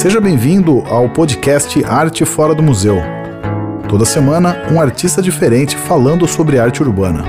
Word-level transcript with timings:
Seja 0.00 0.20
bem-vindo 0.20 0.78
ao 0.86 1.12
podcast 1.12 1.84
Arte 1.84 2.24
Fora 2.24 2.54
do 2.54 2.62
Museu. 2.62 2.94
Toda 3.90 4.04
semana, 4.04 4.54
um 4.72 4.80
artista 4.80 5.20
diferente 5.20 5.76
falando 5.76 6.24
sobre 6.24 6.56
arte 6.56 6.80
urbana. 6.80 7.24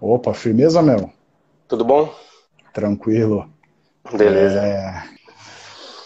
Opa, 0.00 0.32
firmeza, 0.32 0.80
meu? 0.80 1.10
Tudo 1.68 1.84
bom? 1.84 2.14
Tranquilo. 2.72 3.46
Beleza. 4.16 4.58
É... 4.58 5.02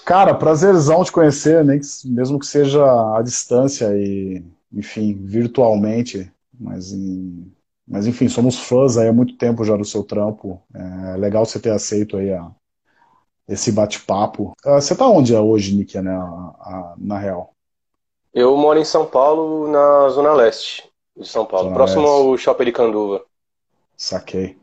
Cara, 0.04 0.34
prazerzão 0.34 1.04
te 1.04 1.12
conhecer, 1.12 1.64
nem 1.64 1.78
que, 1.78 1.86
mesmo 2.06 2.40
que 2.40 2.46
seja 2.46 2.82
à 3.16 3.22
distância 3.22 3.86
e, 3.96 4.44
enfim, 4.72 5.16
virtualmente, 5.22 6.28
mas, 6.58 6.90
em... 6.90 7.52
mas 7.86 8.06
enfim, 8.06 8.28
somos 8.28 8.58
fãs 8.58 8.96
aí 8.96 9.08
há 9.08 9.12
muito 9.12 9.36
tempo 9.36 9.64
já 9.64 9.76
do 9.76 9.84
seu 9.84 10.02
trampo. 10.02 10.60
É 10.74 11.16
legal 11.16 11.44
você 11.46 11.60
ter 11.60 11.70
aceito 11.70 12.16
aí 12.16 12.32
a... 12.32 12.50
esse 13.48 13.70
bate-papo. 13.70 14.52
Ah, 14.64 14.80
você 14.80 14.96
tá 14.96 15.06
onde 15.06 15.34
hoje, 15.34 15.74
Nick, 15.76 15.96
né, 16.00 16.18
na 16.98 17.18
real? 17.18 17.52
Eu 18.34 18.56
moro 18.56 18.78
em 18.78 18.84
São 18.84 19.06
Paulo, 19.06 19.68
na 19.68 20.08
Zona 20.08 20.32
Leste 20.32 20.90
de 21.16 21.26
São 21.26 21.46
Paulo, 21.46 21.68
Zona 21.68 21.76
próximo 21.76 22.02
Leste. 22.02 22.16
ao 22.16 22.36
Shopping 22.36 22.64
de 22.64 22.72
Canduva. 22.72 23.22
Saquei. 23.96 24.58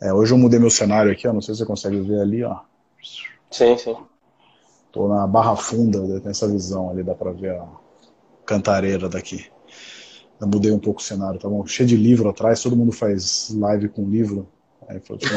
É, 0.00 0.12
hoje 0.12 0.32
eu 0.32 0.38
mudei 0.38 0.60
meu 0.60 0.70
cenário 0.70 1.10
aqui, 1.10 1.26
ó, 1.26 1.32
não 1.32 1.40
sei 1.40 1.54
se 1.54 1.60
você 1.60 1.66
consegue 1.66 2.00
ver 2.00 2.20
ali, 2.20 2.44
ó. 2.44 2.60
Sim, 3.50 3.76
sim. 3.76 3.96
Tô 4.92 5.08
na 5.08 5.26
Barra 5.26 5.56
Funda, 5.56 6.00
né, 6.00 6.20
tem 6.20 6.30
essa 6.30 6.46
visão 6.46 6.90
ali, 6.90 7.02
dá 7.02 7.14
pra 7.14 7.32
ver 7.32 7.56
a 7.56 7.66
cantareira 8.46 9.08
daqui. 9.08 9.50
Eu 10.40 10.46
mudei 10.46 10.70
um 10.70 10.78
pouco 10.78 11.00
o 11.00 11.04
cenário, 11.04 11.38
tá 11.40 11.48
bom? 11.48 11.66
Cheio 11.66 11.88
de 11.88 11.96
livro 11.96 12.28
atrás, 12.28 12.62
todo 12.62 12.76
mundo 12.76 12.92
faz 12.92 13.50
live 13.58 13.88
com 13.88 14.08
livro. 14.08 14.48
Aí 14.88 15.00
foi 15.00 15.18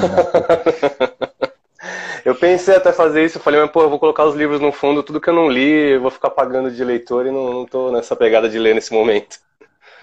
Eu 2.23 2.35
pensei 2.35 2.75
até 2.75 2.93
fazer 2.93 3.25
isso, 3.25 3.39
eu 3.39 3.41
falei, 3.41 3.59
mas 3.59 3.71
pô, 3.71 3.81
eu 3.81 3.89
vou 3.89 3.97
colocar 3.97 4.25
os 4.25 4.35
livros 4.35 4.61
no 4.61 4.71
fundo, 4.71 5.01
tudo 5.01 5.19
que 5.19 5.27
eu 5.27 5.33
não 5.33 5.49
li, 5.49 5.93
eu 5.93 6.01
vou 6.01 6.11
ficar 6.11 6.29
pagando 6.29 6.69
de 6.69 6.83
leitor 6.83 7.25
e 7.25 7.31
não, 7.31 7.51
não 7.51 7.65
tô 7.65 7.91
nessa 7.91 8.15
pegada 8.15 8.47
de 8.47 8.59
ler 8.59 8.75
nesse 8.75 8.93
momento. 8.93 9.39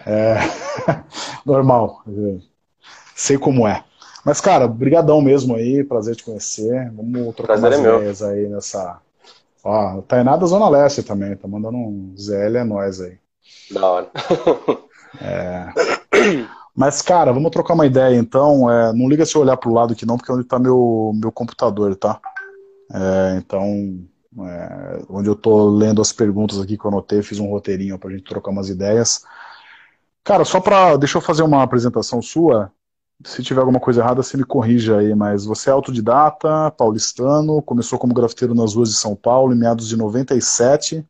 É, 0.05 0.39
normal. 1.47 2.03
Sei 3.15 3.39
como 3.39 3.69
é. 3.69 3.85
Mas, 4.25 4.41
cara, 4.41 4.67
brigadão 4.67 5.21
mesmo 5.23 5.55
aí, 5.55 5.85
prazer 5.85 6.17
te 6.17 6.25
conhecer. 6.25 6.91
Vamos 6.93 7.35
trocar 7.37 7.59
Prazer 7.59 7.71
umas 7.71 7.79
é 7.79 7.83
meu. 7.83 7.97
ideias 7.99 8.23
aí 8.23 8.49
nessa... 8.49 9.01
Ó, 9.63 10.01
Tainá 10.03 10.37
da 10.37 10.47
Zona 10.47 10.69
Leste 10.69 11.03
também, 11.03 11.37
tá 11.37 11.47
mandando 11.47 11.77
um 11.77 12.15
ZL 12.17 12.57
é 12.57 12.65
nós 12.65 13.01
aí. 13.01 13.19
Da 13.71 13.87
hora. 13.87 14.11
Mas, 16.75 17.03
cara, 17.03 17.33
vamos 17.33 17.51
trocar 17.51 17.75
uma 17.75 17.87
ideia 17.87 18.17
então. 18.17 18.71
É, 18.71 18.93
não 18.93 19.09
liga 19.09 19.27
se 19.27 19.35
eu 19.35 19.43
olhar 19.43 19.57
pro 19.57 19.73
lado 19.73 19.93
aqui 19.93 20.07
não, 20.07 20.17
porque 20.17 20.31
é 20.31 20.35
onde 20.35 20.45
tá 20.45 20.59
meu, 20.59 21.13
meu 21.15 21.33
computador, 21.33 21.97
tá? 21.97 22.21
É, 22.93 23.37
então, 23.37 24.07
é, 24.41 25.03
onde 25.09 25.29
eu 25.29 25.35
tô 25.35 25.69
lendo 25.71 26.01
as 26.01 26.13
perguntas 26.13 26.61
aqui 26.61 26.79
que 26.79 26.85
eu 26.85 26.91
anotei, 26.91 27.23
fiz 27.23 27.39
um 27.39 27.51
roteirinho 27.51 27.99
pra 27.99 28.11
gente 28.11 28.23
trocar 28.23 28.51
umas 28.51 28.69
ideias. 28.69 29.25
Cara, 30.23 30.45
só 30.45 30.61
pra. 30.61 30.97
Deixa 30.97 31.19
eu 31.19 31.23
fazer 31.23 31.43
uma 31.43 31.63
apresentação 31.63 32.23
sua. 32.23 32.71
Se 33.25 33.43
tiver 33.43 33.61
alguma 33.61 33.81
coisa 33.81 34.01
errada, 34.01 34.23
você 34.23 34.37
me 34.37 34.45
corrija 34.45 34.99
aí, 34.99 35.13
mas 35.15 35.45
você 35.45 35.71
é 35.71 35.73
autodidata, 35.73 36.71
paulistano, 36.71 37.61
começou 37.61 37.99
como 37.99 38.15
grafiteiro 38.15 38.55
nas 38.55 38.75
ruas 38.75 38.91
de 38.91 38.97
São 38.97 39.17
Paulo 39.17 39.53
em 39.53 39.59
meados 39.59 39.89
de 39.89 39.97
97. 39.97 41.05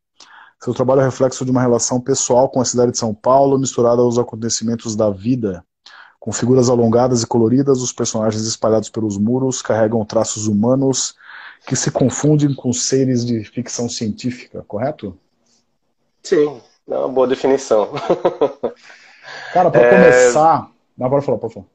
Seu 0.61 0.75
trabalho 0.75 1.01
é 1.01 1.05
reflexo 1.05 1.45
de 1.45 1.51
uma 1.51 1.61
relação 1.61 2.01
pessoal 2.01 2.49
com 2.49 2.61
a 2.61 2.65
cidade 2.65 2.93
de 2.93 2.99
São 2.99 3.15
Paulo, 3.15 3.59
misturada 3.59 4.03
aos 4.03 4.19
acontecimentos 4.19 4.97
da 4.97 5.09
vida. 5.11 5.65
Com 6.19 6.33
figuras 6.33 6.69
alongadas 6.69 7.23
e 7.23 7.27
coloridas, 7.27 7.81
os 7.81 7.93
personagens 7.93 8.45
espalhados 8.45 8.91
pelos 8.91 9.17
muros 9.17 9.63
carregam 9.63 10.05
traços 10.05 10.49
humanos 10.49 11.15
que 11.67 11.77
se 11.77 11.91
confundem 11.91 12.53
com 12.55 12.73
seres 12.73 13.25
de 13.25 13.45
ficção 13.45 13.89
científica, 13.89 14.65
correto? 14.67 15.17
Sim, 16.23 16.61
é 16.89 16.97
uma 16.99 17.09
boa 17.09 17.27
definição. 17.27 17.91
Cara, 19.53 19.71
para 19.71 19.83
É. 19.83 19.91
começar. 19.91 20.71
Não, 20.97 21.09
pode 21.09 21.25
falar, 21.25 21.39
pode 21.39 21.55
falar. 21.55 21.67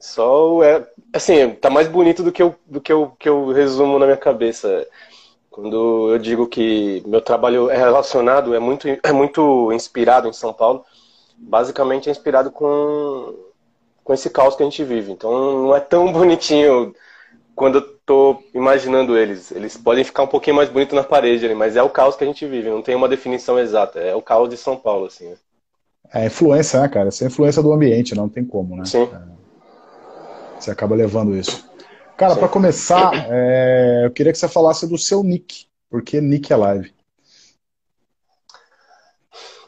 Só 0.00 0.62
é, 0.64 0.84
assim, 1.12 1.50
tá 1.50 1.70
mais 1.70 1.86
bonito 1.86 2.22
do 2.22 2.32
que 2.32 2.42
eu, 2.42 2.54
do 2.66 2.80
que 2.80 2.92
eu, 2.92 3.12
que 3.18 3.28
eu 3.28 3.52
resumo 3.52 3.98
na 3.98 4.06
minha 4.06 4.16
cabeça. 4.16 4.86
Quando 5.52 6.10
eu 6.10 6.18
digo 6.18 6.46
que 6.46 7.02
meu 7.06 7.20
trabalho 7.20 7.68
é 7.70 7.76
relacionado, 7.76 8.54
é 8.54 8.58
muito, 8.58 8.88
é 8.88 9.12
muito 9.12 9.70
inspirado 9.70 10.26
em 10.26 10.32
São 10.32 10.50
Paulo, 10.52 10.82
basicamente 11.36 12.08
é 12.08 12.12
inspirado 12.12 12.50
com, 12.50 13.34
com 14.02 14.14
esse 14.14 14.30
caos 14.30 14.56
que 14.56 14.62
a 14.62 14.64
gente 14.66 14.82
vive. 14.82 15.12
Então 15.12 15.62
não 15.64 15.76
é 15.76 15.80
tão 15.80 16.10
bonitinho 16.10 16.94
quando 17.54 17.78
eu 17.78 17.82
tô 18.06 18.42
imaginando 18.54 19.16
eles. 19.16 19.52
Eles 19.52 19.76
podem 19.76 20.02
ficar 20.02 20.22
um 20.22 20.26
pouquinho 20.26 20.56
mais 20.56 20.70
bonitos 20.70 20.96
na 20.96 21.04
parede 21.04 21.44
ali, 21.44 21.54
mas 21.54 21.76
é 21.76 21.82
o 21.82 21.90
caos 21.90 22.16
que 22.16 22.24
a 22.24 22.26
gente 22.26 22.46
vive, 22.46 22.70
não 22.70 22.80
tem 22.80 22.94
uma 22.94 23.08
definição 23.08 23.58
exata. 23.58 24.00
É 24.00 24.14
o 24.14 24.22
caos 24.22 24.48
de 24.48 24.56
São 24.56 24.74
Paulo, 24.74 25.04
assim. 25.04 25.34
É 26.14 26.26
influência, 26.26 26.80
né, 26.80 26.88
cara? 26.88 27.08
Essa 27.08 27.24
é 27.24 27.26
influência 27.26 27.62
do 27.62 27.72
ambiente, 27.72 28.14
não 28.14 28.28
tem 28.28 28.44
como, 28.44 28.74
né? 28.74 28.86
Sim. 28.86 29.06
Você 30.58 30.70
acaba 30.70 30.94
levando 30.94 31.36
isso. 31.36 31.70
Cara, 32.16 32.36
para 32.36 32.48
começar, 32.48 33.10
é, 33.30 34.02
eu 34.04 34.10
queria 34.10 34.32
que 34.32 34.38
você 34.38 34.48
falasse 34.48 34.86
do 34.88 34.98
seu 34.98 35.22
nick. 35.22 35.66
Por 35.90 36.02
que 36.02 36.20
Nick 36.20 36.52
é 36.52 36.56
Alive? 36.56 36.94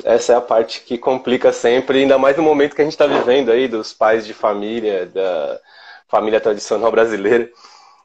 Essa 0.03 0.32
é 0.32 0.37
a 0.37 0.41
parte 0.41 0.81
que 0.81 0.99
complica 0.99 1.53
sempre, 1.53 2.00
ainda 2.00 2.19
mais 2.19 2.37
no 2.37 2.43
momento 2.43 2.75
que 2.75 2.81
a 2.81 2.84
gente 2.84 2.94
está 2.94 3.06
vivendo 3.06 3.53
aí, 3.53 3.69
dos 3.69 3.93
pais 3.93 4.27
de 4.27 4.34
família, 4.34 5.06
da 5.06 5.60
família 6.09 6.41
tradicional 6.41 6.91
brasileira. 6.91 7.50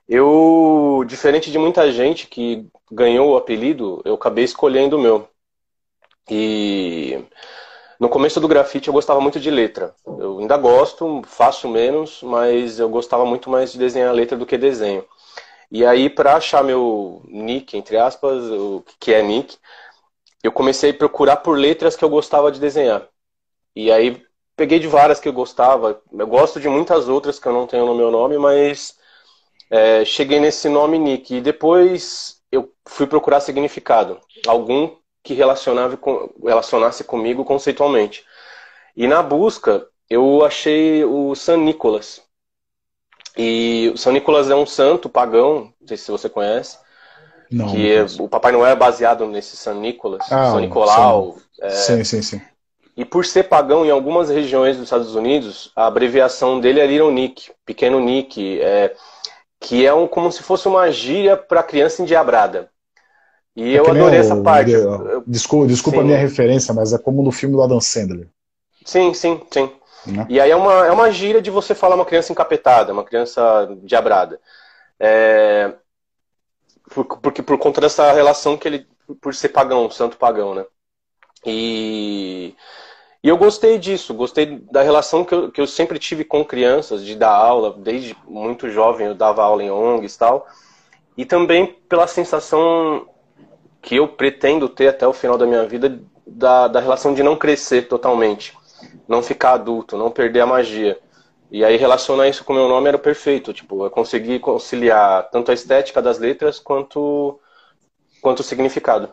Eu, 0.08 1.04
diferente 1.08 1.52
de 1.52 1.58
muita 1.58 1.92
gente 1.92 2.28
que 2.28 2.68
ganhou 2.92 3.32
o 3.32 3.38
apelido, 3.38 4.02
eu 4.04 4.16
acabei 4.16 4.44
escolhendo 4.44 4.98
o 4.98 5.02
meu. 5.02 5.30
E 6.30 7.24
no 8.00 8.08
começo 8.08 8.40
do 8.40 8.48
grafite 8.48 8.88
eu 8.88 8.94
gostava 8.94 9.20
muito 9.20 9.40
de 9.40 9.52
letra. 9.52 9.94
Eu 10.06 10.40
ainda 10.40 10.56
gosto, 10.58 11.22
faço 11.26 11.68
menos, 11.68 12.24
mas 12.24 12.80
eu 12.80 12.88
gostava 12.88 13.26
muito 13.26 13.50
mais 13.50 13.72
de 13.72 13.78
desenhar 13.78 14.14
letra 14.14 14.38
do 14.38 14.46
que 14.46 14.58
desenho. 14.58 15.04
E 15.72 15.86
aí, 15.86 16.10
para 16.10 16.36
achar 16.36 16.64
meu 16.64 17.22
nick, 17.28 17.78
entre 17.78 17.98
aspas, 17.98 18.44
o 18.46 18.84
que 19.00 19.14
é 19.14 19.22
nick, 19.22 19.58
eu 20.42 20.52
comecei 20.52 20.92
a 20.92 20.94
procurar 20.94 21.38
por 21.38 21.58
letras 21.58 21.96
que 21.96 22.04
eu 22.04 22.10
gostava 22.10 22.52
de 22.52 22.60
desenhar. 22.60 23.08
E 23.76 23.92
aí 23.92 24.24
peguei 24.56 24.80
de 24.80 24.88
várias 24.88 25.20
que 25.20 25.28
eu 25.28 25.34
gostava. 25.34 26.02
Eu 26.12 26.28
gosto 26.28 26.60
de 26.60 26.68
muitas 26.70 27.08
outras 27.08 27.40
que 27.40 27.48
eu 27.48 27.54
não 27.54 27.68
tenho 27.68 27.86
no 27.86 27.96
meu 27.96 28.10
nome, 28.12 28.38
mas 28.38 28.98
é, 29.70 30.04
cheguei 30.06 30.40
nesse 30.40 30.68
nome 30.70 30.98
Nick. 30.98 31.36
E 31.36 31.42
depois 31.42 32.42
eu 32.52 32.72
fui 32.86 33.08
procurar 33.08 33.42
significado. 33.42 34.20
Algum 34.48 34.96
que 35.36 35.98
com, 35.98 36.30
relacionasse 36.44 37.04
comigo 37.04 37.44
conceitualmente. 37.46 38.26
E 38.96 39.08
na 39.08 39.22
busca 39.24 39.88
eu 40.10 40.46
achei 40.46 41.04
o 41.06 41.36
San 41.36 41.58
Nicolas. 41.58 42.22
E 43.38 43.92
o 43.94 43.98
São 43.98 44.12
Nicolas 44.12 44.50
é 44.50 44.56
um 44.56 44.66
santo 44.66 45.10
pagão, 45.10 45.74
não 45.80 45.88
sei 45.88 45.98
se 45.98 46.12
você 46.12 46.30
conhece, 46.30 46.78
Não. 47.52 47.68
que 47.68 47.92
é- 47.92 48.06
o 48.20 48.28
Papai 48.30 48.52
Noel 48.52 48.72
é 48.74 48.76
baseado 48.76 49.26
nesse 49.28 49.58
São 49.58 49.80
Nicolas, 49.80 50.26
Ah, 50.32 50.52
São 50.52 50.60
Nicolau. 50.60 51.38
é, 51.62 51.70
Sim, 51.70 52.04
sim, 52.04 52.22
sim. 52.22 52.42
e 52.96 53.06
por 53.06 53.26
ser 53.26 53.44
pagão 53.44 53.86
em 53.86 53.92
algumas 53.92 54.30
regiões 54.30 54.76
dos 54.76 54.86
Estados 54.86 55.16
Unidos, 55.16 55.72
a 55.76 55.88
abreviação 55.88 56.60
dele 56.60 56.80
é 56.82 56.86
Little 56.88 57.12
Nick, 57.12 57.52
pequeno 57.66 58.00
Nick, 58.00 58.60
é, 58.62 58.96
que 59.60 59.86
é 59.86 59.94
um, 59.94 60.08
como 60.08 60.32
se 60.32 60.44
fosse 60.44 60.68
uma 60.68 60.92
gíria 60.92 61.38
para 61.38 61.64
criança 61.64 62.02
endiabrada. 62.02 62.72
E 63.56 63.76
É 63.76 63.80
eu 63.80 63.90
adorei 63.90 64.20
essa 64.20 64.36
parte. 64.38 64.72
Eu- 64.72 65.24
Desculpa, 65.28 65.68
desculpa 65.68 66.02
a 66.02 66.04
minha 66.04 66.18
referência, 66.18 66.74
mas 66.74 66.94
é 66.94 66.98
como 66.98 67.24
no 67.24 67.32
filme 67.32 67.56
do 67.56 67.62
Adam 67.62 67.82
Sandler. 67.82 68.28
sim, 68.86 69.14
sim, 69.14 69.42
sim. 69.52 69.72
Né? 70.08 70.26
E 70.30 70.40
aí 70.40 70.50
é 70.50 70.56
uma, 70.56 70.86
é 70.86 70.92
uma 70.92 71.12
gíria 71.12 71.42
de 71.42 71.51
você 71.51 71.75
falar 71.75 71.96
uma 71.96 72.06
criança 72.06 72.31
encapetada, 72.31 72.94
uma 72.94 73.04
criança 73.04 73.68
diabrada. 73.84 74.40
É, 75.00 75.74
por- 76.94 77.06
porque 77.19 77.42
por 77.42 77.57
conta 77.57 77.81
dessa 77.81 78.12
relação 78.12 78.57
que 78.57 78.68
ele, 78.68 78.88
por 79.22 79.34
ser 79.34 79.50
pagão, 79.50 79.90
santo 79.90 80.18
pagão, 80.18 80.56
né? 80.56 80.66
E, 81.46 82.56
e 83.24 83.30
eu 83.30 83.38
gostei 83.38 83.80
disso, 83.80 84.13
gostei 84.13 84.60
da 84.72 84.81
relação 84.81 85.25
que 85.25 85.34
eu, 85.34 85.51
que 85.51 85.62
eu 85.62 85.68
sempre 85.68 86.00
tive 86.00 86.25
com 86.25 86.46
crianças, 86.46 87.06
de 87.06 87.16
dar 87.16 87.31
aula, 87.34 87.75
desde 87.80 88.16
muito 88.28 88.69
jovem 88.69 89.07
eu 89.07 89.16
dava 89.16 89.44
aula 89.44 89.63
em 89.63 89.72
ONGs 89.72 90.16
e 90.16 90.19
tal, 90.19 90.48
e 91.18 91.25
também 91.25 91.68
pela 91.90 92.07
sensação 92.07 93.07
que 93.89 93.95
eu 93.95 94.07
pretendo 94.07 94.69
ter 94.69 94.88
até 94.89 95.07
o 95.07 95.13
final 95.13 95.36
da 95.36 95.47
minha 95.47 95.65
vida 95.65 96.00
da, 96.27 96.68
da 96.68 96.80
relação 96.80 97.12
de 97.12 97.24
não 97.24 97.36
crescer 97.36 97.88
totalmente, 97.88 98.56
não 99.07 99.24
ficar 99.24 99.53
adulto, 99.53 99.97
não 99.97 100.12
perder 100.12 100.41
a 100.41 100.45
magia. 100.45 101.00
E 101.50 101.65
aí 101.65 101.75
relacionar 101.75 102.27
isso 102.30 102.44
com 102.44 102.53
o 102.53 102.56
meu 102.56 102.69
nome 102.69 102.88
era 102.88 103.00
perfeito, 103.00 103.51
tipo, 103.51 103.83
eu 103.83 103.89
consegui 103.89 104.38
conciliar 104.38 105.27
tanto 105.31 105.50
a 105.50 105.56
estética 105.56 106.03
das 106.03 106.19
letras 106.19 106.59
quanto 106.59 107.39
quanto 108.21 108.41
o 108.41 108.44
significado. 108.44 109.09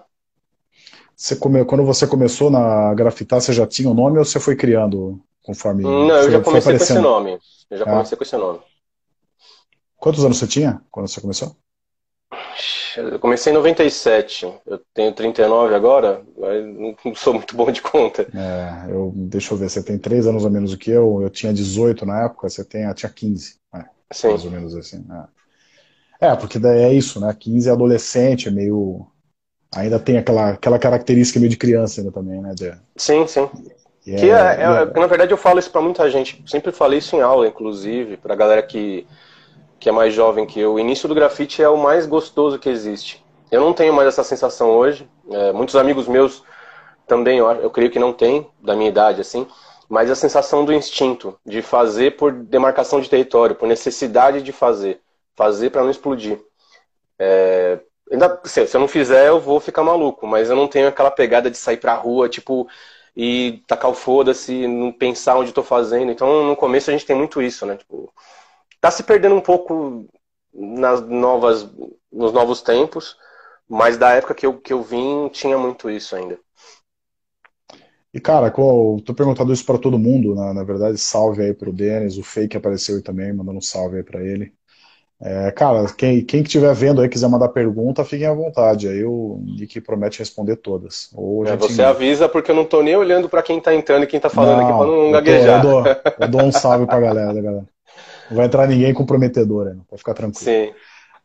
Você 1.16 1.36
come- 1.36 1.64
Quando 1.64 1.82
você 1.82 2.06
começou 2.06 2.50
na 2.50 2.92
grafitar, 2.92 3.40
você 3.40 3.54
já 3.54 3.66
tinha 3.66 3.88
o 3.88 3.94
nome 3.94 4.18
ou 4.18 4.26
você 4.26 4.38
foi 4.38 4.56
criando 4.56 5.18
conforme 5.42 5.84
Não, 5.84 6.10
eu 6.10 6.30
já 6.30 6.40
comecei 6.42 6.76
com 6.76 6.84
esse 6.84 6.98
nome. 6.98 7.38
Eu 7.70 7.78
já 7.78 7.84
Ah. 7.84 7.90
comecei 7.92 8.18
com 8.18 8.24
esse 8.24 8.36
nome. 8.36 8.58
Quantos 9.96 10.22
anos 10.22 10.36
você 10.36 10.46
tinha 10.46 10.82
quando 10.90 11.08
você 11.08 11.18
começou? 11.18 11.56
Eu 12.96 13.18
comecei 13.18 13.52
em 13.52 13.56
97. 13.56 14.52
Eu 14.66 14.80
tenho 14.94 15.12
39 15.12 15.74
agora, 15.74 16.22
mas 16.36 16.64
não 16.64 17.14
sou 17.14 17.34
muito 17.34 17.56
bom 17.56 17.70
de 17.70 17.82
conta. 17.82 18.22
É, 18.34 18.90
eu, 18.90 19.12
deixa 19.14 19.52
eu 19.52 19.58
ver, 19.58 19.68
você 19.68 19.82
tem 19.82 19.98
3 19.98 20.26
anos 20.26 20.44
a 20.44 20.50
menos 20.50 20.70
do 20.70 20.78
que 20.78 20.90
eu. 20.90 21.20
Eu 21.22 21.30
tinha 21.30 21.52
18 21.52 22.06
na 22.06 22.24
época, 22.24 22.48
você 22.48 22.64
tem, 22.64 22.92
tinha 22.94 23.10
15. 23.10 23.56
É, 23.74 23.84
Sim. 24.12 24.28
Mais 24.28 24.44
ou 24.44 24.50
menos 24.50 24.74
assim. 24.74 25.04
É. 26.20 26.28
é, 26.28 26.36
porque 26.36 26.58
daí 26.58 26.82
é 26.82 26.92
isso, 26.92 27.20
né? 27.20 27.34
15 27.38 27.68
é 27.68 27.72
adolescente, 27.72 28.48
é 28.48 28.50
meio. 28.50 29.06
Ainda 29.74 29.98
tem 29.98 30.16
aquela, 30.16 30.50
aquela 30.50 30.78
característica 30.78 31.38
meio 31.38 31.50
de 31.50 31.56
criança 31.56 32.00
ainda 32.00 32.12
também, 32.12 32.40
né? 32.40 32.54
De... 32.54 32.72
Sim, 32.96 33.26
sim. 33.26 33.48
Yeah, 34.06 34.22
que 34.22 34.30
é, 34.30 34.64
é, 34.64 34.82
é, 34.82 35.00
na 35.00 35.06
verdade 35.08 35.32
eu 35.32 35.36
falo 35.36 35.58
isso 35.58 35.70
para 35.70 35.82
muita 35.82 36.08
gente. 36.08 36.42
Sempre 36.46 36.70
falei 36.70 37.00
isso 37.00 37.16
em 37.16 37.20
aula, 37.20 37.48
inclusive, 37.48 38.16
pra 38.16 38.36
galera 38.36 38.62
que 38.62 39.04
que 39.78 39.88
é 39.88 39.92
mais 39.92 40.14
jovem 40.14 40.46
que 40.46 40.60
eu, 40.60 40.74
o 40.74 40.80
início 40.80 41.08
do 41.08 41.14
grafite 41.14 41.62
é 41.62 41.68
o 41.68 41.76
mais 41.76 42.06
gostoso 42.06 42.58
que 42.58 42.68
existe. 42.68 43.24
Eu 43.50 43.60
não 43.60 43.72
tenho 43.72 43.92
mais 43.92 44.08
essa 44.08 44.24
sensação 44.24 44.70
hoje. 44.70 45.08
É, 45.30 45.52
muitos 45.52 45.76
amigos 45.76 46.08
meus 46.08 46.42
também, 47.06 47.38
eu, 47.38 47.50
eu 47.52 47.70
creio 47.70 47.90
que 47.90 47.98
não 47.98 48.12
têm, 48.12 48.50
da 48.60 48.74
minha 48.74 48.88
idade, 48.88 49.20
assim. 49.20 49.46
Mas 49.88 50.10
a 50.10 50.16
sensação 50.16 50.64
do 50.64 50.72
instinto, 50.72 51.38
de 51.46 51.62
fazer 51.62 52.16
por 52.16 52.32
demarcação 52.32 53.00
de 53.00 53.08
território, 53.08 53.54
por 53.54 53.68
necessidade 53.68 54.42
de 54.42 54.52
fazer. 54.52 55.00
Fazer 55.36 55.70
para 55.70 55.82
não 55.82 55.90
explodir. 55.90 56.40
É, 57.18 57.78
ainda, 58.10 58.40
se, 58.44 58.68
eu 58.74 58.80
não 58.80 58.88
fizer, 58.88 59.28
eu 59.28 59.38
vou 59.38 59.60
ficar 59.60 59.84
maluco. 59.84 60.26
Mas 60.26 60.50
eu 60.50 60.56
não 60.56 60.66
tenho 60.66 60.88
aquela 60.88 61.10
pegada 61.10 61.50
de 61.50 61.56
sair 61.56 61.76
pra 61.76 61.94
rua, 61.94 62.28
tipo, 62.28 62.68
e 63.16 63.62
tacar 63.66 63.90
o 63.90 63.94
foda-se, 63.94 64.66
não 64.66 64.90
pensar 64.90 65.36
onde 65.36 65.50
estou 65.50 65.64
fazendo. 65.64 66.10
Então, 66.10 66.44
no 66.44 66.56
começo 66.56 66.90
a 66.90 66.92
gente 66.92 67.06
tem 67.06 67.16
muito 67.16 67.40
isso, 67.40 67.64
né? 67.64 67.76
Tipo, 67.76 68.12
Está 68.76 68.90
se 68.90 69.02
perdendo 69.02 69.34
um 69.34 69.40
pouco 69.40 70.06
nas 70.52 71.00
novas, 71.06 71.68
nos 72.12 72.32
novos 72.32 72.62
tempos, 72.62 73.16
mas 73.68 73.98
da 73.98 74.12
época 74.12 74.34
que 74.34 74.46
eu, 74.46 74.58
que 74.58 74.72
eu 74.72 74.82
vim 74.82 75.28
tinha 75.28 75.58
muito 75.58 75.90
isso 75.90 76.14
ainda. 76.14 76.38
E 78.14 78.20
cara, 78.20 78.50
qual, 78.50 78.98
tô 79.00 79.12
perguntando 79.12 79.52
isso 79.52 79.66
para 79.66 79.78
todo 79.78 79.98
mundo, 79.98 80.34
na, 80.34 80.54
na 80.54 80.64
verdade, 80.64 80.96
salve 80.96 81.42
aí 81.42 81.52
pro 81.52 81.72
Denis, 81.72 82.16
o 82.16 82.22
Fake 82.22 82.56
apareceu 82.56 82.96
aí 82.96 83.02
também, 83.02 83.32
mandando 83.32 83.58
um 83.58 83.62
salve 83.62 83.98
aí 83.98 84.02
para 84.02 84.22
ele. 84.22 84.54
É, 85.20 85.50
cara, 85.50 85.86
quem, 85.94 86.22
quem 86.22 86.42
que 86.42 86.48
estiver 86.48 86.74
vendo 86.74 87.00
aí 87.00 87.08
quiser 87.08 87.28
mandar 87.28 87.48
pergunta, 87.48 88.04
fiquem 88.04 88.26
à 88.26 88.34
vontade. 88.34 88.86
Aí 88.86 89.02
o 89.04 89.40
Nick 89.58 89.80
promete 89.80 90.18
responder 90.18 90.56
todas. 90.56 91.10
Ou 91.14 91.46
é, 91.46 91.56
você 91.56 91.82
avisa 91.82 92.28
porque 92.28 92.50
eu 92.50 92.54
não 92.54 92.66
tô 92.66 92.82
nem 92.82 92.96
olhando 92.96 93.28
para 93.28 93.42
quem 93.42 93.60
tá 93.60 93.74
entrando 93.74 94.04
e 94.04 94.06
quem 94.06 94.20
tá 94.20 94.28
falando 94.28 94.60
não, 94.60 94.68
aqui 94.68 94.78
para 94.78 94.86
não 94.86 95.12
gaguejar. 95.12 95.64
Eu, 95.64 95.70
dou, 95.70 95.84
eu 96.20 96.28
dou 96.28 96.42
um 96.42 96.52
salve 96.52 96.86
pra 96.86 97.00
galera, 97.00 97.40
galera. 97.40 97.66
Não 98.28 98.36
vai 98.36 98.46
entrar 98.46 98.66
ninguém 98.66 98.92
comprometedor, 98.94 99.66
né? 99.66 99.76
Pode 99.88 100.00
ficar 100.00 100.14
tranquilo. 100.14 100.44
Sim. 100.44 100.72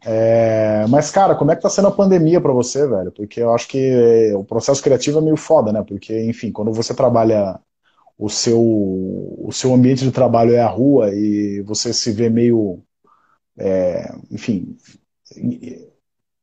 É, 0.04 0.86
mas, 0.90 1.12
cara, 1.12 1.36
como 1.36 1.52
é 1.52 1.56
que 1.56 1.62
tá 1.62 1.70
sendo 1.70 1.88
a 1.88 1.92
pandemia 1.92 2.42
para 2.42 2.52
você, 2.52 2.88
velho? 2.88 3.12
Porque 3.12 3.40
eu 3.40 3.54
acho 3.54 3.68
que 3.68 4.34
o 4.34 4.44
processo 4.44 4.82
criativo 4.82 5.20
é 5.20 5.22
meio 5.22 5.38
foda, 5.38 5.72
né? 5.72 5.84
Porque, 5.88 6.24
enfim, 6.24 6.52
quando 6.52 6.72
você 6.74 6.94
trabalha 6.94 7.60
o 8.18 8.30
seu, 8.30 8.60
o 8.62 9.50
seu 9.52 9.74
ambiente 9.74 10.04
de 10.04 10.12
trabalho 10.12 10.54
é 10.54 10.60
a 10.60 10.68
rua 10.68 11.14
e 11.14 11.62
você 11.62 11.94
se 11.94 12.12
vê 12.12 12.30
meio. 12.30 12.82
É, 13.58 14.12
enfim. 14.32 14.76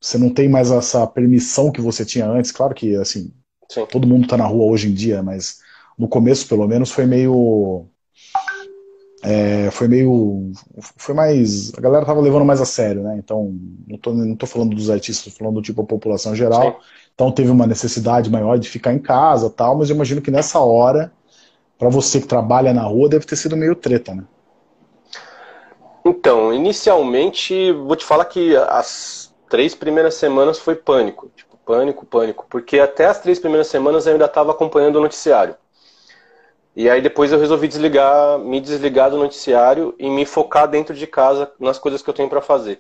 Você 0.00 0.18
não 0.18 0.30
tem 0.30 0.48
mais 0.48 0.70
essa 0.70 1.06
permissão 1.06 1.72
que 1.72 1.80
você 1.80 2.04
tinha 2.04 2.26
antes. 2.28 2.52
Claro 2.52 2.74
que, 2.74 2.94
assim, 2.96 3.32
Sim. 3.68 3.86
todo 3.86 4.06
mundo 4.06 4.28
tá 4.28 4.36
na 4.36 4.46
rua 4.46 4.70
hoje 4.70 4.88
em 4.88 4.94
dia, 4.94 5.22
mas 5.22 5.58
no 5.98 6.06
começo, 6.06 6.48
pelo 6.48 6.66
menos, 6.68 6.92
foi 6.92 7.06
meio 7.06 7.88
é, 9.22 9.70
foi 9.70 9.88
meio. 9.88 10.52
Foi 10.96 11.14
mais. 11.14 11.72
A 11.76 11.80
galera 11.80 12.06
tava 12.06 12.20
levando 12.20 12.44
mais 12.44 12.60
a 12.60 12.64
sério, 12.64 13.02
né? 13.02 13.16
Então, 13.18 13.54
não 13.86 13.98
tô, 13.98 14.12
não 14.12 14.36
tô 14.36 14.46
falando 14.46 14.74
dos 14.74 14.90
artistas, 14.90 15.32
tô 15.32 15.38
falando 15.38 15.56
do 15.56 15.62
tipo 15.62 15.82
a 15.82 15.84
população 15.84 16.34
geral. 16.34 16.62
Sim. 16.62 16.86
Então 17.14 17.32
teve 17.32 17.50
uma 17.50 17.66
necessidade 17.66 18.30
maior 18.30 18.58
de 18.58 18.68
ficar 18.68 18.92
em 18.92 18.98
casa 18.98 19.50
tal, 19.50 19.76
mas 19.76 19.90
eu 19.90 19.96
imagino 19.96 20.22
que 20.22 20.30
nessa 20.30 20.60
hora, 20.60 21.12
para 21.76 21.88
você 21.88 22.20
que 22.20 22.28
trabalha 22.28 22.72
na 22.72 22.82
rua, 22.82 23.08
deve 23.08 23.26
ter 23.26 23.34
sido 23.34 23.56
meio 23.56 23.74
treta, 23.74 24.14
né? 24.14 24.24
Então, 26.04 26.54
inicialmente, 26.54 27.72
vou 27.72 27.96
te 27.96 28.04
falar 28.04 28.24
que 28.26 28.56
as 28.56 29.34
três 29.50 29.74
primeiras 29.74 30.14
semanas 30.14 30.60
foi 30.60 30.76
pânico. 30.76 31.28
Tipo, 31.34 31.56
pânico, 31.66 32.06
pânico. 32.06 32.46
Porque 32.48 32.78
até 32.78 33.06
as 33.06 33.20
três 33.20 33.40
primeiras 33.40 33.66
semanas 33.66 34.06
eu 34.06 34.12
ainda 34.12 34.26
estava 34.26 34.52
acompanhando 34.52 34.96
o 34.96 35.02
noticiário. 35.02 35.56
E 36.78 36.88
aí 36.88 37.02
depois 37.02 37.32
eu 37.32 37.40
resolvi 37.40 37.66
desligar, 37.66 38.38
me 38.38 38.60
desligar 38.60 39.10
do 39.10 39.16
noticiário 39.16 39.96
e 39.98 40.08
me 40.08 40.24
focar 40.24 40.68
dentro 40.68 40.94
de 40.94 41.08
casa 41.08 41.50
nas 41.58 41.76
coisas 41.76 42.00
que 42.00 42.08
eu 42.08 42.14
tenho 42.14 42.28
para 42.28 42.40
fazer. 42.40 42.78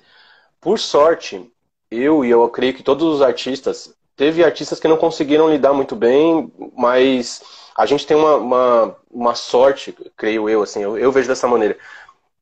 Por 0.60 0.78
sorte, 0.78 1.52
eu 1.90 2.24
e 2.24 2.30
eu 2.30 2.48
creio 2.48 2.74
que 2.74 2.84
todos 2.84 3.12
os 3.12 3.20
artistas, 3.20 3.92
teve 4.14 4.44
artistas 4.44 4.78
que 4.78 4.86
não 4.86 4.96
conseguiram 4.96 5.50
lidar 5.50 5.72
muito 5.72 5.96
bem, 5.96 6.48
mas 6.76 7.42
a 7.76 7.86
gente 7.86 8.06
tem 8.06 8.16
uma, 8.16 8.36
uma, 8.36 8.96
uma 9.10 9.34
sorte, 9.34 9.92
creio 10.16 10.48
eu, 10.48 10.62
assim, 10.62 10.80
eu, 10.80 10.96
eu 10.96 11.10
vejo 11.10 11.26
dessa 11.26 11.48
maneira. 11.48 11.76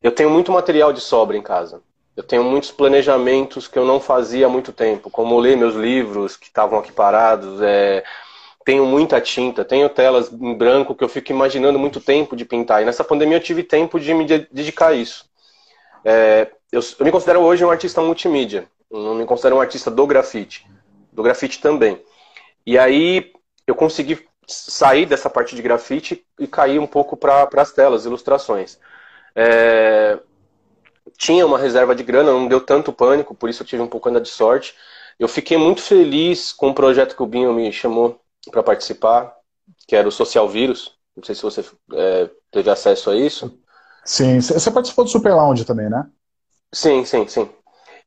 Eu 0.02 0.12
tenho 0.12 0.28
muito 0.28 0.52
material 0.52 0.92
de 0.92 1.00
sobra 1.00 1.38
em 1.38 1.42
casa. 1.42 1.80
Eu 2.14 2.22
tenho 2.22 2.44
muitos 2.44 2.70
planejamentos 2.70 3.66
que 3.66 3.78
eu 3.78 3.86
não 3.86 3.98
fazia 3.98 4.44
há 4.44 4.48
muito 4.50 4.74
tempo, 4.74 5.08
como 5.08 5.38
ler 5.38 5.56
meus 5.56 5.74
livros 5.74 6.36
que 6.36 6.48
estavam 6.48 6.78
aqui 6.78 6.92
parados, 6.92 7.62
é, 7.62 8.04
tenho 8.66 8.84
muita 8.84 9.20
tinta, 9.20 9.64
tenho 9.64 9.88
telas 9.88 10.32
em 10.32 10.52
branco 10.52 10.92
que 10.92 11.04
eu 11.04 11.08
fico 11.08 11.30
imaginando 11.30 11.78
muito 11.78 12.00
tempo 12.00 12.34
de 12.34 12.44
pintar. 12.44 12.82
E 12.82 12.84
nessa 12.84 13.04
pandemia 13.04 13.36
eu 13.36 13.42
tive 13.42 13.62
tempo 13.62 14.00
de 14.00 14.12
me 14.12 14.26
dedicar 14.26 14.88
a 14.88 14.92
isso. 14.92 15.30
É, 16.04 16.50
eu, 16.72 16.80
eu, 16.98 17.04
me 17.04 17.12
considero 17.12 17.42
hoje 17.42 17.64
um 17.64 17.70
artista 17.70 18.02
multimídia, 18.02 18.68
não 18.90 19.14
me 19.14 19.24
considero 19.24 19.54
um 19.54 19.60
artista 19.60 19.88
do 19.88 20.04
grafite, 20.04 20.66
do 21.12 21.22
grafite 21.22 21.60
também. 21.60 22.02
E 22.66 22.76
aí 22.76 23.32
eu 23.68 23.74
consegui 23.76 24.26
sair 24.48 25.06
dessa 25.06 25.30
parte 25.30 25.54
de 25.54 25.62
grafite 25.62 26.26
e 26.36 26.48
cair 26.48 26.80
um 26.80 26.88
pouco 26.88 27.16
para 27.16 27.48
as 27.56 27.70
telas, 27.70 28.04
ilustrações. 28.04 28.80
É, 29.32 30.18
tinha 31.16 31.46
uma 31.46 31.58
reserva 31.58 31.94
de 31.94 32.02
grana, 32.02 32.32
não 32.32 32.48
deu 32.48 32.60
tanto 32.60 32.92
pânico, 32.92 33.32
por 33.32 33.48
isso 33.48 33.62
eu 33.62 33.66
tive 33.66 33.80
um 33.80 33.88
pouco 33.88 34.08
ainda 34.08 34.20
de 34.20 34.28
sorte. 34.28 34.74
Eu 35.20 35.28
fiquei 35.28 35.56
muito 35.56 35.82
feliz 35.82 36.52
com 36.52 36.70
o 36.70 36.74
projeto 36.74 37.14
que 37.14 37.22
o 37.22 37.26
Binho 37.26 37.52
me 37.52 37.72
chamou 37.72 38.20
para 38.50 38.62
participar, 38.62 39.34
que 39.86 39.96
era 39.96 40.08
o 40.08 40.12
Social 40.12 40.48
Vírus. 40.48 40.92
Não 41.16 41.24
sei 41.24 41.34
se 41.34 41.42
você 41.42 41.64
é, 41.94 42.30
teve 42.50 42.70
acesso 42.70 43.10
a 43.10 43.16
isso. 43.16 43.58
Sim, 44.04 44.40
você 44.40 44.70
participou 44.70 45.04
do 45.04 45.10
Super 45.10 45.34
Lounge 45.34 45.64
também, 45.64 45.88
né? 45.88 46.06
Sim, 46.72 47.04
sim, 47.04 47.26
sim. 47.26 47.48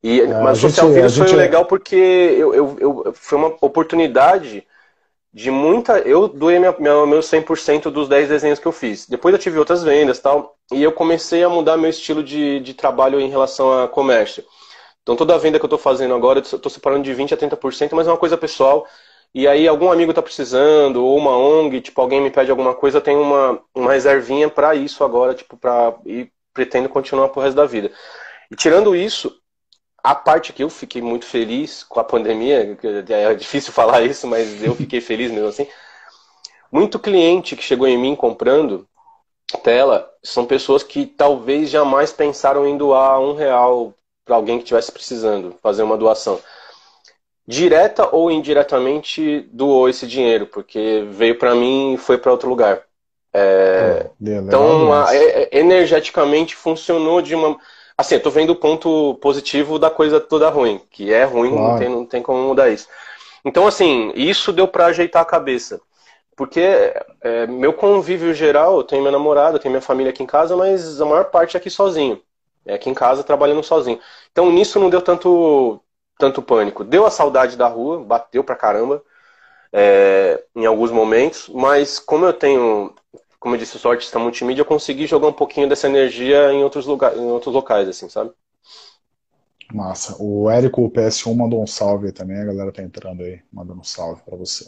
E, 0.01 0.21
é, 0.21 0.41
mas 0.41 0.59
o 0.59 0.61
Social 0.61 0.87
gente, 0.87 0.95
Vírus 0.95 1.17
foi 1.17 1.27
gente... 1.27 1.37
legal 1.37 1.65
porque 1.65 1.95
eu, 1.95 2.53
eu, 2.53 2.77
eu, 2.79 3.13
foi 3.13 3.37
uma 3.37 3.55
oportunidade 3.61 4.65
de 5.33 5.51
muita. 5.51 5.99
Eu 5.99 6.27
doei 6.27 6.57
minha, 6.59 6.73
minha, 6.79 7.05
meu 7.05 7.19
100% 7.19 7.89
dos 7.89 8.07
10 8.07 8.29
desenhos 8.29 8.59
que 8.59 8.67
eu 8.67 8.71
fiz. 8.71 9.07
Depois 9.07 9.33
eu 9.33 9.39
tive 9.39 9.59
outras 9.59 9.83
vendas 9.83 10.19
tal. 10.19 10.55
E 10.71 10.81
eu 10.81 10.91
comecei 10.91 11.43
a 11.43 11.49
mudar 11.49 11.77
meu 11.77 11.89
estilo 11.89 12.23
de, 12.23 12.59
de 12.61 12.73
trabalho 12.73 13.19
em 13.19 13.29
relação 13.29 13.83
a 13.83 13.87
comércio. 13.87 14.43
Então 15.01 15.15
toda 15.15 15.35
a 15.35 15.37
venda 15.37 15.57
que 15.59 15.65
eu 15.65 15.67
estou 15.67 15.79
fazendo 15.79 16.13
agora, 16.13 16.39
eu 16.39 16.43
estou 16.43 16.71
separando 16.71 17.03
de 17.03 17.13
20% 17.13 17.33
a 17.33 17.37
30%, 17.37 17.89
mas 17.93 18.07
é 18.07 18.11
uma 18.11 18.17
coisa 18.17 18.37
pessoal 18.37 18.85
e 19.33 19.47
aí 19.47 19.67
algum 19.67 19.91
amigo 19.91 20.11
está 20.11 20.21
precisando, 20.21 21.05
ou 21.05 21.17
uma 21.17 21.37
ONG, 21.37 21.81
tipo, 21.81 22.01
alguém 22.01 22.19
me 22.19 22.31
pede 22.31 22.49
alguma 22.49 22.73
coisa, 22.73 22.99
tenho 22.99 23.21
uma, 23.21 23.61
uma 23.75 23.93
reservinha 23.93 24.49
para 24.49 24.73
isso 24.73 25.03
agora, 25.03 25.35
tipo, 25.35 25.55
pra, 25.55 25.95
e 26.05 26.31
pretendo 26.53 26.89
continuar 26.89 27.29
pro 27.29 27.41
resto 27.41 27.55
da 27.55 27.65
vida. 27.65 27.91
E 28.49 28.55
tirando 28.55 28.95
isso, 28.95 29.39
a 30.03 30.15
parte 30.15 30.51
que 30.51 30.63
eu 30.63 30.69
fiquei 30.69 31.01
muito 31.01 31.25
feliz 31.25 31.83
com 31.83 31.99
a 31.99 32.03
pandemia, 32.03 32.77
é 33.09 33.35
difícil 33.35 33.71
falar 33.73 34.01
isso, 34.01 34.27
mas 34.27 34.63
eu 34.63 34.75
fiquei 34.75 34.99
feliz 34.99 35.31
mesmo 35.31 35.49
assim. 35.49 35.67
Muito 36.71 36.99
cliente 36.99 37.55
que 37.55 37.63
chegou 37.63 37.87
em 37.87 37.97
mim 37.97 38.15
comprando 38.15 38.87
tela 39.63 40.09
são 40.23 40.45
pessoas 40.45 40.83
que 40.83 41.05
talvez 41.05 41.69
jamais 41.69 42.11
pensaram 42.11 42.67
em 42.67 42.77
doar 42.77 43.19
um 43.19 43.33
real 43.33 43.93
para 44.23 44.35
alguém 44.35 44.57
que 44.57 44.63
estivesse 44.63 44.91
precisando, 44.91 45.55
fazer 45.61 45.81
uma 45.81 45.97
doação 45.97 46.39
direta 47.49 48.07
ou 48.15 48.29
indiretamente 48.29 49.49
doou 49.51 49.89
esse 49.89 50.05
dinheiro, 50.05 50.45
porque 50.45 51.03
veio 51.09 51.35
para 51.35 51.55
mim 51.55 51.95
e 51.95 51.97
foi 51.97 52.15
para 52.15 52.31
outro 52.31 52.47
lugar. 52.47 52.83
É, 53.33 54.07
então, 54.21 54.93
a, 54.93 55.15
é, 55.15 55.43
é, 55.43 55.57
energeticamente 55.57 56.55
funcionou 56.55 57.23
de 57.23 57.33
uma. 57.33 57.57
Assim, 57.97 58.15
eu 58.15 58.21
tô 58.21 58.29
vendo 58.29 58.51
o 58.51 58.55
ponto 58.55 59.15
positivo 59.15 59.79
da 59.79 59.89
coisa 59.89 60.19
toda 60.19 60.47
ruim, 60.47 60.79
que 60.91 61.11
é 61.11 61.23
ruim, 61.23 61.49
claro. 61.49 61.71
não, 61.71 61.79
tem, 61.79 61.89
não 61.89 62.05
tem 62.05 62.21
como 62.21 62.39
mudar 62.47 62.69
isso. 62.69 62.87
Então, 63.43 63.65
assim, 63.65 64.11
isso 64.15 64.53
deu 64.53 64.67
para 64.67 64.85
ajeitar 64.85 65.23
a 65.23 65.25
cabeça. 65.25 65.81
Porque 66.35 66.61
é, 67.21 67.47
meu 67.47 67.73
convívio 67.73 68.31
geral, 68.31 68.77
eu 68.77 68.83
tenho 68.83 69.01
minha 69.01 69.11
namorada, 69.11 69.57
eu 69.57 69.59
tenho 69.59 69.71
minha 69.71 69.81
família 69.81 70.11
aqui 70.11 70.21
em 70.21 70.27
casa, 70.27 70.55
mas 70.55 71.01
a 71.01 71.05
maior 71.05 71.25
parte 71.25 71.57
é 71.57 71.59
aqui 71.59 71.69
sozinho. 71.69 72.21
É 72.63 72.75
aqui 72.75 72.89
em 72.89 72.93
casa 72.93 73.23
trabalhando 73.23 73.63
sozinho. 73.63 73.99
Então 74.31 74.51
nisso 74.51 74.79
não 74.79 74.89
deu 74.89 75.01
tanto 75.01 75.81
tanto 76.19 76.41
pânico. 76.41 76.83
Deu 76.83 77.05
a 77.05 77.09
saudade 77.09 77.55
da 77.55 77.67
rua, 77.67 78.03
bateu 78.03 78.43
pra 78.43 78.55
caramba 78.55 79.01
é, 79.71 80.43
em 80.53 80.65
alguns 80.65 80.91
momentos, 80.91 81.49
mas 81.49 81.97
como 81.97 82.25
eu 82.25 82.33
tenho, 82.33 82.93
como 83.39 83.55
eu 83.55 83.59
disse, 83.59 83.75
eu 83.75 83.79
sou 83.79 83.91
artista 83.91 84.19
multimídia, 84.19 84.61
eu 84.61 84.65
consegui 84.65 85.07
jogar 85.07 85.29
um 85.29 85.33
pouquinho 85.33 85.69
dessa 85.69 85.87
energia 85.87 86.51
em 86.51 86.61
outros, 86.61 86.85
lugar, 86.85 87.15
em 87.17 87.25
outros 87.25 87.55
locais, 87.55 87.87
assim, 87.87 88.09
sabe? 88.09 88.31
Massa. 89.73 90.17
O 90.19 90.49
Érico 90.49 90.89
PS1 90.91 91.33
mandou 91.33 91.63
um 91.63 91.67
salve 91.67 92.11
também, 92.11 92.41
a 92.41 92.45
galera 92.45 92.71
tá 92.71 92.83
entrando 92.83 93.23
aí, 93.23 93.39
mandando 93.51 93.79
um 93.79 93.83
salve 93.83 94.21
para 94.23 94.35
você. 94.35 94.67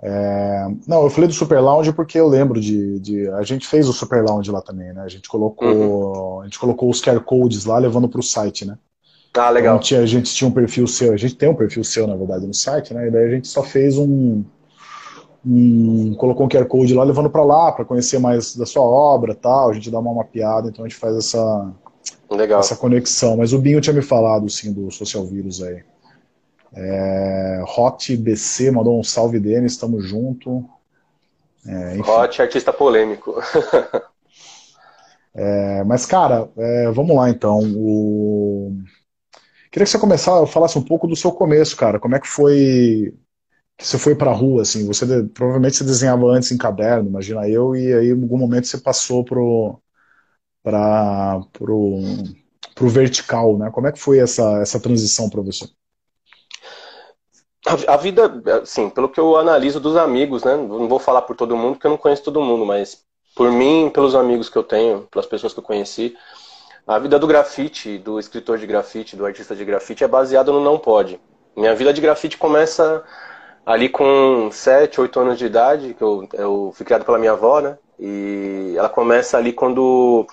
É... 0.00 0.66
Não, 0.86 1.04
eu 1.04 1.10
falei 1.10 1.28
do 1.28 1.34
Super 1.34 1.60
Lounge 1.60 1.92
porque 1.92 2.20
eu 2.20 2.28
lembro 2.28 2.60
de, 2.60 3.00
de, 3.00 3.28
A 3.30 3.42
gente 3.42 3.66
fez 3.66 3.88
o 3.88 3.92
Super 3.92 4.22
Lounge 4.22 4.50
lá 4.50 4.60
também, 4.60 4.92
né? 4.92 5.00
A 5.00 5.08
gente 5.08 5.28
colocou, 5.28 5.66
uhum. 5.66 6.40
a 6.42 6.44
gente 6.44 6.58
colocou 6.58 6.90
os 6.90 7.00
QR 7.00 7.20
Codes 7.20 7.64
lá 7.64 7.78
levando 7.78 8.08
para 8.08 8.20
o 8.20 8.22
site, 8.22 8.66
né? 8.66 8.76
Ah, 9.34 9.50
legal. 9.50 9.76
Então, 9.76 9.84
tinha, 9.84 10.00
a 10.00 10.06
gente 10.06 10.34
tinha 10.34 10.48
um 10.48 10.52
perfil 10.52 10.86
seu, 10.86 11.12
a 11.12 11.16
gente 11.16 11.36
tem 11.36 11.48
um 11.48 11.54
perfil 11.54 11.84
seu, 11.84 12.06
na 12.06 12.16
verdade, 12.16 12.46
no 12.46 12.54
site, 12.54 12.92
né? 12.92 13.06
E 13.06 13.10
daí 13.10 13.24
a 13.24 13.30
gente 13.30 13.46
só 13.46 13.62
fez 13.62 13.96
um. 13.96 14.42
um 15.46 16.14
colocou 16.14 16.46
um 16.46 16.48
QR 16.48 16.66
Code 16.66 16.94
lá 16.94 17.04
levando 17.04 17.30
para 17.30 17.44
lá, 17.44 17.70
para 17.70 17.84
conhecer 17.84 18.18
mais 18.18 18.56
da 18.56 18.66
sua 18.66 18.82
obra 18.82 19.34
tal. 19.34 19.70
A 19.70 19.72
gente 19.72 19.90
dá 19.90 19.98
uma 19.98 20.14
mapeada, 20.14 20.68
então 20.68 20.84
a 20.84 20.88
gente 20.88 20.98
faz 20.98 21.16
essa, 21.16 21.72
legal. 22.30 22.60
essa 22.60 22.76
conexão. 22.76 23.36
Mas 23.36 23.52
o 23.52 23.58
Binho 23.58 23.80
tinha 23.80 23.94
me 23.94 24.02
falado, 24.02 24.48
sim, 24.48 24.72
do 24.72 24.90
Social 24.90 25.24
Vírus 25.26 25.62
aí. 25.62 25.82
É, 26.74 27.62
Hot 27.76 28.16
BC 28.16 28.70
mandou 28.70 28.98
um 28.98 29.04
salve 29.04 29.40
Denis, 29.40 29.72
estamos 29.72 30.06
junto. 30.06 30.68
É, 31.66 31.98
Hot, 32.00 32.42
artista 32.42 32.72
polêmico. 32.72 33.34
é, 35.34 35.84
mas, 35.84 36.06
cara, 36.06 36.48
é, 36.56 36.90
vamos 36.90 37.16
lá 37.16 37.30
então. 37.30 37.60
O... 37.76 38.76
Queria 39.70 39.84
que 39.84 39.90
você 39.90 39.98
começasse, 39.98 40.52
falasse 40.52 40.78
um 40.78 40.82
pouco 40.82 41.06
do 41.06 41.16
seu 41.16 41.32
começo, 41.32 41.76
cara. 41.76 42.00
Como 42.00 42.14
é 42.16 42.20
que 42.20 42.28
foi 42.28 43.14
que 43.76 43.86
você 43.86 43.96
foi 43.96 44.14
pra 44.14 44.32
rua, 44.32 44.62
assim? 44.62 44.86
Você 44.86 45.06
provavelmente 45.32 45.76
você 45.76 45.84
desenhava 45.84 46.26
antes 46.26 46.50
em 46.50 46.58
caderno, 46.58 47.08
imagina 47.08 47.48
eu, 47.48 47.76
e 47.76 47.94
aí 47.94 48.08
em 48.08 48.22
algum 48.22 48.36
momento 48.38 48.66
você 48.66 48.78
passou 48.78 49.24
pro 49.24 49.80
para 50.62 51.40
pro, 51.52 52.00
pro 52.74 52.88
vertical, 52.88 53.56
né? 53.56 53.70
Como 53.70 53.86
é 53.86 53.92
que 53.92 54.00
foi 54.00 54.18
essa, 54.18 54.60
essa 54.60 54.80
transição 54.80 55.30
para 55.30 55.42
você? 55.42 55.68
A, 57.66 57.94
a, 57.94 57.96
vida, 57.96 58.42
assim, 58.62 58.90
pelo 58.90 59.08
que 59.08 59.20
eu 59.20 59.36
analiso 59.36 59.78
dos 59.78 59.96
amigos, 59.96 60.42
né? 60.42 60.56
Não 60.56 60.88
vou 60.88 60.98
falar 60.98 61.22
por 61.22 61.36
todo 61.36 61.56
mundo, 61.56 61.74
porque 61.74 61.86
eu 61.86 61.90
não 61.90 61.98
conheço 61.98 62.22
todo 62.22 62.42
mundo, 62.42 62.64
mas 62.64 63.04
por 63.36 63.52
mim, 63.52 63.90
pelos 63.92 64.14
amigos 64.14 64.48
que 64.48 64.56
eu 64.56 64.64
tenho, 64.64 65.06
pelas 65.10 65.26
pessoas 65.26 65.52
que 65.52 65.60
eu 65.60 65.64
conheci, 65.64 66.16
a 66.88 66.98
vida 66.98 67.18
do 67.18 67.26
grafite, 67.26 67.98
do 67.98 68.18
escritor 68.18 68.56
de 68.56 68.66
grafite, 68.66 69.14
do 69.14 69.26
artista 69.26 69.54
de 69.54 69.62
grafite 69.62 70.02
é 70.02 70.08
baseada 70.08 70.50
no 70.50 70.58
não 70.58 70.78
pode. 70.78 71.20
Minha 71.54 71.74
vida 71.74 71.92
de 71.92 72.00
grafite 72.00 72.38
começa 72.38 73.04
ali 73.66 73.90
com 73.90 74.48
7, 74.50 74.98
8 74.98 75.20
anos 75.20 75.38
de 75.38 75.44
idade, 75.44 75.92
que 75.92 76.02
eu, 76.02 76.26
eu 76.32 76.72
fui 76.74 76.86
criado 76.86 77.04
pela 77.04 77.18
minha 77.18 77.32
avó, 77.32 77.60
né? 77.60 77.76
E 78.00 78.72
ela 78.74 78.88
começa 78.88 79.36
ali 79.36 79.52
quando 79.52 80.26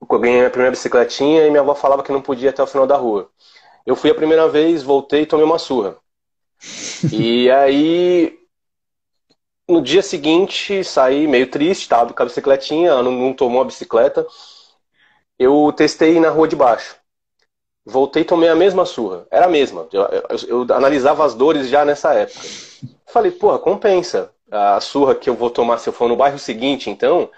eu 0.00 0.18
ganhei 0.18 0.46
a 0.46 0.50
primeira 0.50 0.70
bicicletinha 0.70 1.46
e 1.46 1.50
minha 1.50 1.60
avó 1.60 1.74
falava 1.74 2.02
que 2.02 2.10
não 2.10 2.22
podia 2.22 2.48
até 2.48 2.62
o 2.62 2.66
final 2.66 2.86
da 2.86 2.96
rua. 2.96 3.28
Eu 3.84 3.94
fui 3.94 4.10
a 4.10 4.14
primeira 4.14 4.48
vez, 4.48 4.82
voltei 4.82 5.22
e 5.22 5.26
tomei 5.26 5.44
uma 5.44 5.58
surra. 5.58 5.98
e 7.12 7.50
aí, 7.50 8.38
no 9.68 9.82
dia 9.82 10.00
seguinte, 10.00 10.82
saí 10.84 11.26
meio 11.26 11.50
triste, 11.50 11.86
tava 11.86 12.14
com 12.14 12.22
a 12.22 12.26
bicicletinha, 12.26 12.88
ela 12.88 13.02
não, 13.02 13.12
não 13.12 13.34
tomou 13.34 13.60
a 13.60 13.66
bicicleta 13.66 14.26
eu 15.38 15.72
testei 15.76 16.20
na 16.20 16.30
rua 16.30 16.48
de 16.48 16.56
baixo. 16.56 16.96
Voltei 17.84 18.22
e 18.22 18.24
tomei 18.24 18.48
a 18.48 18.54
mesma 18.54 18.84
surra. 18.84 19.26
Era 19.30 19.46
a 19.46 19.48
mesma. 19.48 19.88
Eu, 19.92 20.02
eu, 20.02 20.66
eu, 20.68 20.74
analisava 20.74 21.24
as 21.24 21.34
dores 21.34 21.68
já 21.68 21.84
nessa 21.84 22.14
época. 22.14 22.40
Falei, 23.06 23.32
porra, 23.32 23.58
compensa 23.58 24.30
a 24.50 24.80
surra 24.80 25.14
que 25.14 25.28
eu 25.28 25.34
vou 25.34 25.50
tomar 25.50 25.78
se 25.78 25.88
eu 25.88 25.92
for 25.92 26.08
no 26.08 26.16
bairro 26.16 26.38
seguinte, 26.38 26.90
então. 26.90 27.28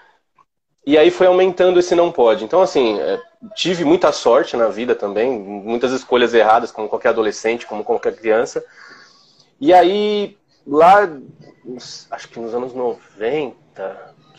E 0.85 0.99
aí 0.99 1.09
foi 1.09 1.25
aumentando 1.25 1.79
esse 1.79 1.95
não 1.95 2.11
pode. 2.11 2.43
Então, 2.43 2.61
assim, 2.61 2.99
é, 2.99 3.19
tive 3.55 3.83
muita 3.83 4.11
sorte 4.11 4.55
na 4.55 4.67
vida 4.67 4.93
também, 4.93 5.31
muitas 5.39 5.91
escolhas 5.91 6.33
erradas, 6.33 6.71
como 6.71 6.87
qualquer 6.87 7.09
adolescente, 7.09 7.65
como 7.65 7.83
qualquer 7.83 8.15
criança. 8.15 8.63
E 9.59 9.73
aí, 9.73 10.37
lá, 10.67 11.09
acho 12.11 12.29
que 12.29 12.39
nos 12.39 12.53
anos 12.53 12.73
90, 12.73 13.55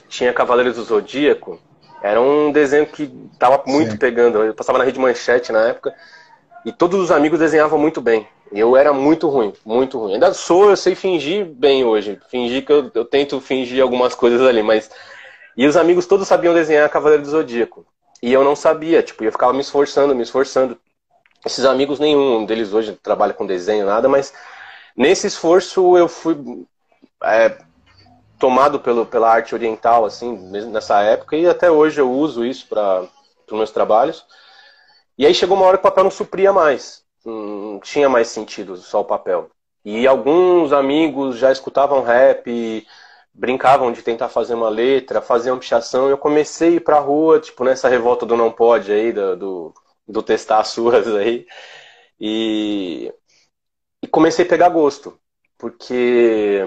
tinha 0.08 0.32
Cavaleiros 0.32 0.76
do 0.76 0.84
Zodíaco. 0.84 1.58
Era 2.02 2.20
um 2.20 2.52
desenho 2.52 2.86
que 2.86 3.06
tava 3.38 3.62
muito 3.66 3.92
Sim. 3.92 3.96
pegando. 3.96 4.42
Eu 4.42 4.54
passava 4.54 4.78
na 4.78 4.84
rede 4.84 4.98
manchete 4.98 5.52
na 5.52 5.68
época. 5.68 5.94
E 6.64 6.72
todos 6.72 7.00
os 7.00 7.10
amigos 7.10 7.38
desenhavam 7.38 7.78
muito 7.78 8.00
bem. 8.00 8.26
Eu 8.52 8.76
era 8.76 8.92
muito 8.92 9.28
ruim, 9.28 9.52
muito 9.64 9.98
ruim. 9.98 10.14
Ainda 10.14 10.32
sou, 10.32 10.70
eu 10.70 10.76
sei 10.76 10.94
fingir 10.94 11.44
bem 11.44 11.84
hoje. 11.84 12.18
Fingir 12.30 12.64
que 12.64 12.72
eu, 12.72 12.90
eu 12.94 13.04
tento 13.04 13.40
fingir 13.40 13.82
algumas 13.82 14.14
coisas 14.14 14.40
ali, 14.42 14.62
mas. 14.62 14.90
E 15.56 15.66
os 15.66 15.76
amigos 15.76 16.06
todos 16.06 16.28
sabiam 16.28 16.54
desenhar 16.54 16.88
Cavaleiro 16.88 17.22
do 17.22 17.30
Zodíaco. 17.30 17.86
E 18.22 18.32
eu 18.32 18.44
não 18.44 18.56
sabia, 18.56 19.02
tipo, 19.02 19.24
eu 19.24 19.32
ficava 19.32 19.52
me 19.52 19.60
esforçando, 19.60 20.14
me 20.14 20.22
esforçando. 20.22 20.78
Esses 21.44 21.64
amigos, 21.64 21.98
nenhum 21.98 22.44
deles 22.44 22.72
hoje 22.72 22.98
trabalha 23.02 23.32
com 23.32 23.46
desenho, 23.46 23.86
nada, 23.86 24.08
mas 24.08 24.32
nesse 24.96 25.26
esforço 25.26 25.96
eu 25.96 26.08
fui 26.08 26.36
é, 27.22 27.56
tomado 28.38 28.80
pelo, 28.80 29.06
pela 29.06 29.30
arte 29.30 29.54
oriental, 29.54 30.04
assim, 30.04 30.36
nessa 30.70 31.00
época, 31.02 31.36
e 31.36 31.46
até 31.46 31.70
hoje 31.70 32.00
eu 32.00 32.10
uso 32.10 32.44
isso 32.44 32.66
para 32.68 33.02
os 33.02 33.52
meus 33.52 33.70
trabalhos. 33.70 34.24
E 35.18 35.24
aí 35.26 35.34
chegou 35.34 35.56
uma 35.56 35.66
hora 35.66 35.78
que 35.78 35.80
o 35.80 35.90
papel 35.90 36.04
não 36.04 36.10
supria 36.10 36.52
mais, 36.52 37.02
não 37.24 37.80
tinha 37.80 38.08
mais 38.08 38.28
sentido 38.28 38.76
só 38.76 39.00
o 39.00 39.04
papel. 39.04 39.50
E 39.84 40.06
alguns 40.06 40.72
amigos 40.72 41.38
já 41.38 41.50
escutavam 41.52 42.02
rap, 42.02 42.86
brincavam 43.32 43.92
de 43.92 44.02
tentar 44.02 44.28
fazer 44.28 44.54
uma 44.54 44.68
letra, 44.68 45.22
faziam 45.22 45.58
pichação, 45.58 46.08
e 46.08 46.10
eu 46.10 46.18
comecei 46.18 46.68
a 46.68 46.72
ir 46.72 46.80
pra 46.80 46.98
rua, 46.98 47.40
tipo, 47.40 47.64
nessa 47.64 47.88
revolta 47.88 48.26
do 48.26 48.36
não 48.36 48.50
pode 48.50 48.92
aí, 48.92 49.12
do, 49.12 49.36
do, 49.36 49.74
do 50.08 50.22
testar 50.22 50.60
as 50.60 50.68
suas 50.68 51.06
aí, 51.14 51.46
e, 52.20 53.12
e 54.02 54.06
comecei 54.08 54.44
a 54.44 54.48
pegar 54.48 54.68
gosto, 54.70 55.18
porque 55.58 56.62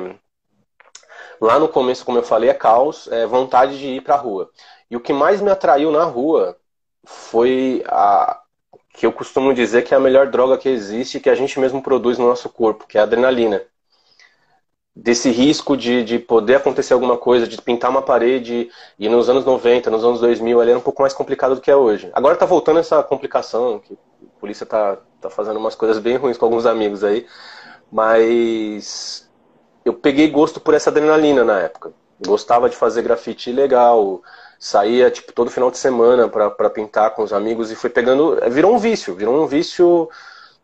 Lá 1.41 1.57
no 1.57 1.69
começo, 1.69 2.05
como 2.05 2.17
eu 2.17 2.23
falei, 2.23 2.49
é 2.49 2.53
caos, 2.53 3.07
é 3.07 3.25
vontade 3.25 3.79
de 3.79 3.87
ir 3.87 4.01
para 4.01 4.15
a 4.15 4.17
rua. 4.17 4.49
E 4.89 4.95
o 4.95 4.99
que 4.99 5.13
mais 5.13 5.41
me 5.41 5.49
atraiu 5.49 5.91
na 5.91 6.03
rua 6.03 6.57
foi 7.05 7.83
a 7.87 8.41
que 8.93 9.05
eu 9.05 9.13
costumo 9.13 9.53
dizer 9.53 9.83
que 9.83 9.93
é 9.93 9.97
a 9.97 9.99
melhor 9.99 10.27
droga 10.27 10.57
que 10.57 10.67
existe, 10.67 11.21
que 11.21 11.29
a 11.29 11.35
gente 11.35 11.57
mesmo 11.59 11.81
produz 11.81 12.17
no 12.17 12.27
nosso 12.27 12.49
corpo, 12.49 12.85
que 12.85 12.97
é 12.97 13.01
a 13.01 13.03
adrenalina. 13.03 13.61
Desse 14.93 15.29
risco 15.29 15.77
de, 15.77 16.03
de 16.03 16.19
poder 16.19 16.55
acontecer 16.55 16.93
alguma 16.93 17.15
coisa, 17.15 17.47
de 17.47 17.61
pintar 17.61 17.89
uma 17.89 18.01
parede, 18.01 18.69
e 18.97 19.07
nos 19.07 19.29
anos 19.29 19.45
90, 19.45 19.89
nos 19.89 20.03
anos 20.03 20.19
2000, 20.19 20.59
ali 20.59 20.71
era 20.71 20.79
um 20.79 20.83
pouco 20.83 21.01
mais 21.01 21.13
complicado 21.13 21.55
do 21.55 21.61
que 21.61 21.71
é 21.71 21.75
hoje. 21.75 22.09
Agora 22.11 22.35
tá 22.35 22.45
voltando 22.45 22.79
essa 22.79 23.01
complicação, 23.01 23.79
que 23.79 23.93
a 23.93 24.39
polícia 24.41 24.65
tá, 24.65 24.97
tá 25.21 25.29
fazendo 25.29 25.57
umas 25.57 25.75
coisas 25.75 25.99
bem 25.99 26.17
ruins 26.17 26.37
com 26.37 26.45
alguns 26.45 26.65
amigos 26.65 27.01
aí, 27.01 27.25
mas 27.89 29.28
eu 29.83 29.93
peguei 29.93 30.29
gosto 30.29 30.59
por 30.59 30.73
essa 30.73 30.89
adrenalina 30.89 31.43
na 31.43 31.59
época. 31.59 31.93
Gostava 32.25 32.69
de 32.69 32.75
fazer 32.75 33.01
grafite 33.01 33.51
legal, 33.51 34.21
saía 34.59 35.09
tipo 35.09 35.31
todo 35.31 35.51
final 35.51 35.71
de 35.71 35.77
semana 35.77 36.27
para 36.27 36.69
pintar 36.69 37.11
com 37.11 37.23
os 37.23 37.31
amigos 37.31 37.71
e 37.71 37.75
foi 37.75 37.89
pegando, 37.89 38.37
virou 38.49 38.73
um 38.73 38.77
vício, 38.77 39.15
virou 39.15 39.41
um 39.41 39.47
vício 39.47 40.09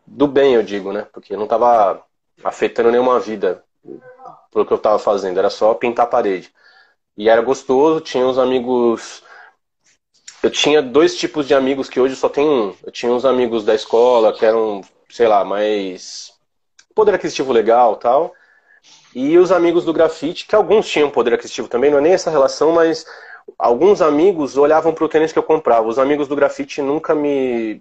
do 0.06 0.26
bem, 0.26 0.54
eu 0.54 0.62
digo, 0.62 0.92
né? 0.92 1.06
Porque 1.12 1.36
não 1.36 1.44
estava 1.44 2.02
afetando 2.44 2.90
nenhuma 2.90 3.18
vida 3.18 3.64
pelo 4.52 4.66
que 4.66 4.72
eu 4.72 4.76
estava 4.76 4.98
fazendo, 4.98 5.38
era 5.38 5.50
só 5.50 5.72
pintar 5.74 6.04
a 6.04 6.08
parede. 6.08 6.52
E 7.16 7.28
era 7.28 7.40
gostoso, 7.40 8.00
tinha 8.00 8.26
uns 8.26 8.38
amigos 8.38 9.22
eu 10.42 10.50
tinha 10.50 10.82
dois 10.82 11.16
tipos 11.16 11.46
de 11.48 11.54
amigos 11.54 11.88
que 11.88 11.98
hoje 11.98 12.14
só 12.14 12.28
tem 12.28 12.46
um. 12.46 12.74
Eu 12.84 12.92
tinha 12.92 13.10
uns 13.10 13.24
amigos 13.24 13.64
da 13.64 13.74
escola 13.74 14.32
que 14.32 14.44
eram, 14.44 14.82
sei 15.08 15.26
lá, 15.26 15.44
mais 15.44 16.32
poder 16.94 17.14
aquisitivo 17.14 17.52
legal, 17.52 17.96
tal 17.96 18.32
e 19.16 19.38
os 19.38 19.50
amigos 19.50 19.82
do 19.82 19.94
grafite, 19.94 20.46
que 20.46 20.54
alguns 20.54 20.86
tinham 20.86 21.08
poder 21.08 21.32
aquisitivo 21.32 21.68
também, 21.68 21.90
não 21.90 21.96
é 21.96 22.02
nem 22.02 22.12
essa 22.12 22.30
relação, 22.30 22.72
mas 22.72 23.06
alguns 23.58 24.02
amigos 24.02 24.58
olhavam 24.58 24.92
para 24.92 25.06
o 25.06 25.08
tênis 25.08 25.32
que 25.32 25.38
eu 25.38 25.42
comprava. 25.42 25.88
Os 25.88 25.98
amigos 25.98 26.28
do 26.28 26.36
grafite 26.36 26.82
nunca 26.82 27.14
me. 27.14 27.80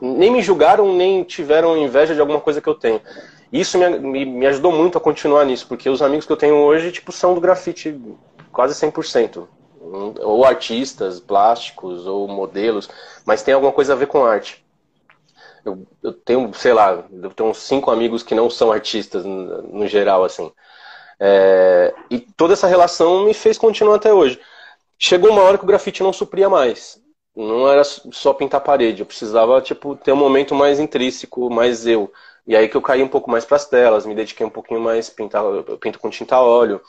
nem 0.00 0.30
me 0.30 0.40
julgaram, 0.40 0.94
nem 0.94 1.24
tiveram 1.24 1.76
inveja 1.76 2.14
de 2.14 2.20
alguma 2.20 2.40
coisa 2.40 2.60
que 2.60 2.68
eu 2.68 2.74
tenho. 2.76 3.00
Isso 3.52 3.76
me, 3.76 3.98
me, 3.98 4.24
me 4.24 4.46
ajudou 4.46 4.70
muito 4.70 4.96
a 4.96 5.00
continuar 5.00 5.44
nisso, 5.44 5.66
porque 5.66 5.90
os 5.90 6.02
amigos 6.02 6.24
que 6.24 6.30
eu 6.30 6.36
tenho 6.36 6.54
hoje, 6.54 6.92
tipo, 6.92 7.10
são 7.10 7.34
do 7.34 7.40
grafite 7.40 8.00
quase 8.52 8.74
100%. 8.74 9.44
Ou 10.20 10.44
artistas, 10.44 11.18
plásticos, 11.18 12.06
ou 12.06 12.28
modelos, 12.28 12.88
mas 13.26 13.42
tem 13.42 13.54
alguma 13.54 13.72
coisa 13.72 13.94
a 13.94 13.96
ver 13.96 14.06
com 14.06 14.24
arte. 14.24 14.61
Eu, 15.64 15.86
eu, 16.02 16.12
tenho, 16.12 16.52
sei 16.54 16.72
lá, 16.72 17.04
eu 17.12 17.30
tenho 17.30 17.50
uns 17.50 17.58
cinco 17.58 17.90
amigos 17.90 18.22
que 18.22 18.34
não 18.34 18.50
são 18.50 18.72
artistas 18.72 19.24
no, 19.24 19.62
no 19.62 19.86
geral, 19.86 20.24
assim. 20.24 20.52
É, 21.20 21.94
e 22.10 22.18
toda 22.18 22.54
essa 22.54 22.66
relação 22.66 23.24
me 23.24 23.34
fez 23.34 23.56
continuar 23.56 23.96
até 23.96 24.12
hoje. 24.12 24.40
Chegou 24.98 25.30
uma 25.30 25.42
hora 25.42 25.58
que 25.58 25.64
o 25.64 25.66
grafite 25.66 26.02
não 26.02 26.12
supria 26.12 26.48
mais. 26.48 27.00
Não 27.34 27.68
era 27.68 27.84
só 27.84 28.34
pintar 28.34 28.60
parede, 28.60 29.00
eu 29.00 29.06
precisava 29.06 29.60
tipo 29.62 29.96
ter 29.96 30.12
um 30.12 30.16
momento 30.16 30.54
mais 30.54 30.78
intrínseco, 30.78 31.48
mais 31.50 31.86
eu. 31.86 32.12
E 32.46 32.56
aí 32.56 32.68
que 32.68 32.76
eu 32.76 32.82
caí 32.82 33.02
um 33.02 33.08
pouco 33.08 33.30
mais 33.30 33.44
para 33.44 33.56
as 33.56 33.66
telas, 33.68 34.04
me 34.04 34.14
dediquei 34.14 34.44
um 34.44 34.50
pouquinho 34.50 34.80
mais 34.80 35.08
pintar, 35.08 35.44
eu 35.44 35.78
pinto 35.78 35.98
com 35.98 36.10
tinta 36.10 36.40
óleo, 36.40 36.80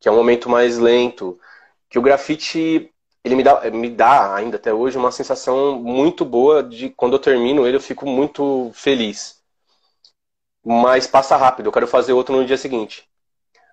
que 0.00 0.08
é 0.08 0.12
um 0.12 0.16
momento 0.16 0.48
mais 0.48 0.78
lento, 0.78 1.38
que 1.90 1.98
o 1.98 2.02
grafite 2.02 2.92
ele 3.24 3.34
me 3.36 3.42
dá, 3.42 3.70
me 3.70 3.88
dá 3.88 4.34
ainda 4.34 4.56
até 4.56 4.72
hoje 4.72 4.98
uma 4.98 5.10
sensação 5.10 5.76
muito 5.80 6.24
boa 6.24 6.62
de 6.62 6.90
quando 6.90 7.14
eu 7.14 7.18
termino 7.18 7.66
ele 7.66 7.76
eu 7.78 7.80
fico 7.80 8.06
muito 8.06 8.70
feliz. 8.74 9.42
Mas 10.64 11.06
passa 11.06 11.36
rápido, 11.36 11.66
eu 11.66 11.72
quero 11.72 11.86
fazer 11.86 12.12
outro 12.12 12.36
no 12.36 12.44
dia 12.44 12.56
seguinte. 12.58 13.08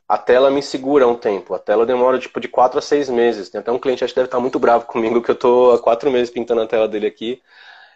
A 0.08 0.17
tela 0.17 0.51
me 0.51 0.62
segura 0.62 1.08
um 1.08 1.15
tempo, 1.15 1.53
a 1.53 1.60
tela 1.60 1.86
demora 1.86 2.20
tipo 2.20 2.39
de 2.39 2.48
4 2.48 2.79
a 2.79 2.81
6 2.81 3.10
meses. 3.10 3.50
Tem 3.50 3.60
até 3.60 3.72
um 3.72 3.79
cliente 3.79 4.05
que 4.05 4.15
deve 4.15 4.27
estar 4.27 4.39
muito 4.39 4.60
bravo 4.60 4.86
comigo 4.86 5.22
que 5.22 5.31
eu 5.31 5.36
tô 5.36 5.72
há 5.72 5.79
4 5.79 6.12
meses 6.12 6.29
pintando 6.29 6.62
a 6.62 6.67
tela 6.67 6.88
dele 6.88 7.08
aqui. 7.08 7.41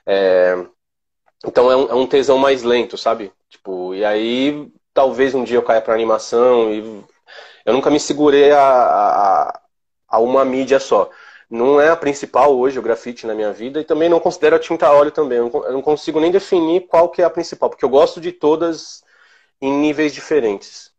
É... 0.06 0.66
Então 1.46 1.72
é 1.72 1.76
um, 1.76 1.90
é 1.92 1.96
um 1.96 2.08
tesão 2.08 2.38
mais 2.38 2.64
lento, 2.64 2.98
sabe? 2.98 3.32
Tipo, 3.50 3.94
e 3.96 4.06
aí 4.06 4.72
talvez 4.94 5.36
um 5.36 5.44
dia 5.44 5.58
eu 5.58 5.64
caia 5.64 5.82
para 5.82 5.94
animação 5.94 6.72
e 6.74 7.04
eu 7.66 7.74
nunca 7.74 7.90
me 7.90 8.00
segurei 8.00 8.52
a, 8.52 8.62
a, 8.62 9.62
a 10.08 10.20
uma 10.20 10.46
mídia 10.46 10.80
só 10.80 11.10
não 11.50 11.80
é 11.80 11.90
a 11.90 11.96
principal 11.96 12.58
hoje 12.58 12.80
o 12.80 12.82
grafite 12.82 13.28
na 13.28 13.36
minha 13.36 13.54
vida 13.54 13.80
e 13.80 13.84
também 13.84 14.10
não 14.10 14.20
considero 14.20 14.56
a 14.56 14.60
tinta 14.60 14.92
óleo 14.92 15.12
também. 15.12 15.38
Eu 15.38 15.74
não 15.74 15.82
consigo 15.82 16.20
nem 16.20 16.32
definir 16.32 16.88
qual 16.88 17.10
que 17.10 17.22
é 17.22 17.26
a 17.26 17.30
principal, 17.30 17.70
porque 17.70 17.86
eu 17.86 17.90
gosto 17.90 18.20
de 18.20 18.32
todas 18.32 19.04
em 19.62 19.72
níveis 19.72 20.14
diferentes. 20.14 20.95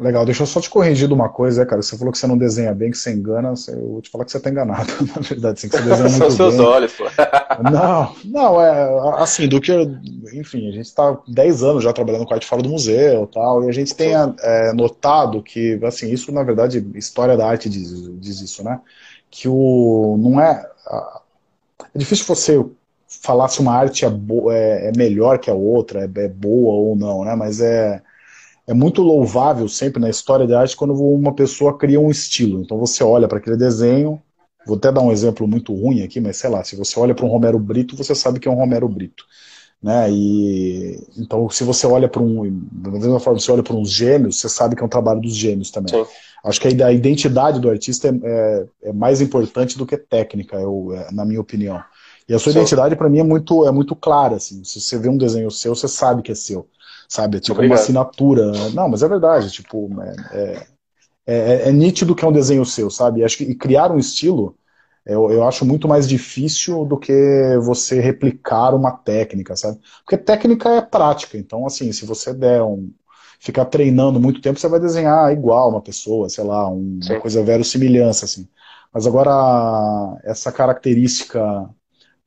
Legal, 0.00 0.24
deixa 0.24 0.42
eu 0.42 0.46
só 0.46 0.62
te 0.62 0.70
corrigir 0.70 1.06
de 1.06 1.12
uma 1.12 1.28
coisa, 1.28 1.66
cara. 1.66 1.82
Você 1.82 1.96
falou 1.98 2.10
que 2.10 2.18
você 2.18 2.26
não 2.26 2.38
desenha 2.38 2.72
bem, 2.72 2.90
que 2.90 2.96
você 2.96 3.12
engana. 3.12 3.52
Eu 3.68 3.88
vou 3.88 4.00
te 4.00 4.08
falar 4.08 4.24
que 4.24 4.30
você 4.30 4.38
está 4.38 4.48
enganado, 4.48 4.90
na 5.14 5.20
verdade. 5.20 5.58
Assim, 5.58 5.68
que 5.68 5.76
você 5.76 5.82
desenha 5.82 6.08
muito 6.08 6.18
São 6.18 6.30
seus 6.30 6.56
bem. 6.56 6.64
olhos, 6.64 6.92
pô. 6.94 7.04
Não, 7.70 8.14
não, 8.24 8.58
é 8.58 9.22
assim, 9.22 9.46
do 9.46 9.60
que. 9.60 9.70
Enfim, 10.32 10.66
a 10.68 10.72
gente 10.72 10.86
está 10.86 11.18
10 11.28 11.62
anos 11.62 11.84
já 11.84 11.92
trabalhando 11.92 12.24
com 12.24 12.32
arte 12.32 12.46
fora 12.46 12.62
do 12.62 12.70
museu 12.70 13.26
tal, 13.26 13.62
e 13.64 13.68
a 13.68 13.72
gente 13.72 13.94
tem 13.94 14.12
é, 14.14 14.72
notado 14.72 15.42
que, 15.42 15.78
assim, 15.84 16.10
isso 16.10 16.32
na 16.32 16.42
verdade, 16.42 16.82
história 16.94 17.36
da 17.36 17.46
arte 17.46 17.68
diz, 17.68 17.90
diz 18.18 18.40
isso, 18.40 18.64
né? 18.64 18.80
Que 19.30 19.46
o. 19.46 20.16
Não 20.18 20.40
é. 20.40 20.66
É 21.94 21.98
difícil 21.98 22.24
você 22.24 22.64
falar 23.06 23.48
se 23.48 23.60
uma 23.60 23.74
arte 23.74 24.06
é, 24.06 24.08
é, 24.08 24.88
é 24.88 24.92
melhor 24.96 25.38
que 25.38 25.50
a 25.50 25.54
outra, 25.54 26.00
é, 26.00 26.24
é 26.24 26.28
boa 26.28 26.72
ou 26.72 26.96
não, 26.96 27.24
né? 27.26 27.34
Mas 27.34 27.60
é 27.60 28.00
é 28.70 28.74
muito 28.74 29.02
louvável 29.02 29.68
sempre 29.68 30.00
na 30.00 30.08
história 30.08 30.46
da 30.46 30.60
arte 30.60 30.76
quando 30.76 30.94
uma 30.94 31.34
pessoa 31.34 31.76
cria 31.76 31.98
um 31.98 32.08
estilo. 32.08 32.60
Então 32.60 32.78
você 32.78 33.02
olha 33.02 33.26
para 33.26 33.38
aquele 33.38 33.56
desenho, 33.56 34.22
vou 34.64 34.76
até 34.76 34.92
dar 34.92 35.00
um 35.00 35.10
exemplo 35.10 35.48
muito 35.48 35.74
ruim 35.74 36.04
aqui, 36.04 36.20
mas 36.20 36.36
sei 36.36 36.48
lá, 36.48 36.62
se 36.62 36.76
você 36.76 36.96
olha 36.96 37.12
para 37.12 37.26
um 37.26 37.28
Romero 37.28 37.58
Brito, 37.58 37.96
você 37.96 38.14
sabe 38.14 38.38
que 38.38 38.46
é 38.46 38.50
um 38.50 38.54
Romero 38.54 38.88
Brito. 38.88 39.24
Né? 39.82 40.08
E, 40.12 41.04
então, 41.18 41.50
se 41.50 41.64
você 41.64 41.84
olha 41.84 42.08
para 42.08 42.22
um. 42.22 42.62
Da 42.70 42.92
mesma 42.92 43.18
forma, 43.18 43.40
você 43.40 43.50
olha 43.50 43.62
para 43.62 43.74
uns 43.74 43.90
gêmeos, 43.90 44.38
você 44.38 44.48
sabe 44.48 44.76
que 44.76 44.82
é 44.82 44.86
um 44.86 44.90
trabalho 44.90 45.20
dos 45.20 45.34
gêmeos 45.34 45.72
também. 45.72 45.92
Sim. 45.92 46.08
Acho 46.44 46.60
que 46.60 46.82
a 46.82 46.92
identidade 46.92 47.58
do 47.58 47.68
artista 47.68 48.06
é, 48.06 48.12
é, 48.22 48.66
é 48.90 48.92
mais 48.92 49.20
importante 49.20 49.76
do 49.76 49.84
que 49.84 49.96
técnica, 49.96 50.56
eu, 50.56 50.92
é, 50.94 51.10
na 51.10 51.24
minha 51.24 51.40
opinião. 51.40 51.82
E 52.28 52.34
a 52.34 52.38
sua 52.38 52.52
Sim. 52.52 52.58
identidade, 52.60 52.94
para 52.94 53.08
mim, 53.08 53.18
é 53.18 53.24
muito, 53.24 53.66
é 53.66 53.72
muito 53.72 53.96
clara. 53.96 54.36
Assim. 54.36 54.62
Se 54.62 54.80
você 54.80 54.96
vê 54.96 55.08
um 55.08 55.16
desenho 55.16 55.50
seu, 55.50 55.74
você 55.74 55.88
sabe 55.88 56.22
que 56.22 56.30
é 56.30 56.36
seu 56.36 56.68
sabe? 57.10 57.38
É 57.38 57.40
tipo 57.40 57.54
Obrigado. 57.54 57.76
uma 57.76 57.82
assinatura. 57.82 58.52
Não, 58.72 58.88
mas 58.88 59.02
é 59.02 59.08
verdade, 59.08 59.50
tipo, 59.50 59.90
é, 60.00 60.14
é, 60.32 60.66
é, 61.26 61.68
é, 61.68 61.72
nítido 61.72 62.14
que 62.14 62.24
é 62.24 62.28
um 62.28 62.32
desenho 62.32 62.64
seu, 62.64 62.88
sabe? 62.88 63.24
Acho 63.24 63.36
que, 63.38 63.44
e 63.44 63.54
criar 63.54 63.90
um 63.90 63.98
estilo, 63.98 64.56
eu, 65.04 65.30
eu 65.30 65.46
acho 65.46 65.64
muito 65.64 65.88
mais 65.88 66.08
difícil 66.08 66.84
do 66.84 66.96
que 66.96 67.12
você 67.62 68.00
replicar 68.00 68.74
uma 68.74 68.92
técnica, 68.92 69.56
sabe? 69.56 69.78
Porque 70.04 70.16
técnica 70.16 70.70
é 70.70 70.80
prática, 70.80 71.36
então, 71.36 71.66
assim, 71.66 71.92
se 71.92 72.06
você 72.06 72.32
der 72.32 72.62
um. 72.62 72.90
ficar 73.40 73.64
treinando 73.66 74.20
muito 74.20 74.40
tempo, 74.40 74.60
você 74.60 74.68
vai 74.68 74.80
desenhar 74.80 75.32
igual 75.32 75.70
uma 75.70 75.82
pessoa, 75.82 76.28
sei 76.28 76.44
lá, 76.44 76.70
um, 76.70 77.00
uma 77.04 77.20
coisa 77.20 77.42
verossimilhança, 77.42 78.24
assim. 78.24 78.48
Mas 78.92 79.06
agora, 79.06 80.20
essa 80.24 80.52
característica 80.52 81.68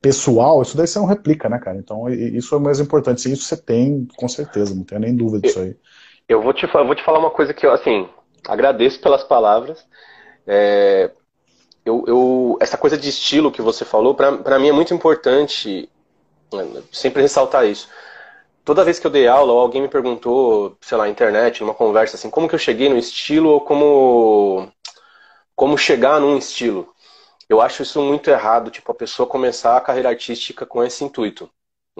pessoal, 0.04 0.60
isso 0.60 0.76
daí 0.76 0.86
você 0.86 0.98
não 0.98 1.06
replica, 1.06 1.48
né, 1.48 1.58
cara? 1.58 1.78
Então 1.78 2.10
isso 2.10 2.54
é 2.54 2.58
o 2.58 2.60
mais 2.60 2.78
importante. 2.78 3.22
Se 3.22 3.32
isso 3.32 3.44
você 3.44 3.56
tem, 3.56 4.06
com 4.18 4.28
certeza, 4.28 4.74
não 4.74 4.84
tenho 4.84 5.00
nem 5.00 5.16
dúvida 5.16 5.40
disso 5.40 5.60
aí. 5.60 5.74
Eu 6.28 6.42
vou 6.42 6.52
te, 6.52 6.66
vou 6.66 6.94
te 6.94 7.02
falar 7.02 7.18
uma 7.18 7.30
coisa 7.30 7.54
que 7.54 7.64
eu, 7.64 7.72
assim, 7.72 8.06
agradeço 8.46 9.00
pelas 9.00 9.24
palavras. 9.24 9.82
É, 10.46 11.10
eu, 11.86 12.04
eu, 12.06 12.58
essa 12.60 12.76
coisa 12.76 12.98
de 12.98 13.08
estilo 13.08 13.50
que 13.50 13.62
você 13.62 13.82
falou, 13.82 14.14
para 14.14 14.58
mim 14.58 14.68
é 14.68 14.72
muito 14.72 14.92
importante 14.92 15.88
né, 16.52 16.82
sempre 16.92 17.22
ressaltar 17.22 17.64
isso. 17.64 17.88
Toda 18.62 18.84
vez 18.84 18.98
que 18.98 19.06
eu 19.06 19.10
dei 19.10 19.26
aula, 19.26 19.52
alguém 19.52 19.80
me 19.80 19.88
perguntou, 19.88 20.76
sei 20.82 20.98
lá, 20.98 21.04
na 21.04 21.10
internet, 21.10 21.62
numa 21.62 21.72
conversa 21.72 22.16
assim, 22.16 22.28
como 22.28 22.46
que 22.46 22.54
eu 22.54 22.58
cheguei 22.58 22.90
no 22.90 22.98
estilo 22.98 23.48
ou 23.48 23.60
como, 23.62 24.70
como 25.56 25.78
chegar 25.78 26.20
num 26.20 26.36
estilo. 26.36 26.93
Eu 27.54 27.60
acho 27.60 27.82
isso 27.82 28.02
muito 28.02 28.28
errado, 28.28 28.68
tipo, 28.68 28.90
a 28.90 28.94
pessoa 28.94 29.28
começar 29.28 29.76
a 29.76 29.80
carreira 29.80 30.08
artística 30.08 30.66
com 30.66 30.82
esse 30.82 31.04
intuito. 31.04 31.48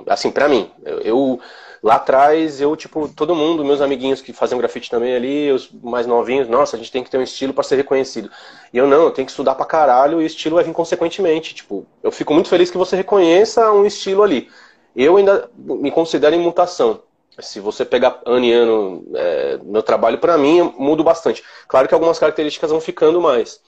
Assim, 0.08 0.32
para 0.32 0.48
mim, 0.48 0.68
eu, 0.84 0.98
eu, 1.02 1.40
lá 1.80 1.94
atrás, 1.94 2.60
eu, 2.60 2.74
tipo, 2.74 3.08
todo 3.08 3.36
mundo, 3.36 3.64
meus 3.64 3.80
amiguinhos 3.80 4.20
que 4.20 4.32
faziam 4.32 4.58
grafite 4.58 4.90
também 4.90 5.14
ali, 5.14 5.52
os 5.52 5.70
mais 5.70 6.08
novinhos, 6.08 6.48
nossa, 6.48 6.74
a 6.74 6.78
gente 6.78 6.90
tem 6.90 7.04
que 7.04 7.10
ter 7.10 7.18
um 7.18 7.22
estilo 7.22 7.54
para 7.54 7.62
ser 7.62 7.76
reconhecido. 7.76 8.28
E 8.72 8.78
eu 8.78 8.88
não, 8.88 9.04
eu 9.04 9.10
tenho 9.12 9.26
que 9.26 9.30
estudar 9.30 9.54
pra 9.54 9.64
caralho 9.64 10.20
e 10.20 10.24
o 10.24 10.26
estilo 10.26 10.56
vai 10.56 10.64
vir 10.64 10.72
consequentemente. 10.72 11.54
Tipo, 11.54 11.86
eu 12.02 12.10
fico 12.10 12.34
muito 12.34 12.48
feliz 12.48 12.68
que 12.68 12.76
você 12.76 12.96
reconheça 12.96 13.70
um 13.70 13.86
estilo 13.86 14.24
ali. 14.24 14.50
Eu 14.96 15.16
ainda 15.16 15.48
me 15.56 15.92
considero 15.92 16.34
em 16.34 16.40
mutação. 16.40 17.00
Se 17.38 17.60
você 17.60 17.84
pegar 17.84 18.20
ano 18.26 18.44
e 18.44 18.52
ano, 18.52 19.06
é, 19.14 19.58
meu 19.62 19.84
trabalho, 19.84 20.18
para 20.18 20.36
mim, 20.36 20.74
mudo 20.76 21.04
bastante. 21.04 21.44
Claro 21.68 21.86
que 21.86 21.94
algumas 21.94 22.18
características 22.18 22.72
vão 22.72 22.80
ficando 22.80 23.20
mais. 23.20 23.60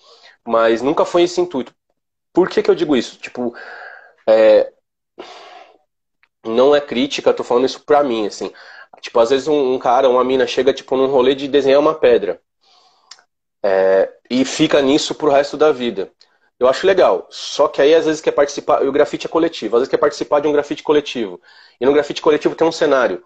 Mas 0.46 0.82
nunca 0.82 1.04
foi 1.04 1.22
esse 1.24 1.40
intuito. 1.40 1.74
Por 2.32 2.48
que, 2.48 2.62
que 2.62 2.70
eu 2.70 2.74
digo 2.74 2.96
isso? 2.96 3.18
Tipo, 3.18 3.54
é... 4.28 4.72
não 6.44 6.74
é 6.74 6.80
crítica, 6.80 7.32
tô 7.34 7.44
falando 7.44 7.66
isso 7.66 7.84
pra 7.84 8.02
mim, 8.02 8.26
assim. 8.26 8.52
Tipo, 9.00 9.20
às 9.20 9.30
vezes 9.30 9.48
um, 9.48 9.74
um 9.74 9.78
cara, 9.78 10.08
uma 10.08 10.24
mina 10.24 10.46
chega, 10.46 10.72
tipo, 10.72 10.96
num 10.96 11.06
rolê 11.06 11.34
de 11.34 11.48
desenhar 11.48 11.80
uma 11.80 11.94
pedra. 11.94 12.40
É... 13.62 14.12
e 14.30 14.44
fica 14.44 14.80
nisso 14.80 15.14
pro 15.14 15.30
resto 15.30 15.56
da 15.56 15.72
vida. 15.72 16.10
Eu 16.58 16.68
acho 16.68 16.86
legal. 16.86 17.26
Só 17.30 17.68
que 17.68 17.82
aí 17.82 17.94
às 17.94 18.06
vezes 18.06 18.20
quer 18.20 18.32
participar. 18.32 18.84
E 18.84 18.88
o 18.88 18.92
grafite 18.92 19.26
é 19.26 19.30
coletivo. 19.30 19.76
Às 19.76 19.80
vezes 19.82 19.90
quer 19.90 19.98
participar 19.98 20.40
de 20.40 20.48
um 20.48 20.52
grafite 20.52 20.82
coletivo. 20.82 21.40
E 21.80 21.84
no 21.86 21.92
grafite 21.92 22.22
coletivo 22.22 22.54
tem 22.54 22.66
um 22.66 22.72
cenário. 22.72 23.24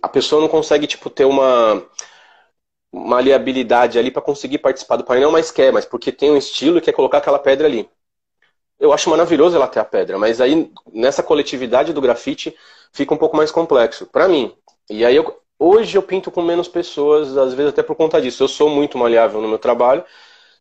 A 0.00 0.08
pessoa 0.08 0.40
não 0.40 0.48
consegue, 0.48 0.86
tipo, 0.86 1.10
ter 1.10 1.24
uma 1.24 1.84
maleabilidade 2.92 3.98
ali 3.98 4.10
para 4.10 4.22
conseguir 4.22 4.58
participar 4.58 4.96
do 4.96 5.04
painel, 5.04 5.32
mas 5.32 5.50
quer, 5.50 5.72
mas 5.72 5.84
porque 5.86 6.12
tem 6.12 6.30
um 6.30 6.36
estilo 6.36 6.78
e 6.78 6.80
quer 6.80 6.92
colocar 6.92 7.18
aquela 7.18 7.38
pedra 7.38 7.66
ali. 7.66 7.88
Eu 8.78 8.92
acho 8.92 9.08
maravilhoso 9.08 9.56
ela 9.56 9.68
ter 9.68 9.80
a 9.80 9.84
pedra, 9.84 10.18
mas 10.18 10.40
aí 10.40 10.70
nessa 10.92 11.22
coletividade 11.22 11.92
do 11.92 12.00
grafite 12.00 12.54
fica 12.92 13.14
um 13.14 13.16
pouco 13.16 13.36
mais 13.36 13.50
complexo, 13.50 14.06
para 14.06 14.28
mim. 14.28 14.54
E 14.90 15.04
aí 15.04 15.16
eu, 15.16 15.40
hoje 15.58 15.96
eu 15.96 16.02
pinto 16.02 16.30
com 16.30 16.42
menos 16.42 16.68
pessoas, 16.68 17.36
às 17.36 17.54
vezes 17.54 17.72
até 17.72 17.82
por 17.82 17.96
conta 17.96 18.20
disso. 18.20 18.42
Eu 18.42 18.48
sou 18.48 18.68
muito 18.68 18.98
maleável 18.98 19.40
no 19.40 19.48
meu 19.48 19.58
trabalho, 19.58 20.04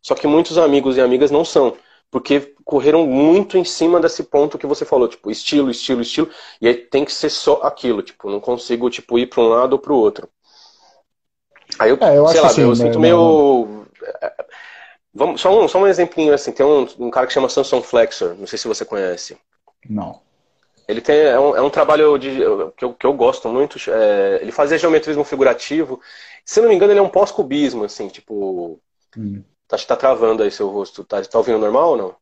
só 0.02 0.16
que 0.16 0.28
muitos 0.28 0.58
amigos 0.58 0.98
e 0.98 1.02
amigas 1.02 1.32
não 1.32 1.44
são, 1.44 1.76
porque 2.12 2.54
correram 2.64 3.06
muito 3.06 3.58
em 3.58 3.64
cima 3.64 4.00
desse 4.00 4.24
ponto 4.24 4.58
que 4.58 4.68
você 4.68 4.86
falou, 4.86 5.08
tipo, 5.08 5.32
estilo, 5.32 5.70
estilo, 5.72 6.02
estilo, 6.02 6.30
e 6.62 6.68
aí 6.68 6.76
tem 6.76 7.04
que 7.06 7.14
ser 7.14 7.30
só 7.30 7.62
aquilo, 7.64 8.02
tipo, 8.04 8.30
não 8.30 8.40
consigo 8.40 8.90
tipo 8.90 9.18
ir 9.20 9.28
para 9.28 9.42
um 9.42 9.48
lado 9.50 9.74
ou 9.74 9.80
para 9.80 9.94
o 9.94 9.98
outro. 9.98 10.30
Aí 11.80 11.90
eu, 11.90 11.98
é, 12.02 12.18
eu 12.18 12.28
sei 12.28 12.42
lá, 12.42 12.48
assim, 12.48 12.62
eu 12.62 12.76
sinto 12.76 13.00
né, 13.00 13.02
meio. 13.02 13.86
Vamos, 15.14 15.42
só, 15.42 15.64
um, 15.64 15.68
só 15.68 15.80
um 15.80 15.88
exemplinho 15.88 16.34
assim, 16.34 16.52
tem 16.52 16.66
um, 16.66 16.88
um 17.00 17.12
cara 17.12 17.28
que 17.28 17.34
chama 17.34 17.50
Samson 17.50 17.82
Flexor, 17.82 18.36
não 18.38 18.48
sei 18.48 18.58
se 18.58 18.68
você 18.68 18.86
conhece. 18.86 19.38
Não. 19.90 20.22
Ele 20.88 21.02
tem, 21.02 21.18
é, 21.18 21.40
um, 21.40 21.56
é 21.56 21.62
um 21.62 21.70
trabalho 21.70 22.18
de, 22.18 22.30
que, 22.78 22.86
eu, 22.86 22.94
que 22.94 23.06
eu 23.06 23.14
gosto 23.14 23.48
muito. 23.50 23.78
É, 23.90 24.40
ele 24.42 24.52
fazia 24.52 24.78
geometrismo 24.78 25.24
figurativo. 25.24 26.00
Se 26.46 26.60
não 26.60 26.70
me 26.70 26.76
engano, 26.76 26.92
ele 26.92 27.00
é 27.00 27.04
um 27.04 27.10
pós-cubismo, 27.10 27.84
assim, 27.84 28.08
tipo. 28.08 28.80
Hum. 29.18 29.42
Tá, 29.68 29.78
tá 29.78 29.96
travando 29.96 30.44
aí 30.44 30.52
seu 30.52 30.70
rosto. 30.70 31.04
Tá, 31.04 31.22
tá 31.22 31.38
ouvindo 31.38 31.60
normal 31.60 31.92
ou 31.92 31.98
não? 31.98 32.16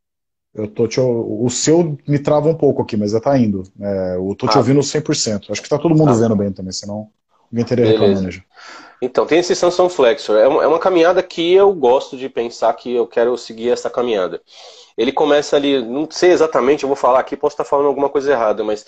Eu 0.54 0.68
tô 0.68 0.88
te, 0.88 1.00
o 1.00 1.50
seu 1.50 1.98
me 2.08 2.20
trava 2.20 2.50
um 2.50 2.56
pouco 2.56 2.82
aqui, 2.82 2.98
mas 2.98 3.12
já 3.12 3.20
tá 3.20 3.38
indo. 3.38 3.64
É, 3.80 4.16
eu 4.16 4.36
tô 4.36 4.48
te 4.48 4.56
ah, 4.56 4.60
ouvindo 4.60 4.82
100%. 4.82 5.52
Acho 5.52 5.62
que 5.62 5.70
tá 5.70 5.78
todo 5.78 5.96
mundo 5.96 6.12
ah, 6.12 6.16
vendo 6.16 6.36
bem 6.36 6.52
também, 6.52 6.72
senão 6.72 7.10
ninguém 7.52 7.66
teria 7.66 7.86
reclamando 7.86 8.32
já. 8.32 8.42
Então, 9.02 9.26
tem 9.26 9.40
esse 9.40 9.56
Samsung 9.56 9.90
Flexor. 9.90 10.38
É 10.38 10.48
uma, 10.48 10.64
é 10.64 10.68
uma 10.68 10.80
caminhada 10.80 11.24
que 11.24 11.54
eu 11.54 11.72
gosto 11.74 12.18
de 12.18 12.28
pensar 12.28 12.74
que 12.74 12.94
eu 12.94 13.08
quero 13.08 13.38
seguir 13.38 13.70
essa 13.70 13.90
caminhada. 13.90 14.42
Ele 14.98 15.12
começa 15.12 15.56
ali, 15.56 15.82
não 15.82 16.08
sei 16.10 16.32
exatamente, 16.32 16.84
eu 16.84 16.90
vou 16.90 16.96
falar 16.96 17.20
aqui, 17.20 17.38
posso 17.38 17.54
estar 17.54 17.64
falando 17.64 17.88
alguma 17.88 18.10
coisa 18.10 18.32
errada, 18.32 18.64
mas 18.64 18.86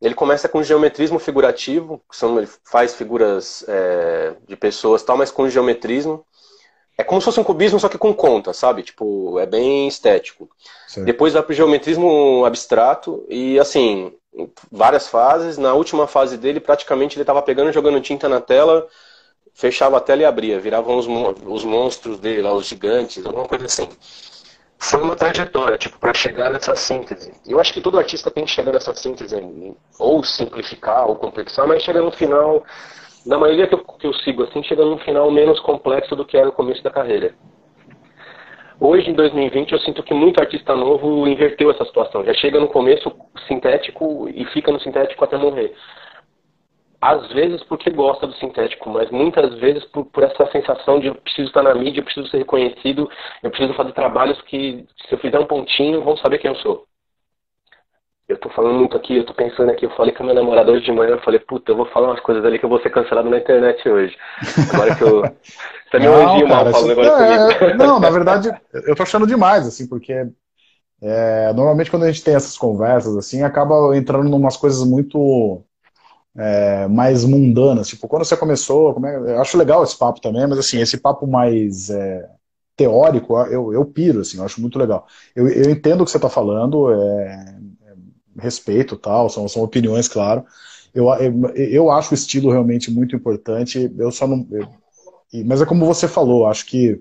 ele 0.00 0.14
começa 0.14 0.48
com 0.48 0.62
geometrismo 0.62 1.20
figurativo, 1.20 2.02
que 2.10 2.16
são, 2.16 2.36
ele 2.36 2.48
faz 2.64 2.94
figuras 2.94 3.64
é, 3.68 4.34
de 4.48 4.56
pessoas 4.56 5.02
tal, 5.04 5.16
mas 5.16 5.30
com 5.30 5.48
geometrismo. 5.48 6.24
É 6.98 7.04
como 7.04 7.20
se 7.20 7.24
fosse 7.24 7.38
um 7.38 7.44
cubismo, 7.44 7.78
só 7.78 7.88
que 7.88 7.96
com 7.96 8.12
conta, 8.12 8.52
sabe? 8.52 8.82
Tipo, 8.82 9.38
é 9.38 9.46
bem 9.46 9.86
estético. 9.86 10.50
Sim. 10.88 11.04
Depois 11.04 11.32
vai 11.32 11.42
para 11.42 11.52
o 11.52 11.54
geometrismo 11.54 12.44
abstrato 12.44 13.24
e, 13.28 13.58
assim, 13.58 14.12
várias 14.70 15.06
fases. 15.06 15.56
Na 15.56 15.72
última 15.72 16.06
fase 16.06 16.36
dele, 16.36 16.60
praticamente 16.60 17.16
ele 17.16 17.22
estava 17.22 17.40
pegando 17.40 17.70
e 17.70 17.72
jogando 17.72 18.00
tinta 18.00 18.28
na 18.28 18.40
tela 18.40 18.86
fechava 19.54 19.98
a 19.98 20.00
tela 20.00 20.22
e 20.22 20.24
abria, 20.24 20.58
viravam 20.58 20.96
os, 20.96 21.06
os 21.06 21.64
monstros 21.64 22.18
dele 22.18 22.42
lá, 22.42 22.52
os 22.52 22.66
gigantes, 22.66 23.24
alguma 23.24 23.46
coisa 23.46 23.66
assim. 23.66 23.88
foi 24.78 25.00
uma 25.02 25.14
trajetória, 25.14 25.78
tipo, 25.78 25.98
para 25.98 26.14
chegar 26.14 26.50
nessa 26.50 26.74
síntese. 26.74 27.32
Eu 27.46 27.60
acho 27.60 27.72
que 27.72 27.80
todo 27.80 27.98
artista 27.98 28.30
tem 28.30 28.44
que 28.44 28.50
chegar 28.50 28.72
nessa 28.72 28.94
síntese, 28.94 29.36
ou 29.98 30.24
simplificar, 30.24 31.06
ou 31.06 31.16
complexar, 31.16 31.66
mas 31.66 31.82
chega 31.82 32.00
no 32.00 32.10
final, 32.12 32.64
na 33.26 33.38
maioria 33.38 33.66
que 33.66 33.74
eu, 33.74 33.84
que 33.84 34.06
eu 34.06 34.14
sigo 34.14 34.42
assim, 34.44 34.62
chega 34.62 34.84
no 34.84 34.98
final 34.98 35.30
menos 35.30 35.60
complexo 35.60 36.16
do 36.16 36.24
que 36.24 36.36
era 36.36 36.46
no 36.46 36.52
começo 36.52 36.82
da 36.82 36.90
carreira. 36.90 37.34
Hoje, 38.80 39.10
em 39.10 39.14
2020, 39.14 39.70
eu 39.70 39.78
sinto 39.78 40.02
que 40.02 40.12
muito 40.12 40.40
artista 40.40 40.74
novo 40.74 41.28
inverteu 41.28 41.70
essa 41.70 41.84
situação. 41.84 42.24
Já 42.24 42.34
chega 42.34 42.58
no 42.58 42.66
começo 42.66 43.12
sintético 43.46 44.28
e 44.28 44.44
fica 44.46 44.72
no 44.72 44.80
sintético 44.80 45.24
até 45.24 45.36
morrer 45.36 45.72
às 47.02 47.26
vezes 47.32 47.60
porque 47.64 47.90
gosta 47.90 48.28
do 48.28 48.34
sintético, 48.36 48.88
mas 48.88 49.10
muitas 49.10 49.52
vezes 49.58 49.84
por, 49.86 50.04
por, 50.06 50.22
essa 50.22 50.46
sensação 50.52 51.00
de 51.00 51.08
eu 51.08 51.16
preciso 51.16 51.48
estar 51.48 51.64
na 51.64 51.74
mídia, 51.74 51.98
eu 51.98 52.04
preciso 52.04 52.28
ser 52.28 52.38
reconhecido, 52.38 53.10
eu 53.42 53.50
preciso 53.50 53.74
fazer 53.74 53.92
trabalhos 53.92 54.40
que, 54.42 54.86
se 55.08 55.12
eu 55.12 55.18
fizer 55.18 55.40
um 55.40 55.46
pontinho, 55.46 56.04
vão 56.04 56.16
saber 56.16 56.38
quem 56.38 56.48
eu 56.48 56.56
sou. 56.58 56.84
Eu 58.28 58.38
tô 58.38 58.48
falando 58.50 58.78
muito 58.78 58.96
aqui, 58.96 59.16
eu 59.16 59.26
tô 59.26 59.34
pensando 59.34 59.72
aqui, 59.72 59.84
eu 59.84 59.90
falei 59.90 60.14
com 60.14 60.22
a 60.22 60.26
minha 60.26 60.40
namorada 60.40 60.70
hoje 60.70 60.84
de 60.84 60.92
manhã, 60.92 61.14
eu 61.14 61.22
falei, 61.22 61.40
puta, 61.40 61.72
eu 61.72 61.76
vou 61.76 61.86
falar 61.86 62.06
umas 62.06 62.20
coisas 62.20 62.44
ali 62.44 62.56
que 62.56 62.64
eu 62.64 62.70
vou 62.70 62.80
ser 62.80 62.90
cancelado 62.90 63.28
na 63.28 63.38
internet 63.38 63.86
hoje. 63.88 64.16
Agora 64.72 64.94
que 64.94 65.02
eu. 65.02 65.22
Você 65.90 65.98
me 65.98 66.06
elogio 66.06 66.48
mal 66.48 66.70
falando 66.70 66.92
agora 66.92 67.08
é, 67.08 67.54
comigo. 67.58 67.78
Não, 67.78 67.98
na 67.98 68.10
verdade, 68.10 68.48
eu 68.86 68.94
tô 68.94 69.02
achando 69.02 69.26
demais, 69.26 69.66
assim, 69.66 69.88
porque 69.88 70.24
é, 71.02 71.52
normalmente 71.52 71.90
quando 71.90 72.04
a 72.04 72.12
gente 72.12 72.22
tem 72.22 72.34
essas 72.34 72.56
conversas, 72.56 73.16
assim, 73.16 73.42
acaba 73.42 73.94
entrando 73.96 74.28
em 74.28 74.32
umas 74.32 74.56
coisas 74.56 74.88
muito 74.88 75.62
é, 76.36 76.86
mais 76.88 77.24
mundanas. 77.24 77.88
Tipo, 77.88 78.08
quando 78.08 78.24
você 78.24 78.36
começou, 78.36 78.96
é, 79.06 79.16
eu 79.34 79.40
acho 79.40 79.56
legal 79.58 79.82
esse 79.84 79.96
papo 79.96 80.20
também, 80.20 80.46
mas 80.46 80.58
assim, 80.58 80.78
esse 80.80 80.98
papo 80.98 81.26
mais 81.26 81.90
é, 81.90 82.28
teórico, 82.76 83.36
eu, 83.46 83.72
eu 83.72 83.84
piro, 83.84 84.20
assim, 84.20 84.38
eu 84.38 84.44
acho 84.44 84.60
muito 84.60 84.78
legal. 84.78 85.06
Eu, 85.34 85.48
eu 85.48 85.70
entendo 85.70 86.02
o 86.02 86.04
que 86.04 86.10
você 86.10 86.18
está 86.18 86.28
falando, 86.30 86.92
é, 86.92 87.56
é, 87.86 87.94
respeito 88.38 88.96
tal, 88.96 89.28
são, 89.30 89.48
são 89.48 89.62
opiniões, 89.62 90.08
claro. 90.08 90.44
Eu, 90.94 91.08
eu, 91.14 91.48
eu 91.54 91.90
acho 91.90 92.12
o 92.12 92.14
estilo 92.14 92.50
realmente 92.50 92.90
muito 92.90 93.16
importante, 93.16 93.90
eu 93.98 94.10
só 94.10 94.26
não. 94.26 94.46
Eu, 94.50 94.68
mas 95.46 95.62
é 95.62 95.66
como 95.66 95.86
você 95.86 96.06
falou, 96.06 96.46
acho 96.46 96.66
que 96.66 97.00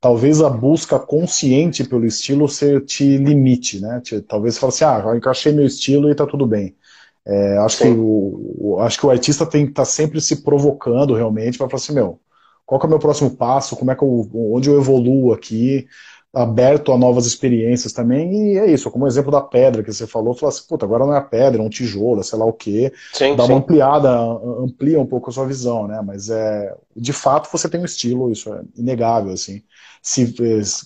talvez 0.00 0.42
a 0.42 0.50
busca 0.50 0.98
consciente 0.98 1.84
pelo 1.84 2.04
estilo 2.04 2.46
te 2.84 3.16
limite, 3.16 3.80
né? 3.80 4.02
Talvez 4.28 4.54
você 4.54 4.60
fale 4.60 4.72
assim, 4.72 4.84
ah, 4.84 5.16
encaixei 5.16 5.52
meu 5.52 5.64
estilo 5.64 6.10
e 6.10 6.14
tá 6.14 6.26
tudo 6.26 6.46
bem. 6.46 6.76
É, 7.24 7.56
acho, 7.58 7.78
que 7.78 7.88
o, 7.88 8.56
o, 8.58 8.78
acho 8.80 8.98
que 8.98 9.06
o 9.06 9.10
artista 9.10 9.46
tem 9.46 9.64
que 9.64 9.72
estar 9.72 9.82
tá 9.82 9.86
sempre 9.86 10.20
se 10.20 10.42
provocando 10.42 11.14
realmente 11.14 11.56
para 11.56 11.68
falar 11.68 11.80
assim, 11.80 11.94
meu, 11.94 12.18
qual 12.66 12.80
é 12.80 12.86
o 12.86 12.88
meu 12.88 12.98
próximo 12.98 13.30
passo, 13.30 13.76
como 13.76 13.90
é 13.90 13.94
que 13.94 14.02
eu, 14.02 14.28
onde 14.34 14.68
eu 14.68 14.76
evoluo 14.76 15.32
aqui, 15.32 15.86
aberto 16.34 16.90
a 16.92 16.98
novas 16.98 17.26
experiências 17.26 17.92
também, 17.92 18.54
e 18.54 18.58
é 18.58 18.66
isso, 18.70 18.90
como 18.90 19.04
o 19.04 19.08
exemplo 19.08 19.30
da 19.30 19.40
pedra 19.40 19.82
que 19.82 19.92
você 19.92 20.06
falou, 20.06 20.34
falar 20.34 20.48
assim, 20.50 20.64
puta, 20.66 20.86
agora 20.86 21.04
não 21.04 21.14
é 21.14 21.18
a 21.18 21.22
pedra, 21.22 21.60
é 21.60 21.64
um 21.64 21.68
tijolo, 21.68 22.24
sei 22.24 22.38
lá 22.38 22.46
o 22.46 22.52
quê, 22.52 22.90
sim, 23.12 23.36
dá 23.36 23.44
sim. 23.44 23.52
uma 23.52 23.58
ampliada, 23.58 24.10
amplia 24.58 24.98
um 24.98 25.04
pouco 25.04 25.28
a 25.28 25.32
sua 25.32 25.46
visão, 25.46 25.86
né, 25.86 26.00
mas 26.04 26.30
é, 26.30 26.74
de 26.96 27.12
fato 27.12 27.50
você 27.52 27.68
tem 27.68 27.80
um 27.80 27.84
estilo, 27.84 28.32
isso 28.32 28.52
é 28.52 28.62
inegável, 28.76 29.32
assim, 29.32 29.62
se, 30.00 30.34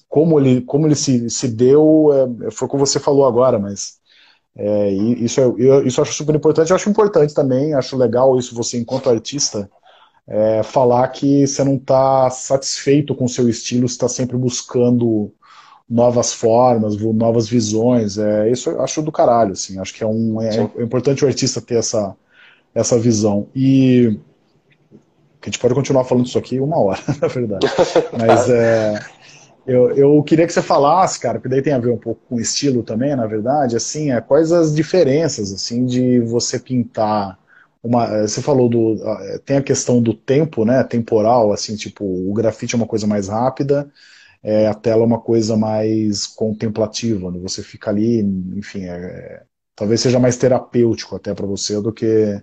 como 0.09 0.41
ele, 0.41 0.63
como 0.63 0.87
ele 0.87 0.97
se, 0.97 1.31
se 1.31 1.47
deu, 1.47 2.11
é, 2.45 2.51
foi 2.51 2.67
o 2.67 2.71
que 2.71 2.77
você 2.77 2.99
falou 2.99 3.25
agora, 3.25 3.59
mas 3.59 3.99
é, 4.57 4.91
isso, 4.91 5.41
eu, 5.41 5.87
isso 5.87 6.01
eu 6.01 6.03
acho 6.03 6.15
super 6.15 6.35
importante. 6.35 6.71
Eu 6.71 6.77
acho 6.77 6.89
importante 6.89 7.35
também, 7.35 7.75
acho 7.75 7.97
legal 7.97 8.39
isso 8.39 8.55
você, 8.55 8.79
enquanto 8.79 9.11
artista, 9.11 9.71
é, 10.27 10.63
falar 10.63 11.07
que 11.09 11.47
você 11.47 11.63
não 11.63 11.77
está 11.77 12.31
satisfeito 12.31 13.15
com 13.15 13.27
o 13.27 13.29
seu 13.29 13.49
estilo, 13.49 13.87
você 13.87 13.95
está 13.95 14.09
sempre 14.09 14.37
buscando 14.37 15.31
novas 15.89 16.33
formas, 16.33 16.97
novas 16.97 17.49
visões. 17.49 18.19
É, 18.19 18.51
isso 18.51 18.71
eu 18.71 18.83
acho 18.83 19.03
do 19.03 19.13
caralho, 19.13 19.53
assim. 19.53 19.79
Acho 19.79 19.95
que 19.95 20.03
é, 20.03 20.07
um, 20.07 20.41
é, 20.41 20.71
é 20.77 20.83
importante 20.83 21.25
o 21.25 21.29
artista 21.29 21.61
ter 21.61 21.77
essa, 21.77 22.17
essa 22.75 22.99
visão. 22.99 23.49
E 23.55 24.19
a 25.43 25.47
gente 25.47 25.59
pode 25.61 25.75
continuar 25.75 26.05
falando 26.05 26.27
isso 26.27 26.39
aqui 26.39 26.59
uma 26.59 26.79
hora, 26.79 27.01
na 27.21 27.29
verdade. 27.29 27.67
Mas 28.19 28.49
é, 28.49 28.99
eu, 29.67 29.91
eu 29.97 30.23
queria 30.23 30.47
que 30.47 30.53
você 30.53 30.63
falasse, 30.63 31.19
cara, 31.21 31.39
porque 31.39 31.49
daí 31.49 31.63
tem 31.63 31.73
a 31.73 31.79
ver 31.79 31.91
um 31.91 31.99
pouco 31.99 32.21
com 32.29 32.41
estilo 32.41 32.83
também, 32.83 33.17
na 33.17 33.27
verdade, 33.27 33.77
assim, 33.77 34.13
é, 34.13 34.21
quais 34.21 34.53
as 34.53 34.75
diferenças, 34.75 35.53
assim, 35.53 35.85
de 35.85 36.21
você 36.21 36.59
pintar 36.59 37.39
uma, 37.83 38.23
você 38.27 38.43
falou 38.43 38.69
do, 38.69 38.97
tem 39.45 39.59
a 39.59 39.63
questão 39.63 40.03
do 40.03 40.15
tempo, 40.15 40.65
né, 40.65 40.83
temporal, 40.85 41.53
assim, 41.53 41.77
tipo, 41.77 42.05
o 42.05 42.33
grafite 42.35 42.75
é 42.75 42.79
uma 42.79 42.87
coisa 42.87 43.07
mais 43.07 43.29
rápida, 43.29 43.91
é, 44.43 44.69
a 44.69 44.75
tela 44.75 45.03
é 45.03 45.07
uma 45.07 45.21
coisa 45.21 45.57
mais 45.57 46.27
contemplativa, 46.27 47.31
né, 47.33 47.39
você 47.41 47.63
fica 47.63 47.91
ali, 47.91 48.21
enfim, 48.57 48.85
é, 48.87 48.91
é 48.97 49.45
talvez 49.77 50.01
seja 50.01 50.19
mais 50.21 50.37
terapêutico 50.39 51.17
até 51.17 51.35
para 51.35 51.47
você 51.47 51.81
do 51.83 51.93
que, 51.93 52.43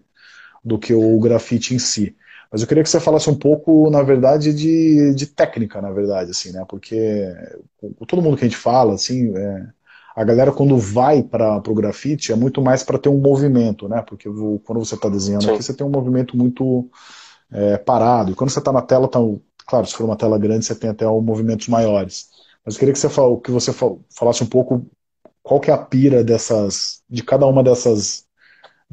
do 0.64 0.80
que 0.80 0.94
o 0.94 1.20
grafite 1.20 1.76
em 1.76 1.80
si. 1.80 2.16
Mas 2.54 2.62
eu 2.62 2.68
queria 2.68 2.84
que 2.84 2.90
você 2.90 3.00
falasse 3.00 3.28
um 3.32 3.36
pouco, 3.36 3.90
na 3.90 4.04
verdade, 4.04 4.54
de, 4.54 5.12
de 5.16 5.26
técnica, 5.26 5.82
na 5.82 5.90
verdade, 5.90 6.30
assim, 6.30 6.52
né? 6.52 6.64
Porque 6.70 7.28
com 7.82 8.06
todo 8.06 8.22
mundo 8.22 8.38
que 8.38 8.46
a 8.46 8.48
gente 8.48 8.56
fala, 8.56 8.94
assim, 8.94 9.36
é, 9.36 9.68
a 10.16 10.24
galera 10.24 10.52
quando 10.52 10.78
vai 10.78 11.24
para 11.24 11.58
o 11.68 11.74
grafite 11.74 12.32
é 12.32 12.36
muito 12.36 12.62
mais 12.62 12.84
para 12.84 13.00
ter 13.00 13.10
um 13.10 13.18
movimento, 13.18 13.90
né? 13.90 14.04
Porque 14.08 14.30
quando 14.64 14.86
você 14.86 14.94
está 14.94 15.10
desenhando 15.10 15.46
Sim. 15.46 15.54
aqui, 15.54 15.64
você 15.64 15.74
tem 15.74 15.86
um 15.86 15.90
movimento 15.90 16.38
muito 16.38 16.88
é, 17.52 17.76
parado. 17.80 18.32
E 18.32 18.36
quando 18.36 18.52
você 18.52 18.60
está 18.60 18.72
na 18.72 18.84
tela, 18.84 19.08
tá, 19.08 19.18
claro, 19.66 19.88
se 19.88 19.96
for 19.96 20.04
uma 20.06 20.16
tela 20.16 20.38
grande, 20.38 20.64
você 20.64 20.76
tem 20.76 20.92
até 20.92 21.08
movimentos 21.08 21.68
maiores. 21.68 22.30
Mas 22.64 22.76
eu 22.76 22.80
queria 22.80 22.94
que 22.94 23.00
você, 23.00 23.10
que 23.44 23.50
você 23.50 23.74
falasse 24.16 24.44
um 24.44 24.48
pouco 24.48 24.86
qual 25.42 25.60
que 25.60 25.72
é 25.72 25.74
a 25.74 25.78
pira 25.80 26.24
dessas, 26.24 27.02
de 27.10 27.24
cada 27.24 27.48
uma 27.48 27.64
dessas 27.64 28.28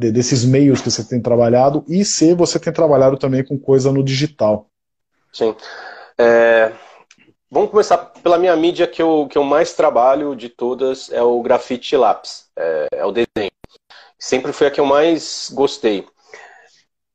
de, 0.00 0.10
desses 0.10 0.44
meios 0.44 0.80
que 0.80 0.90
você 0.90 1.04
tem 1.04 1.20
trabalhado 1.20 1.84
e 1.86 2.04
se 2.04 2.32
você 2.32 2.58
tem 2.58 2.72
trabalhado 2.72 3.18
também 3.18 3.44
com 3.44 3.58
coisa 3.58 3.92
no 3.92 4.02
digital. 4.02 4.66
Sim. 5.30 5.54
É, 6.16 6.72
vamos 7.50 7.70
começar 7.70 7.98
pela 7.98 8.38
minha 8.38 8.56
mídia 8.56 8.86
que 8.86 9.02
eu, 9.02 9.28
que 9.30 9.36
eu 9.36 9.44
mais 9.44 9.74
trabalho 9.74 10.34
de 10.34 10.48
todas, 10.48 11.12
é 11.12 11.22
o 11.22 11.42
grafite 11.42 11.94
lápis, 11.96 12.46
é, 12.56 12.88
é 12.92 13.04
o 13.04 13.12
desenho. 13.12 13.52
Sempre 14.18 14.52
foi 14.52 14.66
a 14.66 14.70
que 14.70 14.80
eu 14.80 14.86
mais 14.86 15.50
gostei. 15.52 16.06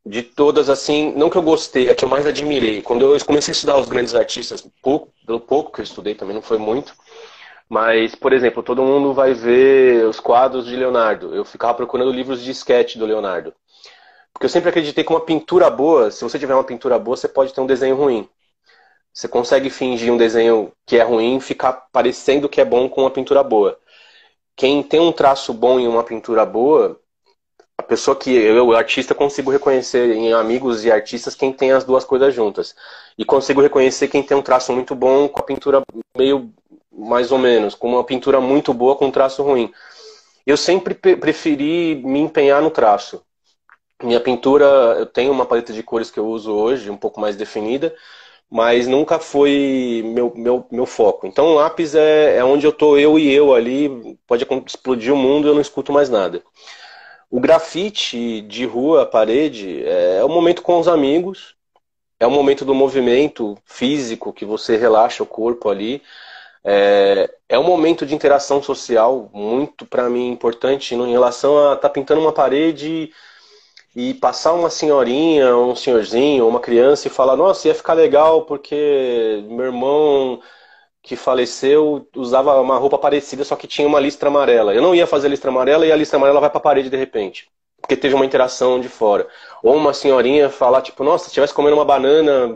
De 0.08 0.22
todas, 0.22 0.70
assim, 0.70 1.12
não 1.16 1.32
que 1.32 1.38
eu 1.38 1.42
gostei, 1.42 1.90
a 1.90 1.96
que 1.96 2.06
eu 2.06 2.10
mais 2.10 2.28
admirei. 2.28 2.84
Quando 2.84 3.12
eu 3.12 3.26
comecei 3.26 3.52
a 3.52 3.56
estudar 3.56 3.80
os 3.80 3.90
grandes 3.90 4.14
artistas, 4.14 4.64
pouco, 4.80 5.12
pelo 5.26 5.40
pouco 5.40 5.72
que 5.72 5.82
eu 5.82 5.84
estudei 5.84 6.14
também, 6.14 6.36
não 6.36 6.44
foi 6.44 6.60
muito, 6.60 6.94
mas, 7.70 8.14
por 8.16 8.32
exemplo, 8.34 8.62
todo 8.62 8.84
mundo 8.84 9.14
vai 9.14 9.34
ver 9.34 10.06
os 10.06 10.20
quadros 10.20 10.66
de 10.66 10.76
Leonardo. 10.76 11.34
Eu 11.34 11.44
ficava 11.44 11.74
procurando 11.74 12.12
livros 12.12 12.42
de 12.42 12.52
sketch 12.52 12.98
do 12.98 13.06
Leonardo. 13.06 13.54
Porque 14.32 14.46
eu 14.46 14.50
sempre 14.50 14.70
acreditei 14.70 15.04
que 15.04 15.12
uma 15.12 15.22
pintura 15.22 15.70
boa, 15.70 16.12
se 16.12 16.24
você 16.24 16.38
tiver 16.38 16.54
uma 16.54 16.64
pintura 16.64 17.00
boa, 17.00 17.18
você 17.18 17.28
pode 17.28 17.54
ter 17.54 17.62
um 17.62 17.66
desenho 17.66 17.96
ruim. 17.96 18.30
Você 19.14 19.28
consegue 19.28 19.70
fingir 19.70 20.12
um 20.12 20.18
desenho 20.18 20.74
que 20.86 20.98
é 20.98 21.04
ruim 21.04 21.40
ficar 21.40 21.72
parecendo 21.92 22.50
que 22.50 22.60
é 22.60 22.66
bom 22.66 22.90
com 22.90 23.02
uma 23.02 23.12
pintura 23.12 23.42
boa. 23.42 23.80
Quem 24.56 24.84
tem 24.84 25.00
um 25.00 25.12
traço 25.12 25.54
bom 25.54 25.80
em 25.80 25.88
uma 25.88 26.04
pintura 26.04 26.46
boa, 26.46 27.00
a 27.78 27.84
pessoa 27.84 28.16
que 28.16 28.30
eu, 28.30 28.68
o 28.68 28.76
artista, 28.76 29.16
consigo 29.16 29.52
reconhecer 29.52 30.14
em 30.14 30.34
amigos 30.34 30.84
e 30.84 30.92
artistas 30.92 31.34
quem 31.34 31.54
tem 31.54 31.72
as 31.72 31.84
duas 31.86 32.04
coisas 32.04 32.34
juntas. 32.34 32.76
E 33.18 33.24
consigo 33.24 33.62
reconhecer 33.62 34.10
quem 34.10 34.22
tem 34.22 34.36
um 34.36 34.42
traço 34.42 34.74
muito 34.74 34.94
bom 34.94 35.28
com 35.30 35.40
a 35.40 35.44
pintura 35.44 35.82
meio 36.18 36.54
mais 36.96 37.32
ou 37.32 37.38
menos, 37.38 37.76
com 37.76 37.90
uma 37.90 38.04
pintura 38.04 38.40
muito 38.40 38.74
boa 38.74 38.96
com 38.96 39.08
um 39.08 39.12
traço 39.12 39.44
ruim. 39.44 39.72
Eu 40.46 40.58
sempre 40.58 40.94
preferi 40.94 41.96
me 42.06 42.20
empenhar 42.20 42.62
no 42.62 42.70
traço. 42.70 43.24
Minha 44.04 44.20
pintura, 44.20 44.66
eu 45.00 45.06
tenho 45.06 45.32
uma 45.32 45.46
paleta 45.46 45.74
de 45.74 45.82
cores 45.82 46.12
que 46.12 46.20
eu 46.20 46.28
uso 46.28 46.52
hoje, 46.54 46.90
um 46.90 46.98
pouco 46.98 47.20
mais 47.20 47.36
definida, 47.36 47.96
mas 48.50 48.88
nunca 48.88 49.20
foi 49.20 50.04
meu, 50.06 50.34
meu, 50.36 50.66
meu 50.72 50.86
foco. 50.86 51.26
Então, 51.26 51.56
lápis 51.56 51.96
é, 51.96 52.38
é 52.38 52.44
onde 52.44 52.66
eu 52.68 52.72
tô 52.72 52.98
eu 52.98 53.18
e 53.18 53.32
eu 53.34 53.54
ali, 53.54 54.18
pode 54.28 54.46
explodir 54.66 55.14
o 55.14 55.18
mundo 55.18 55.48
eu 55.48 55.54
não 55.54 55.62
escuto 55.62 55.92
mais 55.92 56.10
nada. 56.10 56.44
O 57.30 57.40
grafite 57.40 58.42
de 58.42 58.66
rua, 58.66 59.06
parede, 59.06 59.84
é, 59.84 60.18
é 60.18 60.24
o 60.24 60.30
momento 60.30 60.62
com 60.62 60.80
os 60.80 60.88
amigos, 60.88 61.56
é 62.20 62.28
o 62.28 62.32
momento 62.32 62.64
do 62.64 62.74
movimento 62.74 63.58
físico, 63.66 64.34
que 64.34 64.46
você 64.46 64.78
relaxa 64.78 65.24
o 65.24 65.28
corpo 65.28 65.70
ali. 65.70 66.02
É, 66.68 67.30
é 67.48 67.60
um 67.60 67.64
momento 67.64 68.08
de 68.08 68.16
interação 68.16 68.62
social 68.62 69.30
muito, 69.32 69.86
para 69.86 70.10
mim, 70.10 70.32
importante 70.32 70.96
em 70.96 71.12
relação 71.12 71.58
a 71.60 71.74
estar 71.76 71.90
tá 71.90 71.90
pintando 71.90 72.22
uma 72.22 72.34
parede 72.34 73.12
e 73.96 74.14
passar 74.16 74.54
uma 74.54 74.70
senhorinha, 74.70 75.56
um 75.56 75.76
senhorzinho, 75.76 76.48
uma 76.48 76.60
criança 76.60 77.08
e 77.08 77.12
falar: 77.12 77.36
Nossa, 77.38 77.68
ia 77.68 77.76
ficar 77.76 77.94
legal 77.94 78.46
porque 78.46 79.44
meu 79.48 79.66
irmão 79.66 80.42
que 81.04 81.16
faleceu 81.16 82.08
usava 82.16 82.60
uma 82.62 82.78
roupa 82.78 82.98
parecida, 82.98 83.44
só 83.44 83.56
que 83.56 83.68
tinha 83.68 83.88
uma 83.88 84.00
listra 84.00 84.30
amarela. 84.30 84.74
Eu 84.74 84.82
não 84.82 84.96
ia 84.96 85.06
fazer 85.06 85.28
a 85.28 85.30
listra 85.30 85.52
amarela 85.52 85.86
e 85.86 85.92
a 85.92 85.96
listra 85.96 86.18
amarela 86.18 86.40
vai 86.40 86.50
para 86.50 86.58
a 86.58 86.62
parede 86.62 86.90
de 86.90 86.98
repente, 86.98 87.48
porque 87.80 87.96
teve 87.96 88.16
uma 88.16 88.26
interação 88.26 88.80
de 88.80 88.90
fora. 88.90 89.28
Ou 89.64 89.76
uma 89.76 89.94
senhorinha 89.94 90.50
falar: 90.50 90.82
Tipo, 90.82 91.04
nossa, 91.04 91.26
se 91.26 91.30
estivesse 91.30 91.54
comendo 91.54 91.76
uma 91.78 91.86
banana, 91.86 92.56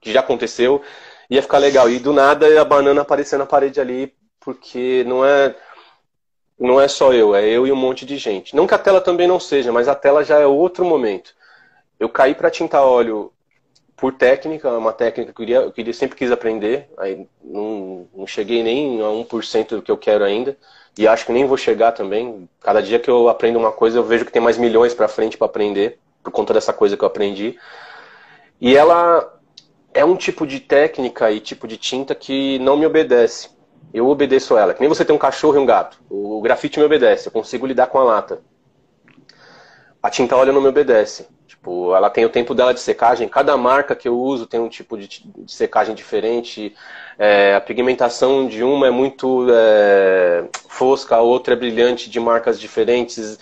que 0.00 0.12
já 0.12 0.20
aconteceu 0.20 0.82
ia 1.30 1.42
ficar 1.42 1.58
legal. 1.58 1.88
E 1.90 1.98
do 1.98 2.12
nada 2.12 2.60
a 2.60 2.64
banana 2.64 3.02
aparecer 3.02 3.38
na 3.38 3.46
parede 3.46 3.80
ali, 3.80 4.14
porque 4.40 5.04
não 5.06 5.24
é 5.24 5.54
não 6.58 6.80
é 6.80 6.88
só 6.88 7.12
eu, 7.12 7.34
é 7.34 7.44
eu 7.46 7.66
e 7.66 7.72
um 7.72 7.76
monte 7.76 8.06
de 8.06 8.16
gente. 8.16 8.56
Não 8.56 8.66
que 8.66 8.74
a 8.74 8.78
tela 8.78 9.00
também 9.00 9.28
não 9.28 9.38
seja, 9.38 9.70
mas 9.70 9.88
a 9.88 9.94
tela 9.94 10.24
já 10.24 10.38
é 10.38 10.46
outro 10.46 10.84
momento. 10.84 11.34
Eu 12.00 12.08
caí 12.08 12.34
para 12.34 12.50
tinta 12.50 12.80
óleo 12.80 13.32
por 13.96 14.12
técnica, 14.12 14.70
uma 14.70 14.92
técnica 14.92 15.32
que 15.32 15.42
eu, 15.42 15.46
queria, 15.46 15.56
eu 15.62 15.72
queria, 15.72 15.92
sempre 15.92 16.16
quis 16.16 16.30
aprender, 16.30 16.88
aí 16.98 17.26
não, 17.42 18.06
não 18.14 18.26
cheguei 18.26 18.62
nem 18.62 19.00
a 19.00 19.06
1% 19.06 19.68
do 19.76 19.82
que 19.82 19.90
eu 19.90 19.96
quero 19.96 20.22
ainda, 20.22 20.56
e 20.98 21.08
acho 21.08 21.24
que 21.26 21.32
nem 21.32 21.46
vou 21.46 21.56
chegar 21.56 21.92
também. 21.92 22.48
Cada 22.60 22.82
dia 22.82 22.98
que 22.98 23.10
eu 23.10 23.28
aprendo 23.28 23.58
uma 23.58 23.72
coisa, 23.72 23.98
eu 23.98 24.04
vejo 24.04 24.24
que 24.24 24.32
tem 24.32 24.42
mais 24.42 24.58
milhões 24.58 24.94
para 24.94 25.08
frente 25.08 25.36
para 25.36 25.46
aprender, 25.46 25.98
por 26.22 26.30
conta 26.30 26.54
dessa 26.54 26.72
coisa 26.72 26.96
que 26.96 27.04
eu 27.04 27.08
aprendi. 27.08 27.58
E 28.60 28.76
ela 28.76 29.35
é 29.96 30.04
um 30.04 30.16
tipo 30.16 30.46
de 30.46 30.60
técnica 30.60 31.30
e 31.30 31.40
tipo 31.40 31.66
de 31.66 31.76
tinta 31.76 32.14
que 32.14 32.58
não 32.60 32.76
me 32.76 32.86
obedece 32.86 33.56
eu 33.92 34.08
obedeço 34.08 34.56
ela. 34.56 34.74
Que 34.74 34.80
nem 34.80 34.88
você 34.88 35.04
tem 35.04 35.14
um 35.14 35.18
cachorro 35.18 35.56
e 35.56 35.58
um 35.58 35.66
gato. 35.66 35.98
O 36.10 36.40
grafite 36.40 36.78
me 36.78 36.84
obedece, 36.84 37.28
eu 37.28 37.32
consigo 37.32 37.66
lidar 37.66 37.86
com 37.86 37.98
a 37.98 38.04
lata. 38.04 38.40
A 40.02 40.10
tinta 40.10 40.36
óleo 40.36 40.52
não 40.52 40.60
me 40.60 40.68
obedece. 40.68 41.26
Tipo, 41.46 41.94
ela 41.94 42.10
tem 42.10 42.24
o 42.24 42.28
tempo 42.28 42.54
dela 42.54 42.74
de 42.74 42.80
secagem. 42.80 43.28
Cada 43.28 43.56
marca 43.56 43.96
que 43.96 44.06
eu 44.06 44.18
uso 44.18 44.46
tem 44.46 44.60
um 44.60 44.68
tipo 44.68 44.98
de, 44.98 45.08
de 45.08 45.52
secagem 45.52 45.94
diferente. 45.94 46.74
É, 47.18 47.54
a 47.54 47.60
pigmentação 47.60 48.46
de 48.46 48.62
uma 48.62 48.86
é 48.88 48.90
muito 48.90 49.46
é, 49.50 50.44
fosca, 50.68 51.16
a 51.16 51.22
outra 51.22 51.54
é 51.54 51.56
brilhante, 51.56 52.10
de 52.10 52.20
marcas 52.20 52.60
diferentes. 52.60 53.38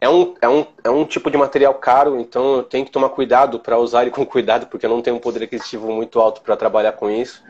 É 0.00 0.08
um, 0.08 0.34
é, 0.40 0.48
um, 0.48 0.66
é 0.84 0.90
um 0.90 1.04
tipo 1.04 1.30
de 1.30 1.38
material 1.38 1.74
caro, 1.74 2.20
então 2.20 2.56
eu 2.56 2.62
tenho 2.62 2.84
que 2.84 2.90
tomar 2.90 3.08
cuidado 3.08 3.58
para 3.58 3.78
usar 3.78 4.02
ele 4.02 4.10
com 4.10 4.26
cuidado, 4.26 4.66
porque 4.66 4.84
eu 4.84 4.90
não 4.90 5.00
tenho 5.00 5.16
um 5.16 5.20
poder 5.20 5.44
aquisitivo 5.44 5.90
muito 5.90 6.20
alto 6.20 6.42
para 6.42 6.56
trabalhar 6.56 6.92
com 6.92 7.10
isso 7.10 7.42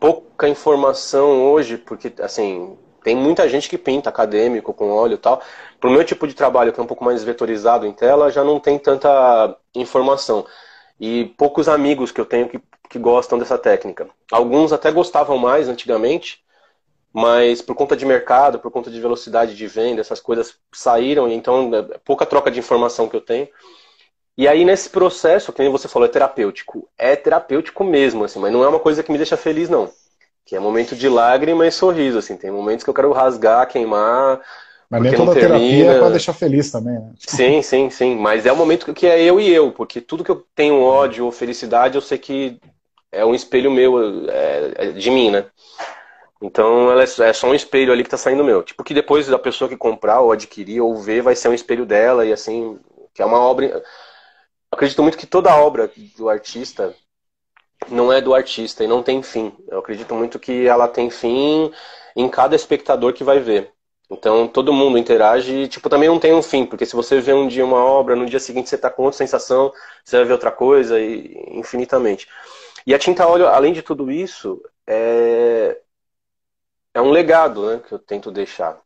pouca 0.00 0.48
informação 0.48 1.52
hoje, 1.52 1.76
porque, 1.76 2.10
assim, 2.22 2.76
tem 3.04 3.14
muita 3.14 3.46
gente 3.48 3.68
que 3.68 3.76
pinta 3.76 4.08
acadêmico 4.08 4.72
com 4.72 4.90
óleo 4.90 5.14
e 5.14 5.18
tal. 5.18 5.42
Para 5.78 5.90
o 5.90 5.92
meu 5.92 6.02
tipo 6.02 6.26
de 6.26 6.34
trabalho, 6.34 6.72
que 6.72 6.80
é 6.80 6.82
um 6.82 6.86
pouco 6.86 7.04
mais 7.04 7.22
vetorizado 7.22 7.86
em 7.86 7.92
tela, 7.92 8.30
já 8.30 8.42
não 8.42 8.58
tem 8.58 8.78
tanta 8.78 9.54
informação. 9.74 10.46
E 10.98 11.26
poucos 11.36 11.68
amigos 11.68 12.10
que 12.10 12.20
eu 12.20 12.24
tenho 12.26 12.48
que, 12.48 12.60
que 12.88 12.98
gostam 12.98 13.38
dessa 13.38 13.58
técnica. 13.58 14.08
Alguns 14.32 14.72
até 14.72 14.90
gostavam 14.90 15.36
mais 15.38 15.68
antigamente, 15.68 16.42
mas 17.12 17.60
por 17.60 17.74
conta 17.74 17.96
de 17.96 18.06
mercado, 18.06 18.58
por 18.58 18.70
conta 18.70 18.90
de 18.90 19.00
velocidade 19.00 19.56
de 19.56 19.66
venda, 19.66 20.00
essas 20.00 20.20
coisas 20.20 20.54
saíram, 20.72 21.28
então 21.28 21.70
é 21.74 21.98
pouca 22.04 22.24
troca 22.24 22.50
de 22.50 22.58
informação 22.58 23.08
que 23.08 23.16
eu 23.16 23.20
tenho. 23.20 23.48
E 24.38 24.48
aí, 24.48 24.64
nesse 24.64 24.88
processo, 24.88 25.52
que 25.52 25.60
nem 25.60 25.70
você 25.70 25.86
falou, 25.86 26.06
é 26.06 26.10
terapêutico. 26.10 26.88
É 26.96 27.14
terapêutico 27.14 27.84
mesmo, 27.84 28.24
assim, 28.24 28.38
mas 28.38 28.52
não 28.52 28.64
é 28.64 28.68
uma 28.68 28.80
coisa 28.80 29.02
que 29.02 29.12
me 29.12 29.18
deixa 29.18 29.36
feliz, 29.36 29.68
não. 29.68 29.90
Que 30.46 30.56
é 30.56 30.60
momento 30.60 30.96
de 30.96 31.08
lágrima 31.08 31.66
e 31.66 31.70
sorriso, 31.72 32.18
assim. 32.18 32.36
Tem 32.36 32.50
momentos 32.50 32.82
que 32.82 32.88
eu 32.88 32.94
quero 32.94 33.12
rasgar, 33.12 33.68
queimar. 33.68 34.40
Mas 34.88 35.02
nem 35.02 35.14
toda 35.14 35.34
terapia 35.34 35.90
é 35.90 35.98
pra 35.98 36.08
deixar 36.08 36.32
feliz 36.32 36.70
também, 36.70 36.94
né? 36.94 37.12
Sim, 37.18 37.60
sim, 37.60 37.90
sim. 37.90 38.16
Mas 38.16 38.46
é 38.46 38.52
um 38.52 38.56
momento 38.56 38.92
que 38.94 39.06
é 39.06 39.22
eu 39.22 39.38
e 39.38 39.52
eu, 39.52 39.72
porque 39.72 40.00
tudo 40.00 40.24
que 40.24 40.30
eu 40.30 40.44
tenho 40.54 40.80
ódio 40.80 41.26
ou 41.26 41.30
felicidade, 41.30 41.96
eu 41.96 42.00
sei 42.00 42.18
que 42.18 42.58
é 43.12 43.24
um 43.24 43.34
espelho 43.34 43.70
meu, 43.70 44.28
é, 44.28 44.72
é 44.76 44.86
de 44.92 45.10
mim, 45.10 45.30
né? 45.30 45.44
Então 46.40 46.90
ela 46.90 47.02
é, 47.02 47.28
é 47.28 47.32
só 47.32 47.46
um 47.48 47.54
espelho 47.54 47.92
ali 47.92 48.02
que 48.02 48.10
tá 48.10 48.16
saindo 48.16 48.44
meu. 48.44 48.62
Tipo 48.62 48.82
que 48.84 48.94
depois 48.94 49.26
da 49.26 49.38
pessoa 49.38 49.68
que 49.68 49.76
comprar 49.76 50.20
ou 50.20 50.32
adquirir 50.32 50.80
ou 50.80 50.96
ver 50.96 51.22
vai 51.22 51.36
ser 51.36 51.48
um 51.48 51.54
espelho 51.54 51.84
dela 51.84 52.24
e 52.24 52.32
assim, 52.32 52.78
que 53.14 53.22
é 53.22 53.24
uma 53.24 53.38
obra 53.38 53.82
acredito 54.70 55.02
muito 55.02 55.18
que 55.18 55.26
toda 55.26 55.54
obra 55.54 55.90
do 56.16 56.28
artista 56.28 56.94
não 57.88 58.12
é 58.12 58.20
do 58.20 58.34
artista 58.34 58.84
e 58.84 58.86
não 58.86 59.02
tem 59.02 59.22
fim. 59.22 59.52
Eu 59.68 59.78
acredito 59.78 60.14
muito 60.14 60.38
que 60.38 60.66
ela 60.66 60.86
tem 60.88 61.10
fim 61.10 61.72
em 62.14 62.28
cada 62.28 62.54
espectador 62.54 63.12
que 63.12 63.24
vai 63.24 63.40
ver. 63.40 63.72
Então 64.10 64.48
todo 64.48 64.72
mundo 64.72 64.98
interage 64.98 65.52
e 65.54 65.68
tipo, 65.68 65.88
também 65.88 66.08
não 66.08 66.18
tem 66.18 66.34
um 66.34 66.42
fim, 66.42 66.66
porque 66.66 66.84
se 66.84 66.96
você 66.96 67.20
vê 67.20 67.32
um 67.32 67.48
dia 67.48 67.64
uma 67.64 67.84
obra, 67.84 68.16
no 68.16 68.26
dia 68.26 68.40
seguinte 68.40 68.68
você 68.68 68.74
está 68.74 68.90
com 68.90 69.04
outra 69.04 69.18
sensação, 69.18 69.72
você 70.04 70.16
vai 70.16 70.26
ver 70.26 70.32
outra 70.32 70.50
coisa 70.50 71.00
e 71.00 71.32
infinitamente. 71.52 72.28
E 72.86 72.94
a 72.94 72.98
tinta 72.98 73.26
óleo, 73.26 73.46
além 73.46 73.72
de 73.72 73.82
tudo 73.82 74.10
isso, 74.10 74.60
é, 74.86 75.78
é 76.94 77.00
um 77.00 77.10
legado 77.10 77.66
né, 77.66 77.80
que 77.86 77.92
eu 77.92 77.98
tento 77.98 78.30
deixar 78.30 78.80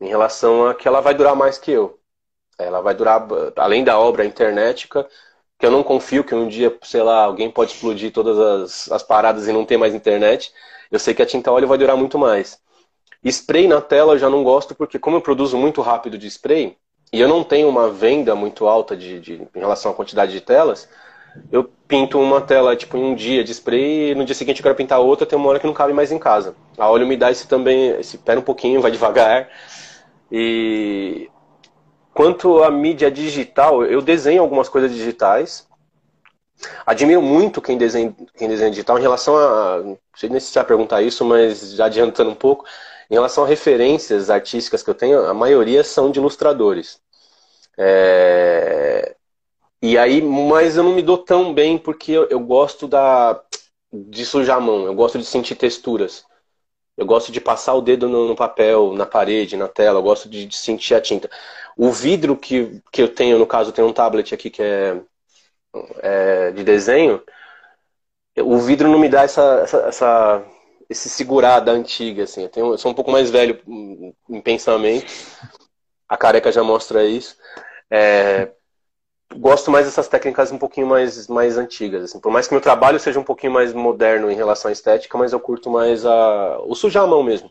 em 0.00 0.08
relação 0.08 0.66
a 0.66 0.74
que 0.74 0.88
ela 0.88 1.00
vai 1.00 1.14
durar 1.14 1.36
mais 1.36 1.58
que 1.58 1.70
eu. 1.70 1.98
Ela 2.58 2.80
vai 2.80 2.94
durar, 2.94 3.26
além 3.56 3.84
da 3.84 3.98
obra 3.98 4.24
internetica, 4.24 5.06
que 5.58 5.66
eu 5.66 5.70
não 5.70 5.82
confio 5.82 6.24
que 6.24 6.34
um 6.34 6.48
dia, 6.48 6.76
sei 6.82 7.02
lá, 7.02 7.24
alguém 7.24 7.50
pode 7.50 7.72
explodir 7.72 8.12
todas 8.12 8.38
as, 8.38 8.92
as 8.92 9.02
paradas 9.02 9.46
e 9.46 9.52
não 9.52 9.64
ter 9.64 9.76
mais 9.76 9.94
internet. 9.94 10.52
Eu 10.90 10.98
sei 10.98 11.14
que 11.14 11.22
a 11.22 11.26
tinta 11.26 11.52
óleo 11.52 11.68
vai 11.68 11.78
durar 11.78 11.96
muito 11.96 12.18
mais. 12.18 12.58
Spray 13.24 13.68
na 13.68 13.80
tela 13.80 14.14
eu 14.14 14.18
já 14.18 14.30
não 14.30 14.42
gosto 14.42 14.74
porque 14.74 14.98
como 14.98 15.16
eu 15.18 15.20
produzo 15.20 15.58
muito 15.58 15.82
rápido 15.82 16.16
de 16.16 16.26
spray 16.26 16.76
e 17.12 17.20
eu 17.20 17.28
não 17.28 17.44
tenho 17.44 17.68
uma 17.68 17.90
venda 17.90 18.34
muito 18.34 18.66
alta 18.66 18.96
de, 18.96 19.20
de 19.20 19.34
em 19.54 19.58
relação 19.58 19.92
à 19.92 19.94
quantidade 19.94 20.32
de 20.32 20.40
telas, 20.40 20.88
eu 21.50 21.70
pinto 21.86 22.18
uma 22.20 22.40
tela 22.40 22.76
tipo 22.76 22.96
em 22.96 23.04
um 23.04 23.14
dia 23.14 23.42
de 23.42 23.52
spray 23.52 24.10
e 24.10 24.14
no 24.14 24.24
dia 24.24 24.34
seguinte 24.34 24.58
eu 24.58 24.62
quero 24.62 24.74
pintar 24.74 25.00
outra, 25.00 25.26
tem 25.26 25.38
uma 25.38 25.48
hora 25.48 25.58
que 25.58 25.66
não 25.66 25.74
cabe 25.74 25.92
mais 25.92 26.12
em 26.12 26.18
casa. 26.18 26.54
A 26.78 26.88
óleo 26.88 27.06
me 27.06 27.16
dá 27.16 27.30
esse 27.30 27.46
também, 27.46 27.90
esse 28.00 28.18
pera 28.18 28.40
um 28.40 28.42
pouquinho, 28.42 28.80
vai 28.80 28.90
devagar. 28.90 29.48
E 30.30 31.28
Quanto 32.12 32.62
à 32.62 32.70
mídia 32.70 33.10
digital, 33.10 33.84
eu 33.84 34.02
desenho 34.02 34.42
algumas 34.42 34.68
coisas 34.68 34.92
digitais. 34.92 35.66
Admiro 36.84 37.22
muito 37.22 37.62
quem 37.62 37.78
desenha, 37.78 38.14
quem 38.36 38.48
desenha 38.48 38.70
digital 38.70 38.98
em 38.98 39.00
relação 39.02 39.36
a. 39.36 39.78
Não 39.82 39.98
sei 40.14 40.28
nem 40.28 40.40
se 40.40 40.48
você 40.48 40.58
vai 40.58 40.66
perguntar 40.66 41.02
isso, 41.02 41.24
mas 41.24 41.72
já 41.72 41.86
adiantando 41.86 42.30
um 42.30 42.34
pouco. 42.34 42.66
Em 43.10 43.14
relação 43.14 43.44
a 43.44 43.46
referências 43.46 44.28
artísticas 44.28 44.82
que 44.82 44.90
eu 44.90 44.94
tenho, 44.94 45.24
a 45.24 45.34
maioria 45.34 45.82
são 45.82 46.10
de 46.10 46.18
ilustradores. 46.18 47.00
É... 47.78 49.16
E 49.82 49.96
aí, 49.96 50.20
mas 50.20 50.76
eu 50.76 50.82
não 50.82 50.94
me 50.94 51.02
dou 51.02 51.18
tão 51.18 51.54
bem 51.54 51.78
porque 51.78 52.12
eu, 52.12 52.28
eu 52.28 52.40
gosto 52.40 52.86
da, 52.86 53.42
de 53.92 54.24
sujar 54.26 54.58
a 54.58 54.60
mão, 54.60 54.84
eu 54.86 54.94
gosto 54.94 55.18
de 55.18 55.24
sentir 55.24 55.56
texturas. 55.56 56.24
Eu 56.96 57.06
gosto 57.06 57.32
de 57.32 57.40
passar 57.40 57.74
o 57.74 57.80
dedo 57.80 58.08
no, 58.08 58.28
no 58.28 58.36
papel, 58.36 58.92
na 58.92 59.06
parede, 59.06 59.56
na 59.56 59.68
tela, 59.68 59.98
eu 60.00 60.02
gosto 60.02 60.28
de, 60.28 60.46
de, 60.46 60.56
sentir 60.56 60.94
a 60.94 61.00
tinta. 61.00 61.30
O 61.76 61.90
vidro 61.90 62.36
que, 62.36 62.82
que 62.92 63.00
eu 63.02 63.08
tenho, 63.08 63.38
no 63.38 63.46
caso, 63.46 63.70
eu 63.70 63.74
tenho 63.74 63.88
um 63.88 63.92
tablet 63.92 64.34
aqui 64.34 64.50
que 64.50 64.62
é, 64.62 65.00
é 66.02 66.50
de 66.52 66.62
desenho, 66.62 67.22
o 68.38 68.58
vidro 68.58 68.88
não 68.88 68.98
me 68.98 69.08
dá 69.08 69.22
essa, 69.22 69.60
essa, 69.62 69.78
essa 69.88 70.46
esse 70.88 71.08
segurada 71.08 71.70
antiga, 71.70 72.24
assim. 72.24 72.42
Eu, 72.42 72.48
tenho, 72.48 72.72
eu, 72.72 72.78
sou 72.78 72.90
um 72.90 72.94
pouco 72.94 73.10
mais 73.12 73.30
velho 73.30 73.60
em 74.28 74.40
pensamento, 74.40 75.06
a 76.08 76.16
careca 76.16 76.50
já 76.50 76.64
mostra 76.64 77.04
isso. 77.04 77.36
É, 77.90 78.52
gosto 79.36 79.70
mais 79.70 79.86
dessas 79.86 80.08
técnicas 80.08 80.50
um 80.50 80.58
pouquinho 80.58 80.86
mais, 80.86 81.28
mais 81.28 81.56
antigas. 81.56 82.04
Assim. 82.04 82.20
Por 82.20 82.32
mais 82.32 82.46
que 82.46 82.54
meu 82.54 82.60
trabalho 82.60 82.98
seja 82.98 83.20
um 83.20 83.24
pouquinho 83.24 83.52
mais 83.52 83.72
moderno 83.72 84.30
em 84.30 84.36
relação 84.36 84.68
à 84.68 84.72
estética, 84.72 85.16
mas 85.16 85.32
eu 85.32 85.40
curto 85.40 85.70
mais 85.70 86.04
a... 86.04 86.58
o 86.64 86.74
sujar 86.74 87.04
a 87.04 87.06
mão 87.06 87.22
mesmo. 87.22 87.50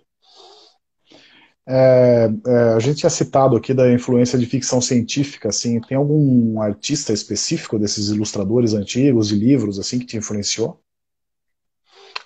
É, 1.72 2.28
é, 2.48 2.60
a 2.74 2.80
gente 2.80 2.98
tinha 2.98 3.12
citado 3.12 3.56
aqui 3.56 3.76
da 3.76 3.92
influência 3.92 4.39
de 4.39 4.48
ficção 4.48 4.82
científica, 4.82 5.50
assim, 5.50 5.80
tem 5.82 5.96
algum 5.96 6.60
artista 6.60 7.13
específico 7.13 7.78
desses 7.78 8.10
ilustradores 8.10 8.74
antigos 8.74 9.28
de 9.28 9.36
livros, 9.36 9.78
assim, 9.78 10.00
que 10.00 10.06
te 10.08 10.18
influenciou? 10.18 10.80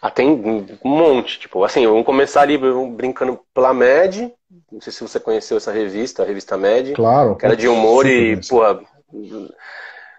Ah, 0.02 0.10
tem 0.10 0.30
um 0.30 0.90
monte, 0.90 1.40
tipo, 1.40 1.62
assim, 1.66 1.86
vamos 1.86 2.06
começar 2.06 2.42
ali 2.42 2.58
brincando 2.58 3.38
pela 3.54 3.74
Med, 3.74 4.34
não 4.72 4.80
sei 4.80 4.94
se 4.94 5.02
você 5.02 5.20
conheceu 5.20 5.58
essa 5.58 5.74
revista, 5.74 6.24
a 6.24 6.26
revista 6.26 6.58
Med, 6.58 6.94
claro, 6.94 7.36
que 7.36 7.46
era 7.46 7.58
de 7.58 7.68
humor 7.68 8.06
e, 8.06 8.40
pô, 8.48 8.62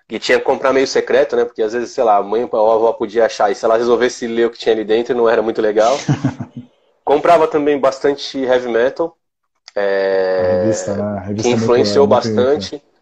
que 0.08 0.18
tinha 0.18 0.38
que 0.38 0.44
comprar 0.44 0.72
meio 0.72 0.86
secreto, 0.86 1.34
né? 1.36 1.44
Porque 1.44 1.62
às 1.62 1.72
vezes, 1.72 1.90
sei 1.90 2.04
lá, 2.04 2.16
a 2.16 2.22
mãe 2.22 2.48
ou 2.50 2.70
a 2.70 2.74
avó 2.74 2.92
podia 2.92 3.26
achar, 3.26 3.50
e 3.50 3.54
se 3.54 3.64
ela 3.64 3.76
resolvesse 3.76 4.26
ler 4.26 4.46
o 4.46 4.50
que 4.50 4.58
tinha 4.58 4.74
ali 4.74 4.84
dentro, 4.84 5.14
não 5.14 5.28
era 5.28 5.42
muito 5.42 5.60
legal. 5.62 5.96
Comprava 7.04 7.46
também 7.46 7.78
bastante 7.78 8.38
heavy 8.38 8.68
metal. 8.68 9.16
É, 9.76 10.60
revista, 10.62 10.94
né? 10.94 11.20
revista 11.26 11.48
que 11.48 11.54
influenciou 11.54 12.06
muito, 12.06 12.16
bastante. 12.16 12.72
Muito. 12.72 12.94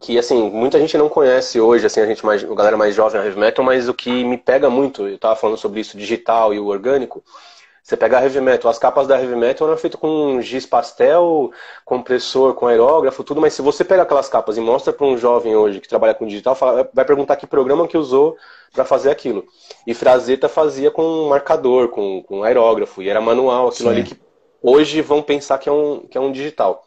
Que, 0.00 0.18
assim, 0.18 0.50
muita 0.50 0.78
gente 0.78 0.96
não 0.96 1.10
conhece 1.10 1.60
hoje, 1.60 1.84
assim, 1.84 2.00
a 2.00 2.06
gente 2.06 2.24
mais, 2.24 2.42
a 2.42 2.54
galera 2.54 2.76
mais 2.76 2.94
jovem 2.94 3.20
a 3.20 3.24
heavy 3.24 3.38
metal, 3.38 3.62
mas 3.62 3.86
o 3.86 3.92
que 3.92 4.24
me 4.24 4.38
pega 4.38 4.70
muito, 4.70 5.06
eu 5.06 5.18
tava 5.18 5.36
falando 5.36 5.58
sobre 5.58 5.80
isso, 5.80 5.98
digital 5.98 6.54
e 6.54 6.58
o 6.58 6.66
orgânico, 6.68 7.22
você 7.90 7.96
pega 7.96 8.18
a 8.18 8.22
heavy 8.22 8.40
metal, 8.40 8.70
as 8.70 8.78
capas 8.78 9.08
da 9.08 9.20
heavy 9.20 9.34
metal 9.34 9.66
eram 9.66 9.76
feitas 9.76 9.98
com 9.98 10.40
giz 10.40 10.64
pastel, 10.64 11.50
compressor, 11.84 12.54
com 12.54 12.68
aerógrafo, 12.68 13.24
tudo, 13.24 13.40
mas 13.40 13.52
se 13.52 13.62
você 13.62 13.84
pega 13.84 14.02
aquelas 14.02 14.28
capas 14.28 14.56
e 14.56 14.60
mostra 14.60 14.92
para 14.92 15.04
um 15.04 15.18
jovem 15.18 15.56
hoje 15.56 15.80
que 15.80 15.88
trabalha 15.88 16.14
com 16.14 16.24
digital, 16.24 16.56
vai 16.92 17.04
perguntar 17.04 17.34
que 17.34 17.48
programa 17.48 17.88
que 17.88 17.98
usou 17.98 18.36
para 18.72 18.84
fazer 18.84 19.10
aquilo. 19.10 19.44
E 19.84 19.92
Frazetta 19.92 20.48
fazia 20.48 20.88
com 20.88 21.28
marcador, 21.28 21.88
com, 21.88 22.22
com 22.22 22.44
aerógrafo, 22.44 23.02
e 23.02 23.08
era 23.08 23.20
manual, 23.20 23.68
aquilo 23.68 23.88
Sim. 23.88 23.96
ali 23.96 24.04
que 24.04 24.16
hoje 24.62 25.02
vão 25.02 25.20
pensar 25.20 25.58
que 25.58 25.68
é 25.68 25.72
um, 25.72 26.06
que 26.08 26.16
é 26.16 26.20
um 26.20 26.30
digital. 26.30 26.84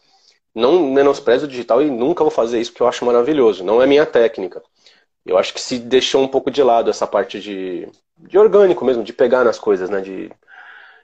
Não 0.55 0.89
menosprezo 0.89 1.45
o 1.45 1.49
digital 1.49 1.81
e 1.81 1.91
nunca 1.91 2.23
vou 2.23 2.31
fazer 2.31 2.61
isso 2.61 2.71
porque 2.71 2.83
eu 2.83 2.87
acho 2.87 3.03
maravilhoso. 3.03 3.61
Não 3.61 3.81
é 3.81 3.85
minha 3.85 4.05
técnica. 4.05 4.63
Eu 5.25 5.37
acho 5.37 5.53
que 5.53 5.59
se 5.59 5.79
deixou 5.79 6.23
um 6.23 6.29
pouco 6.29 6.49
de 6.49 6.63
lado 6.63 6.89
essa 6.89 7.05
parte 7.05 7.41
de, 7.41 7.89
de 8.17 8.37
orgânico 8.37 8.85
mesmo, 8.85 9.03
de 9.03 9.11
pegar 9.11 9.43
nas 9.43 9.59
coisas, 9.59 9.89
né? 9.89 9.99
De, 9.99 10.31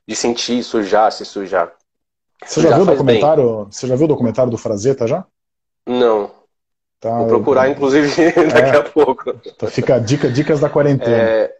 de 0.10 0.16
sentir 0.16 0.64
sujar, 0.64 1.12
se 1.12 1.24
sujar. 1.24 1.72
Você 2.44 2.62
já, 2.62 2.74
viu 2.74 2.82
o 2.82 2.86
documentário? 2.88 3.68
Você 3.70 3.86
já 3.86 3.96
viu 3.96 4.06
o 4.06 4.08
documentário 4.08 4.50
do 4.50 4.58
Frazetta 4.58 5.06
já? 5.06 5.24
Não. 5.86 6.32
Tá, 7.00 7.16
Vou 7.20 7.28
procurar, 7.28 7.68
eu... 7.68 7.74
inclusive, 7.74 8.08
daqui 8.52 8.76
é, 8.76 8.78
a 8.78 8.82
pouco. 8.82 9.40
Então 9.46 9.70
fica 9.70 10.00
dica, 10.00 10.28
dicas 10.28 10.62
da 10.62 10.68
quarentena. 10.68 11.16
É, 11.16 11.56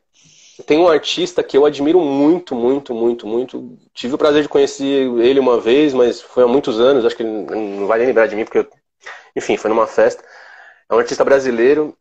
tem 0.66 0.80
um 0.80 0.88
artista 0.88 1.44
que 1.44 1.56
eu 1.56 1.64
admiro 1.64 2.00
muito, 2.00 2.56
muito, 2.56 2.92
muito, 2.92 3.28
muito. 3.28 3.78
Tive 3.94 4.16
o 4.16 4.18
prazer 4.18 4.42
de 4.42 4.50
conhecer 4.50 4.84
ele 4.84 5.40
uma 5.40 5.62
vez, 5.62 5.94
mas 5.94 6.20
foi 6.20 6.44
há 6.44 6.48
muitos 6.48 6.80
anos. 6.80 7.06
Acho 7.06 7.16
que 7.16 7.22
ele 7.22 7.46
não 7.56 7.86
vai 7.86 8.00
nem 8.00 8.08
lembrar 8.08 8.26
de 8.26 8.36
mim, 8.36 8.46
porque, 8.46 8.58
eu... 8.58 8.68
enfim, 9.36 9.58
foi 9.58 9.70
numa 9.70 9.86
festa. 9.86 10.24
É 10.90 10.96
um 10.96 10.98
artista 10.98 11.24
brasileiro. 11.24 11.96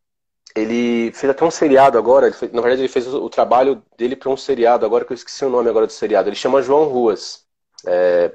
Ele 0.56 1.12
fez 1.12 1.30
até 1.30 1.44
um 1.44 1.50
seriado 1.50 1.98
agora. 1.98 2.32
Fez... 2.32 2.52
na 2.52 2.60
verdade, 2.60 2.82
ele 2.82 2.88
fez 2.88 3.06
o, 3.06 3.28
trabalho 3.28 3.82
dele 3.96 4.16
para 4.16 4.30
um 4.30 4.36
seriado 4.36 4.84
agora, 4.84 5.04
que 5.04 5.12
eu 5.12 5.16
esqueci 5.16 5.44
o 5.44 5.50
nome 5.50 5.68
agora 5.68 5.86
do 5.86 5.92
seriado. 5.92 6.28
Ele 6.28 6.36
chama 6.36 6.62
João 6.62 6.84
Ruas. 6.84 7.42
É... 7.86 8.32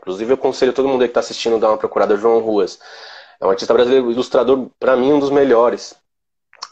Inclusive, 0.00 0.32
eu 0.32 0.36
aconselho 0.36 0.72
todo 0.72 0.88
mundo 0.88 1.02
aí 1.02 1.08
que 1.08 1.10
está 1.10 1.20
assistindo 1.20 1.56
a 1.56 1.58
dar 1.58 1.68
uma 1.70 1.78
procurada 1.78 2.16
João 2.16 2.40
Ruas. 2.40 2.78
É 3.40 3.46
um 3.46 3.50
artista 3.50 3.74
brasileiro, 3.74 4.10
ilustrador, 4.10 4.68
para 4.78 4.96
mim, 4.96 5.12
um 5.12 5.20
dos 5.20 5.30
melhores. 5.30 5.94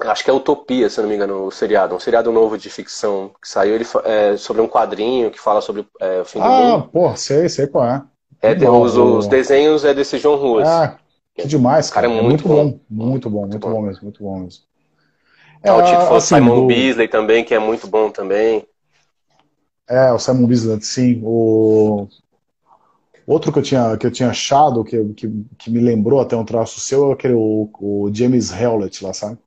Acho 0.00 0.24
que 0.24 0.30
é 0.30 0.32
Utopia, 0.32 0.90
se 0.90 1.00
não 1.00 1.08
me 1.08 1.14
engano, 1.14 1.44
o 1.44 1.50
seriado. 1.50 1.94
Um 1.94 2.00
seriado 2.00 2.30
novo 2.30 2.58
de 2.58 2.68
ficção 2.68 3.30
que 3.40 3.48
saiu 3.48 3.74
ele, 3.74 3.86
é, 4.04 4.36
sobre 4.36 4.60
um 4.60 4.68
quadrinho 4.68 5.30
que 5.30 5.40
fala 5.40 5.60
sobre 5.60 5.86
é, 6.00 6.20
o 6.20 6.24
fim 6.24 6.38
do 6.38 6.44
ah, 6.44 6.48
mundo. 6.48 6.84
Ah, 6.84 6.88
pô, 6.92 7.16
sei, 7.16 7.48
sei 7.48 7.66
qual 7.66 7.86
é. 7.86 8.02
É, 8.42 8.70
os, 8.70 8.96
os, 8.96 9.26
desenhos 9.26 9.84
é 9.84 9.94
desse 9.94 10.18
João 10.18 10.36
Ruas. 10.36 10.68
Ah, 10.68 10.98
que 11.34 11.46
demais, 11.46 11.90
cara. 11.90 12.06
cara 12.08 12.18
é, 12.18 12.22
muito, 12.22 12.46
muito 12.46 12.48
bom. 12.48 12.70
bom. 12.70 12.80
Muito 12.90 13.30
bom, 13.30 13.40
muito, 13.40 13.52
muito 13.52 13.68
bom. 13.68 13.74
bom. 13.74 13.82
mesmo, 13.82 14.02
muito 14.02 14.22
bom 14.22 14.38
mesmo. 14.40 14.64
É, 15.66 15.72
o 15.72 16.14
assim, 16.16 16.36
Simon 16.36 16.60
do... 16.60 16.66
Beasley 16.66 17.08
também, 17.08 17.44
que 17.44 17.54
é 17.54 17.58
muito 17.58 17.86
bom 17.86 18.10
também. 18.10 18.66
É, 19.88 20.12
o 20.12 20.18
Simon 20.18 20.46
Beasley, 20.46 20.80
sim. 20.82 21.20
O... 21.24 22.08
Outro 23.26 23.52
que 23.52 23.58
eu 23.58 23.62
tinha, 23.62 23.96
que 23.96 24.06
eu 24.06 24.10
tinha 24.10 24.30
achado, 24.30 24.84
que, 24.84 25.02
que, 25.14 25.28
que 25.58 25.70
me 25.70 25.80
lembrou 25.80 26.20
até 26.20 26.36
um 26.36 26.44
traço 26.44 26.78
seu, 26.78 27.10
é 27.10 27.14
aquele, 27.14 27.34
o, 27.34 27.68
o 27.80 28.10
James 28.12 28.52
Hewlett 28.52 29.04
lá, 29.04 29.12
sabe? 29.12 29.38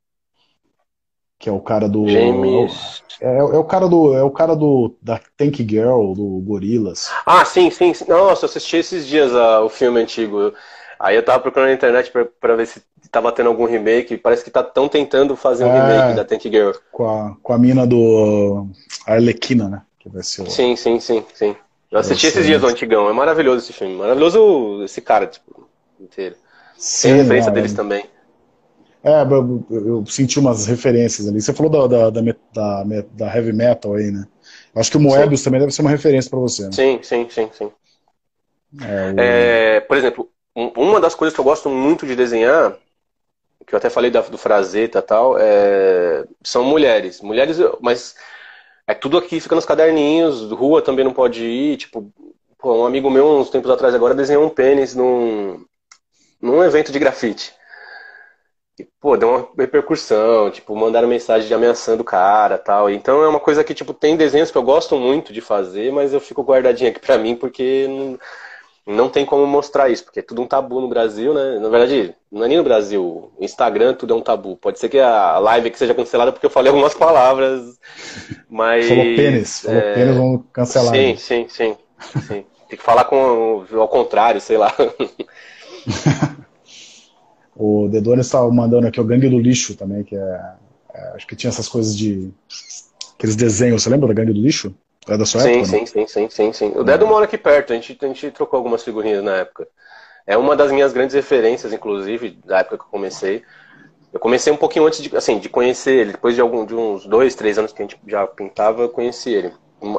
que 1.40 1.48
é 1.48 1.52
o 1.52 1.58
cara 1.58 1.88
do 1.88 2.06
James 2.06 3.02
é, 3.18 3.38
é, 3.38 3.42
o 3.42 3.64
cara 3.64 3.88
do 3.88 4.14
é 4.14 4.22
o 4.22 4.30
cara 4.30 4.54
do 4.54 4.94
da 5.00 5.18
Tank 5.38 5.56
Girl 5.66 6.12
do 6.12 6.42
Gorilas 6.44 7.10
ah 7.24 7.46
sim 7.46 7.70
sim, 7.70 7.94
sim. 7.94 8.04
nossa 8.06 8.44
eu 8.44 8.48
assisti 8.50 8.76
esses 8.76 9.06
dias 9.06 9.32
uh, 9.32 9.64
o 9.64 9.70
filme 9.70 10.02
antigo 10.02 10.52
aí 10.98 11.16
eu 11.16 11.24
tava 11.24 11.40
procurando 11.40 11.68
na 11.68 11.74
internet 11.74 12.12
para 12.38 12.56
ver 12.56 12.66
se 12.66 12.82
tava 13.10 13.32
tendo 13.32 13.48
algum 13.48 13.64
remake 13.64 14.16
parece 14.16 14.44
que 14.44 14.50
tá 14.50 14.62
tão 14.62 14.88
tentando 14.88 15.36
fazer 15.36 15.64
um 15.64 15.68
é, 15.68 15.80
remake 15.80 16.16
da 16.16 16.24
Tank 16.24 16.42
Girl 16.42 16.72
com 16.92 17.08
a, 17.08 17.36
com 17.42 17.52
a 17.52 17.58
mina 17.58 17.86
do 17.86 18.66
Arlequina 19.06 19.68
né 19.68 19.82
que 19.98 20.08
vai 20.08 20.22
ser 20.22 20.42
o... 20.42 20.50
sim 20.50 20.76
sim 20.76 21.00
sim 21.00 21.24
sim 21.34 21.56
eu 21.90 21.98
assisti 21.98 22.26
esses 22.28 22.46
dias 22.46 22.62
o 22.62 22.66
antigão 22.66 23.08
é 23.08 23.12
maravilhoso 23.12 23.64
esse 23.64 23.72
filme 23.72 23.96
maravilhoso 23.96 24.82
esse 24.84 25.00
cara 25.00 25.26
tipo 25.26 25.68
inteiro 25.98 26.36
sim, 26.76 27.08
tem 27.08 27.16
referência 27.18 27.48
não, 27.48 27.54
deles 27.54 27.72
também 27.72 28.04
é, 29.02 29.22
eu, 29.22 29.64
eu, 29.70 30.06
senti 30.06 30.38
umas 30.38 30.66
referências 30.66 31.26
ali. 31.26 31.40
Você 31.40 31.54
falou 31.54 31.88
da, 31.88 32.10
da, 32.10 32.20
da, 32.20 32.84
da 33.12 33.34
heavy 33.34 33.52
metal 33.52 33.94
aí, 33.94 34.10
né? 34.10 34.26
Acho 34.74 34.90
que 34.90 34.98
o 34.98 35.00
Moebius 35.00 35.40
sim. 35.40 35.44
também 35.44 35.60
deve 35.60 35.72
ser 35.72 35.80
uma 35.80 35.90
referência 35.90 36.30
para 36.30 36.38
você. 36.38 36.64
Né? 36.64 36.72
Sim, 36.72 37.00
sim, 37.02 37.26
sim, 37.30 37.48
sim. 37.52 37.70
É, 38.82 39.12
o... 39.12 39.20
é, 39.20 39.80
por 39.80 39.96
exemplo, 39.96 40.28
uma 40.54 41.00
das 41.00 41.14
coisas 41.14 41.34
que 41.34 41.40
eu 41.40 41.44
gosto 41.44 41.70
muito 41.70 42.06
de 42.06 42.14
desenhar, 42.14 42.76
que 43.70 43.74
eu 43.74 43.78
até 43.78 43.88
falei 43.88 44.10
da, 44.10 44.20
do 44.20 44.36
Frazetta 44.36 44.98
e 44.98 45.02
tal, 45.02 45.38
é, 45.38 46.26
são 46.42 46.64
mulheres. 46.64 47.20
Mulheres, 47.20 47.58
mas 47.80 48.16
é 48.86 48.94
tudo 48.94 49.16
aqui 49.16 49.40
fica 49.40 49.54
nos 49.54 49.64
caderninhos, 49.64 50.50
rua 50.50 50.82
também 50.82 51.04
não 51.04 51.12
pode 51.12 51.44
ir. 51.44 51.76
Tipo, 51.78 52.12
pô, 52.58 52.82
um 52.82 52.86
amigo 52.86 53.10
meu, 53.10 53.26
uns 53.26 53.50
tempos 53.50 53.70
atrás 53.70 53.94
agora, 53.94 54.14
desenhou 54.14 54.44
um 54.44 54.50
pênis 54.50 54.94
num, 54.94 55.64
num 56.42 56.62
evento 56.64 56.92
de 56.92 56.98
grafite 56.98 57.54
pô, 59.00 59.16
deu 59.16 59.28
uma 59.28 59.48
repercussão, 59.58 60.50
tipo, 60.50 60.74
mandaram 60.76 61.08
mensagem 61.08 61.52
ameaçando 61.52 62.02
o 62.02 62.04
cara 62.04 62.58
tal. 62.58 62.90
Então 62.90 63.22
é 63.22 63.28
uma 63.28 63.40
coisa 63.40 63.64
que, 63.64 63.74
tipo, 63.74 63.92
tem 63.92 64.16
desenhos 64.16 64.50
que 64.50 64.58
eu 64.58 64.62
gosto 64.62 64.96
muito 64.96 65.32
de 65.32 65.40
fazer, 65.40 65.92
mas 65.92 66.12
eu 66.12 66.20
fico 66.20 66.42
guardadinho 66.42 66.90
aqui 66.90 67.00
pra 67.00 67.18
mim 67.18 67.34
porque 67.36 67.86
não, 67.88 68.18
não 68.86 69.08
tem 69.08 69.24
como 69.24 69.46
mostrar 69.46 69.88
isso, 69.88 70.04
porque 70.04 70.20
é 70.20 70.22
tudo 70.22 70.42
um 70.42 70.46
tabu 70.46 70.80
no 70.80 70.88
Brasil, 70.88 71.34
né? 71.34 71.58
Na 71.58 71.68
verdade, 71.68 72.14
não 72.30 72.44
é 72.44 72.48
nem 72.48 72.58
no 72.58 72.64
Brasil. 72.64 73.30
Instagram 73.40 73.94
tudo 73.94 74.14
é 74.14 74.16
um 74.16 74.22
tabu. 74.22 74.56
Pode 74.56 74.78
ser 74.78 74.88
que 74.88 74.98
a 74.98 75.38
live 75.38 75.68
aqui 75.68 75.78
seja 75.78 75.94
cancelada 75.94 76.32
porque 76.32 76.46
eu 76.46 76.50
falei 76.50 76.70
algumas 76.70 76.94
palavras, 76.94 77.78
mas... 78.48 78.88
Falou 78.88 79.04
pênis, 79.04 79.60
falou 79.60 79.80
é... 79.80 79.94
pênis, 79.94 80.16
vamos 80.16 80.42
cancelar. 80.52 80.94
Sim, 80.94 81.16
sim, 81.16 81.46
sim, 81.48 81.76
sim. 82.26 82.44
Tem 82.68 82.78
que 82.78 82.84
falar 82.84 83.04
com 83.04 83.64
ao 83.72 83.88
contrário, 83.88 84.40
sei 84.40 84.56
lá. 84.56 84.72
O 87.62 87.88
Dedones 87.88 88.24
estava 88.24 88.50
mandando 88.50 88.86
aqui 88.86 88.98
o 88.98 89.04
Gangue 89.04 89.28
do 89.28 89.38
Lixo 89.38 89.74
também, 89.74 90.02
que 90.02 90.16
é, 90.16 90.40
é, 90.94 91.12
Acho 91.14 91.26
que 91.26 91.36
tinha 91.36 91.50
essas 91.50 91.68
coisas 91.68 91.94
de. 91.94 92.30
Aqueles 93.14 93.36
desenhos, 93.36 93.82
você 93.82 93.90
lembra 93.90 94.08
da 94.08 94.14
Gangue 94.14 94.32
do 94.32 94.40
Lixo? 94.40 94.74
É 95.10 95.16
da 95.16 95.26
sua 95.26 95.40
sim, 95.42 95.48
época? 95.50 95.66
Sim, 95.66 95.86
sim, 95.86 96.06
sim, 96.06 96.30
sim, 96.30 96.52
sim. 96.52 96.72
O 96.76 96.84
Dedo 96.84 97.06
mora 97.06 97.24
aqui 97.24 97.36
perto, 97.36 97.72
a 97.72 97.76
gente, 97.76 97.96
a 98.00 98.06
gente 98.06 98.30
trocou 98.30 98.56
algumas 98.56 98.82
figurinhas 98.84 99.22
na 99.22 99.36
época. 99.36 99.66
É 100.26 100.36
uma 100.36 100.54
das 100.54 100.70
minhas 100.70 100.92
grandes 100.92 101.14
referências, 101.14 101.72
inclusive, 101.72 102.38
da 102.44 102.58
época 102.60 102.78
que 102.78 102.84
eu 102.84 102.88
comecei. 102.88 103.42
Eu 104.12 104.20
comecei 104.20 104.52
um 104.52 104.56
pouquinho 104.56 104.86
antes 104.86 105.02
de, 105.02 105.16
assim, 105.16 105.38
de 105.38 105.48
conhecer 105.48 105.92
ele. 105.98 106.12
Depois 106.12 106.34
de, 106.34 106.40
algum, 106.40 106.64
de 106.64 106.74
uns 106.74 107.06
dois, 107.06 107.34
três 107.34 107.58
anos 107.58 107.72
que 107.72 107.82
a 107.82 107.84
gente 107.84 107.98
já 108.06 108.26
pintava, 108.26 108.82
eu 108.82 108.88
conheci 108.88 109.30
ele. 109.30 109.52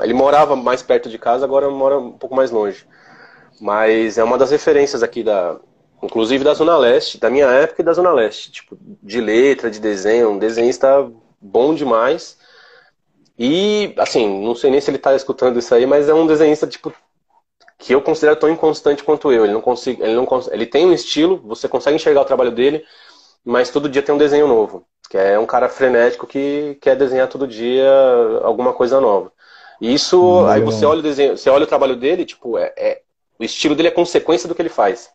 Ele 0.04 0.14
morava 0.14 0.56
mais 0.56 0.84
perto 0.84 1.10
de 1.10 1.18
casa, 1.18 1.44
agora 1.44 1.70
mora 1.70 1.98
um 2.00 2.12
pouco 2.12 2.36
mais 2.36 2.52
longe. 2.52 2.86
Mas 3.60 4.18
é 4.18 4.24
uma 4.24 4.38
das 4.38 4.52
referências 4.52 5.04
aqui 5.04 5.24
da, 5.24 5.58
inclusive 6.02 6.44
da 6.44 6.54
Zona 6.54 6.78
Leste, 6.78 7.20
da 7.20 7.30
minha 7.30 7.48
época 7.48 7.82
e 7.82 7.86
da 7.86 7.94
Zona 7.94 8.12
Leste, 8.12 8.52
tipo, 8.52 8.78
de 8.80 9.22
letra, 9.22 9.70
de 9.70 9.80
desenho, 9.80 10.32
um 10.32 10.40
desenhista 10.40 11.12
bom 11.40 11.74
demais. 11.74 12.38
E, 13.38 13.94
assim, 13.98 14.44
não 14.44 14.54
sei 14.54 14.70
nem 14.72 14.82
se 14.82 14.90
ele 14.90 14.98
está 14.98 15.16
escutando 15.16 15.58
isso 15.58 15.74
aí, 15.74 15.86
mas 15.86 16.08
é 16.08 16.14
um 16.14 16.28
desenhista, 16.28 16.68
tipo, 16.68 16.94
que 17.78 17.94
eu 17.94 18.02
considero 18.02 18.36
tão 18.36 18.50
inconstante 18.50 19.04
quanto 19.04 19.32
eu. 19.32 19.44
Ele 19.44 19.54
não 19.54 19.62
consegue, 19.62 20.02
ele 20.02 20.14
não 20.14 20.28
ele 20.52 20.66
tem 20.66 20.86
um 20.86 20.94
estilo, 20.94 21.42
você 21.44 21.68
consegue 21.68 21.96
enxergar 21.96 22.22
o 22.22 22.26
trabalho 22.26 22.52
dele, 22.52 22.86
mas 23.44 23.70
todo 23.70 23.90
dia 23.90 24.04
tem 24.04 24.14
um 24.14 24.20
desenho 24.20 24.48
novo. 24.48 24.86
Que 25.10 25.18
é 25.18 25.40
um 25.40 25.46
cara 25.46 25.68
frenético 25.68 26.28
que 26.28 26.78
quer 26.80 26.96
desenhar 26.96 27.28
todo 27.28 27.48
dia 27.48 27.90
alguma 28.44 28.72
coisa 28.72 29.02
nova. 29.02 29.32
E 29.82 29.94
isso, 29.94 30.22
hum, 30.22 30.46
aí 30.46 30.62
você 30.62 30.86
olha 30.86 31.00
o 31.00 31.04
desenho, 31.04 31.36
você 31.36 31.50
olha 31.50 31.64
o 31.64 31.68
trabalho 31.68 31.96
dele, 31.96 32.24
tipo, 32.24 32.58
é, 32.58 32.72
é, 32.78 33.02
o 33.40 33.44
estilo 33.44 33.76
dele 33.76 33.88
é 33.88 33.92
consequência 33.92 34.48
do 34.48 34.54
que 34.54 34.62
ele 34.62 34.70
faz. 34.70 35.10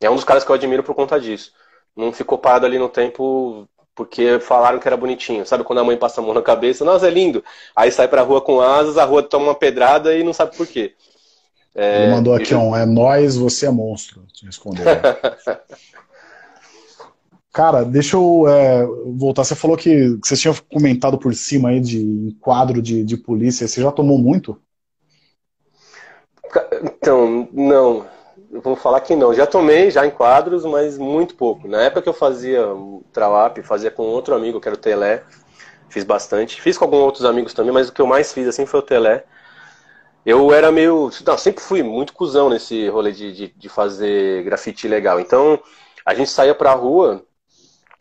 É 0.00 0.08
um 0.08 0.14
dos 0.14 0.24
caras 0.24 0.44
que 0.44 0.50
eu 0.50 0.54
admiro 0.54 0.84
por 0.84 0.94
conta 0.94 1.20
disso. 1.20 1.52
Não 1.96 2.12
ficou 2.12 2.38
parado 2.38 2.64
ali 2.64 2.78
no 2.78 2.88
tempo 2.88 3.68
porque 3.94 4.40
falaram 4.40 4.78
que 4.78 4.88
era 4.88 4.96
bonitinho. 4.96 5.44
Sabe 5.46 5.64
quando 5.64 5.80
a 5.80 5.84
mãe 5.84 5.96
passa 5.96 6.20
a 6.20 6.24
mão 6.24 6.34
na 6.34 6.42
cabeça? 6.42 6.84
Nossa, 6.84 7.06
é 7.06 7.10
lindo. 7.10 7.44
Aí 7.76 7.90
sai 7.90 8.08
pra 8.08 8.22
rua 8.22 8.40
com 8.40 8.60
asas, 8.60 8.96
a 8.96 9.04
rua 9.04 9.22
toma 9.22 9.46
uma 9.46 9.54
pedrada 9.54 10.16
e 10.16 10.22
não 10.24 10.32
sabe 10.32 10.56
por 10.56 10.66
quê. 10.66 10.94
É, 11.74 12.04
Ele 12.04 12.14
mandou 12.14 12.34
aqui 12.34 12.54
um, 12.54 12.76
é 12.76 12.84
nós, 12.84 13.36
você 13.36 13.66
é 13.66 13.70
monstro. 13.70 14.26
Te 14.32 14.46
respondeu. 14.46 14.84
Cara, 17.52 17.84
deixa 17.84 18.16
eu 18.16 18.48
é, 18.48 18.86
voltar. 19.14 19.44
Você 19.44 19.54
falou 19.54 19.76
que, 19.76 20.18
que 20.18 20.26
você 20.26 20.36
tinha 20.36 20.54
comentado 20.72 21.18
por 21.18 21.34
cima 21.34 21.68
aí 21.68 21.80
de 21.80 22.34
quadro 22.40 22.80
de, 22.80 23.04
de 23.04 23.16
polícia. 23.18 23.68
Você 23.68 23.82
já 23.82 23.92
tomou 23.92 24.16
muito? 24.16 24.58
Então, 26.82 27.46
não 27.52 28.06
vou 28.60 28.76
falar 28.76 29.00
que 29.00 29.16
não. 29.16 29.32
Já 29.32 29.46
tomei, 29.46 29.90
já 29.90 30.06
em 30.06 30.10
quadros, 30.10 30.64
mas 30.64 30.98
muito 30.98 31.34
pouco. 31.34 31.66
Na 31.66 31.82
época 31.82 32.02
que 32.02 32.08
eu 32.08 32.12
fazia 32.12 32.66
Trawap, 33.12 33.62
fazia 33.62 33.90
com 33.90 34.02
outro 34.02 34.34
amigo, 34.34 34.60
que 34.60 34.68
era 34.68 34.76
o 34.76 34.80
Telé. 34.80 35.22
Fiz 35.88 36.04
bastante. 36.04 36.60
Fiz 36.60 36.76
com 36.76 36.84
alguns 36.84 37.00
outros 37.00 37.24
amigos 37.24 37.54
também, 37.54 37.72
mas 37.72 37.88
o 37.88 37.92
que 37.92 38.00
eu 38.00 38.06
mais 38.06 38.32
fiz 38.32 38.46
assim 38.46 38.66
foi 38.66 38.80
o 38.80 38.82
Telé. 38.82 39.24
Eu 40.24 40.52
era 40.52 40.70
meio. 40.70 41.10
Não, 41.26 41.38
sempre 41.38 41.62
fui 41.62 41.82
muito 41.82 42.12
cuzão 42.12 42.48
nesse 42.50 42.88
rolê 42.88 43.12
de, 43.12 43.32
de, 43.32 43.48
de 43.48 43.68
fazer 43.68 44.44
grafite 44.44 44.86
legal. 44.86 45.18
Então, 45.18 45.58
a 46.04 46.14
gente 46.14 46.30
saía 46.30 46.54
pra 46.54 46.74
rua 46.74 47.24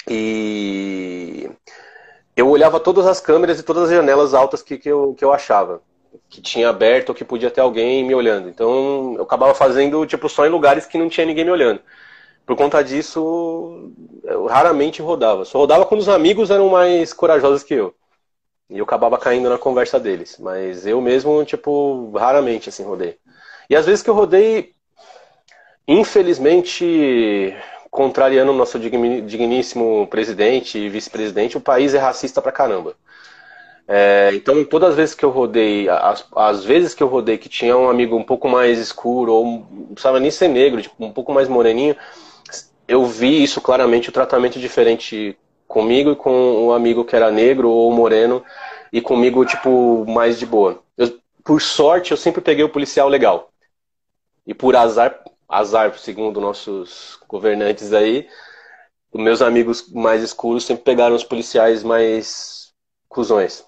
e 0.07 1.49
eu 2.35 2.49
olhava 2.49 2.79
todas 2.79 3.05
as 3.07 3.21
câmeras 3.21 3.59
e 3.59 3.63
todas 3.63 3.83
as 3.83 3.91
janelas 3.91 4.33
altas 4.33 4.61
que, 4.61 4.77
que, 4.77 4.89
eu, 4.89 5.13
que 5.15 5.23
eu 5.23 5.33
achava 5.33 5.81
que 6.31 6.41
tinha 6.41 6.69
aberto 6.69 7.09
ou 7.09 7.15
que 7.15 7.25
podia 7.25 7.51
ter 7.51 7.59
alguém 7.59 8.05
me 8.05 8.15
olhando. 8.15 8.47
Então 8.49 9.15
eu 9.17 9.23
acabava 9.23 9.53
fazendo 9.53 10.05
tipo 10.05 10.29
só 10.29 10.45
em 10.45 10.49
lugares 10.49 10.85
que 10.85 10.97
não 10.97 11.09
tinha 11.09 11.25
ninguém 11.27 11.43
me 11.43 11.51
olhando. 11.51 11.81
Por 12.45 12.55
conta 12.55 12.81
disso, 12.81 13.91
eu 14.23 14.45
raramente 14.47 15.01
rodava. 15.01 15.43
Só 15.45 15.59
rodava 15.59 15.85
quando 15.85 15.99
os 15.99 16.09
amigos 16.09 16.49
eram 16.49 16.69
mais 16.69 17.13
corajosos 17.13 17.63
que 17.63 17.73
eu. 17.73 17.93
E 18.69 18.77
eu 18.77 18.85
acabava 18.85 19.17
caindo 19.17 19.49
na 19.49 19.57
conversa 19.57 19.99
deles. 19.99 20.37
Mas 20.39 20.87
eu 20.87 21.01
mesmo, 21.01 21.43
tipo, 21.43 22.11
raramente 22.17 22.69
assim 22.69 22.83
rodei. 22.83 23.17
E 23.69 23.75
às 23.75 23.85
vezes 23.85 24.01
que 24.01 24.09
eu 24.09 24.13
rodei, 24.13 24.73
infelizmente, 25.85 27.53
contrariando 27.89 28.51
o 28.53 28.55
nosso 28.55 28.79
digníssimo 28.79 30.07
presidente 30.07 30.77
e 30.77 30.89
vice-presidente, 30.89 31.57
o 31.57 31.61
país 31.61 31.93
é 31.93 31.99
racista 31.99 32.41
pra 32.41 32.53
caramba. 32.53 32.95
É, 33.87 34.31
então, 34.33 34.63
todas 34.63 34.91
as 34.91 34.95
vezes 34.95 35.15
que 35.15 35.25
eu 35.25 35.29
rodei, 35.29 35.89
as, 35.89 36.25
as, 36.35 36.63
vezes 36.63 36.93
que 36.93 37.03
eu 37.03 37.07
rodei 37.07 37.37
que 37.37 37.49
tinha 37.49 37.75
um 37.75 37.89
amigo 37.89 38.15
um 38.15 38.23
pouco 38.23 38.47
mais 38.47 38.79
escuro, 38.79 39.33
ou 39.33 39.45
não 39.45 39.87
precisava 39.93 40.19
nem 40.19 40.31
ser 40.31 40.47
negro, 40.47 40.81
tipo, 40.81 41.03
um 41.03 41.11
pouco 41.11 41.33
mais 41.33 41.49
moreninho, 41.49 41.95
eu 42.87 43.05
vi 43.05 43.43
isso 43.43 43.59
claramente, 43.59 44.09
o 44.09 44.13
tratamento 44.13 44.59
diferente 44.59 45.37
comigo 45.67 46.11
e 46.11 46.15
com 46.15 46.65
o 46.65 46.73
amigo 46.73 47.05
que 47.05 47.15
era 47.15 47.31
negro 47.31 47.69
ou 47.69 47.91
moreno, 47.91 48.43
e 48.91 49.01
comigo, 49.01 49.45
tipo, 49.45 50.05
mais 50.07 50.37
de 50.37 50.45
boa. 50.45 50.81
Eu, 50.97 51.17
por 51.43 51.61
sorte, 51.61 52.11
eu 52.11 52.17
sempre 52.17 52.41
peguei 52.41 52.63
o 52.63 52.69
policial 52.69 53.07
legal. 53.07 53.51
E 54.45 54.53
por 54.53 54.75
azar, 54.75 55.21
azar, 55.47 55.97
segundo 55.97 56.41
nossos 56.41 57.17
governantes 57.27 57.93
aí, 57.93 58.27
meus 59.13 59.41
amigos 59.41 59.89
mais 59.91 60.23
escuros 60.23 60.65
sempre 60.65 60.83
pegaram 60.83 61.15
os 61.15 61.23
policiais 61.23 61.83
mais 61.83 62.71
cuzões. 63.09 63.65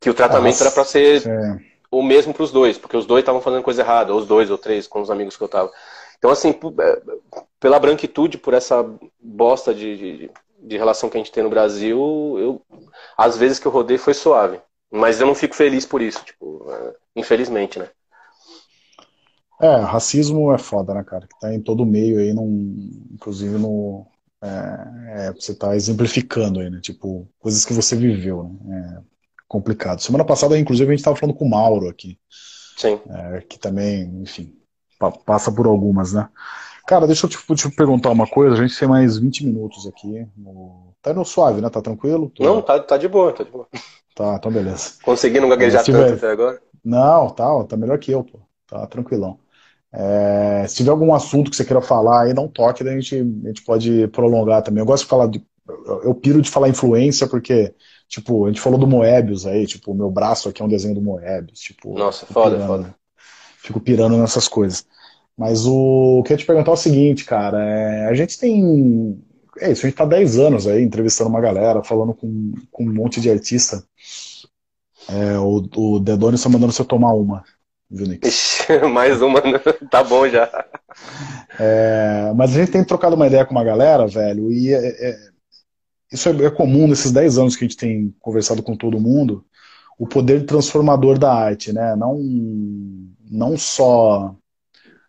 Que 0.00 0.10
o 0.10 0.14
tratamento 0.14 0.52
Nossa, 0.52 0.64
era 0.64 0.70
para 0.72 0.84
ser 0.84 1.26
é. 1.26 1.58
o 1.90 2.02
mesmo 2.02 2.34
para 2.34 2.42
os 2.42 2.52
dois, 2.52 2.78
porque 2.78 2.96
os 2.96 3.06
dois 3.06 3.22
estavam 3.22 3.40
fazendo 3.40 3.62
coisa 3.62 3.82
errada, 3.82 4.12
ou 4.12 4.20
os 4.20 4.26
dois 4.26 4.50
ou 4.50 4.58
três 4.58 4.86
com 4.86 5.00
os 5.00 5.10
amigos 5.10 5.36
que 5.36 5.42
eu 5.42 5.48
tava. 5.48 5.70
Então, 6.18 6.30
assim, 6.30 6.50
é, 6.50 7.02
pela 7.60 7.78
branquitude, 7.78 8.38
por 8.38 8.54
essa 8.54 8.84
bosta 9.20 9.74
de, 9.74 9.96
de, 9.96 10.30
de 10.58 10.76
relação 10.76 11.08
que 11.08 11.16
a 11.16 11.20
gente 11.20 11.32
tem 11.32 11.42
no 11.42 11.50
Brasil, 11.50 11.98
eu, 12.38 12.62
às 13.16 13.36
vezes 13.36 13.58
que 13.58 13.66
eu 13.66 13.72
rodei 13.72 13.98
foi 13.98 14.14
suave. 14.14 14.60
Mas 14.90 15.20
eu 15.20 15.26
não 15.26 15.34
fico 15.34 15.54
feliz 15.54 15.84
por 15.84 16.00
isso, 16.00 16.24
tipo, 16.24 16.64
é, 16.70 16.94
infelizmente, 17.16 17.78
né? 17.78 17.88
É, 19.60 19.76
racismo 19.76 20.52
é 20.52 20.58
foda, 20.58 20.94
né, 20.94 21.02
cara? 21.02 21.26
Que 21.26 21.38
tá 21.40 21.52
em 21.52 21.60
todo 21.60 21.86
meio 21.86 22.18
aí, 22.18 22.32
num, 22.32 22.90
inclusive 23.12 23.58
no. 23.58 24.06
É, 24.42 25.28
é, 25.28 25.32
você 25.32 25.54
tá 25.54 25.74
exemplificando 25.74 26.60
aí, 26.60 26.68
né? 26.68 26.78
Tipo, 26.80 27.26
coisas 27.38 27.64
que 27.64 27.72
você 27.72 27.96
viveu, 27.96 28.54
né? 28.62 29.02
É 29.02 29.15
complicado. 29.48 30.00
Semana 30.00 30.24
passada, 30.24 30.58
inclusive, 30.58 30.90
a 30.90 30.96
gente 30.96 31.04
tava 31.04 31.16
falando 31.16 31.36
com 31.36 31.44
o 31.44 31.50
Mauro 31.50 31.88
aqui. 31.88 32.18
Sim. 32.76 33.00
É, 33.08 33.40
que 33.40 33.58
também, 33.58 34.02
enfim, 34.22 34.54
pa 34.98 35.10
passa 35.10 35.50
por 35.50 35.66
algumas, 35.66 36.12
né? 36.12 36.28
Cara, 36.86 37.06
deixa 37.06 37.26
eu 37.26 37.30
te, 37.30 37.38
te, 37.54 37.70
perguntar 37.74 38.10
uma 38.10 38.26
coisa. 38.26 38.54
A 38.54 38.66
gente 38.66 38.78
tem 38.78 38.88
mais 38.88 39.18
20 39.18 39.44
minutos 39.44 39.86
aqui. 39.86 40.26
No... 40.36 40.94
Tá 41.02 41.12
no 41.12 41.24
suave, 41.24 41.60
né? 41.60 41.68
Tá 41.68 41.82
tranquilo? 41.82 42.30
Tô... 42.30 42.44
Não, 42.44 42.62
tá, 42.62 42.78
tá 42.78 42.96
de 42.96 43.08
boa, 43.08 43.32
tá 43.32 43.42
de 43.42 43.50
boa. 43.50 43.66
Tá, 44.14 44.36
então 44.36 44.50
beleza. 44.50 44.92
Conseguindo 45.02 45.48
gaguejar 45.48 45.84
tanto 45.84 46.14
até 46.14 46.30
agora? 46.30 46.58
Não, 46.84 47.28
tá, 47.28 47.64
tá 47.64 47.76
melhor 47.76 47.98
que 47.98 48.12
eu, 48.12 48.24
pô. 48.24 48.38
Tá 48.66 48.86
tranquilão. 48.86 49.38
É, 49.92 50.66
se 50.68 50.76
tiver 50.76 50.90
algum 50.90 51.14
assunto 51.14 51.50
que 51.50 51.56
você 51.56 51.64
queira 51.64 51.80
falar 51.80 52.24
aí, 52.24 52.34
não 52.34 52.48
toque, 52.48 52.84
daí 52.84 52.94
a 52.94 53.00
gente, 53.00 53.16
a 53.16 53.48
gente 53.48 53.62
pode 53.64 54.08
prolongar 54.08 54.62
também. 54.62 54.80
Eu 54.80 54.86
gosto 54.86 55.04
de 55.04 55.08
falar 55.08 55.26
de. 55.26 55.44
Eu 56.02 56.14
piro 56.14 56.40
de 56.40 56.50
falar 56.50 56.68
influência, 56.68 57.26
porque, 57.26 57.74
tipo, 58.08 58.44
a 58.44 58.48
gente 58.48 58.60
falou 58.60 58.78
do 58.78 58.86
Moebius 58.86 59.46
aí, 59.46 59.66
tipo, 59.66 59.92
o 59.92 59.94
meu 59.94 60.10
braço 60.10 60.48
aqui 60.48 60.62
é 60.62 60.64
um 60.64 60.68
desenho 60.68 60.94
do 60.94 61.02
Moebius. 61.02 61.60
Tipo, 61.60 61.98
Nossa, 61.98 62.26
foda, 62.26 62.56
pirando, 62.56 62.66
foda. 62.66 62.94
Fico 63.58 63.80
pirando 63.80 64.16
nessas 64.16 64.48
coisas. 64.48 64.86
Mas 65.36 65.66
o 65.66 66.22
que 66.24 66.32
eu 66.32 66.34
ia 66.34 66.38
te 66.38 66.46
perguntar 66.46 66.70
é 66.70 66.74
o 66.74 66.78
seguinte, 66.78 67.24
cara, 67.24 67.62
é, 67.62 68.06
a 68.06 68.14
gente 68.14 68.38
tem. 68.38 69.22
É 69.58 69.70
isso, 69.70 69.84
a 69.84 69.88
gente 69.88 69.98
tá 69.98 70.04
10 70.04 70.38
anos 70.38 70.66
aí 70.66 70.82
entrevistando 70.82 71.30
uma 71.30 71.40
galera, 71.40 71.82
falando 71.82 72.14
com, 72.14 72.52
com 72.70 72.84
um 72.84 72.92
monte 72.92 73.20
de 73.20 73.30
artista. 73.30 73.82
É, 75.08 75.38
o, 75.38 75.66
o 75.76 76.00
Dedone 76.00 76.38
só 76.38 76.48
mandando 76.48 76.72
você 76.72 76.84
tomar 76.84 77.12
uma. 77.12 77.44
mais 78.92 79.22
uma, 79.22 79.40
né? 79.40 79.58
tá 79.90 80.02
bom 80.02 80.28
já. 80.28 80.50
É, 81.58 82.32
mas 82.34 82.50
a 82.50 82.60
gente 82.60 82.72
tem 82.72 82.84
trocado 82.84 83.14
uma 83.14 83.26
ideia 83.26 83.44
com 83.44 83.52
uma 83.52 83.64
galera, 83.64 84.06
velho, 84.06 84.50
e 84.50 84.72
é, 84.72 85.10
é, 85.10 85.18
isso 86.12 86.28
é, 86.28 86.44
é, 86.44 86.50
comum 86.50 86.86
nesses 86.88 87.12
10 87.12 87.38
anos 87.38 87.56
que 87.56 87.64
a 87.64 87.68
gente 87.68 87.76
tem 87.76 88.14
conversado 88.20 88.62
com 88.62 88.76
todo 88.76 89.00
mundo, 89.00 89.44
o 89.98 90.06
poder 90.06 90.44
transformador 90.46 91.18
da 91.18 91.32
arte, 91.32 91.72
né? 91.72 91.96
Não, 91.96 92.18
não 93.30 93.56
só 93.56 94.36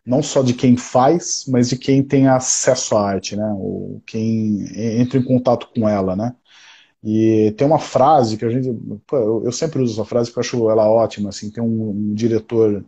não 0.06 0.24
só 0.24 0.42
de 0.42 0.54
quem 0.54 0.78
faz, 0.78 1.44
mas 1.50 1.68
de 1.70 1.78
quem 1.78 2.02
tem 2.02 2.28
acesso 2.30 2.96
à 2.96 3.10
arte, 3.10 3.36
né? 3.36 3.46
Ou 3.60 4.02
quem 4.06 4.66
entra 5.02 5.20
em 5.20 5.24
contato 5.24 5.68
com 5.76 5.88
ela, 5.88 6.16
né? 6.16 6.34
E 7.04 7.54
tem 7.58 7.68
uma 7.68 7.80
frase 7.80 8.38
que 8.38 8.46
a 8.46 8.50
gente. 8.50 8.70
Pô, 9.06 9.44
eu, 9.46 9.52
sempre 9.52 9.82
uso 9.82 9.94
essa 9.94 10.06
frase 10.06 10.30
porque 10.30 10.40
eu 10.40 10.42
acho 10.42 10.70
ela 10.70 10.90
ótima. 10.90 11.30
Assim, 11.30 11.52
tem 11.52 11.64
um, 11.64 11.90
um 11.90 12.14
diretor. 12.14 12.86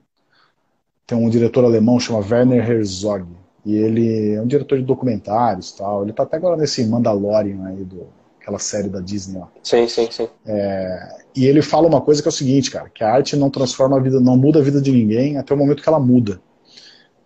Tem 1.05 1.17
um 1.17 1.29
diretor 1.29 1.65
alemão 1.65 1.99
chama 1.99 2.19
Werner 2.19 2.69
Herzog. 2.69 3.25
E 3.65 3.75
ele 3.75 4.33
é 4.33 4.41
um 4.41 4.47
diretor 4.47 4.77
de 4.77 4.83
documentários 4.83 5.71
tal. 5.71 6.03
Ele 6.03 6.13
tá 6.13 6.23
até 6.23 6.37
agora 6.37 6.57
nesse 6.57 6.85
Mandalorian 6.85 7.65
aí, 7.65 7.83
do, 7.83 8.07
aquela 8.41 8.59
série 8.59 8.89
da 8.89 8.99
Disney 8.99 9.39
lá. 9.39 9.49
Sim, 9.63 9.87
sim, 9.87 10.07
sim. 10.09 10.27
É, 10.45 11.17
e 11.35 11.45
ele 11.45 11.61
fala 11.61 11.87
uma 11.87 12.01
coisa 12.01 12.21
que 12.21 12.27
é 12.27 12.31
o 12.31 12.33
seguinte, 12.33 12.71
cara, 12.71 12.89
que 12.89 13.03
a 13.03 13.11
arte 13.11 13.35
não 13.35 13.49
transforma 13.49 13.97
a 13.97 13.99
vida, 13.99 14.19
não 14.19 14.37
muda 14.37 14.59
a 14.59 14.63
vida 14.63 14.81
de 14.81 14.91
ninguém 14.91 15.37
até 15.37 15.53
o 15.53 15.57
momento 15.57 15.83
que 15.83 15.89
ela 15.89 15.99
muda. 15.99 16.41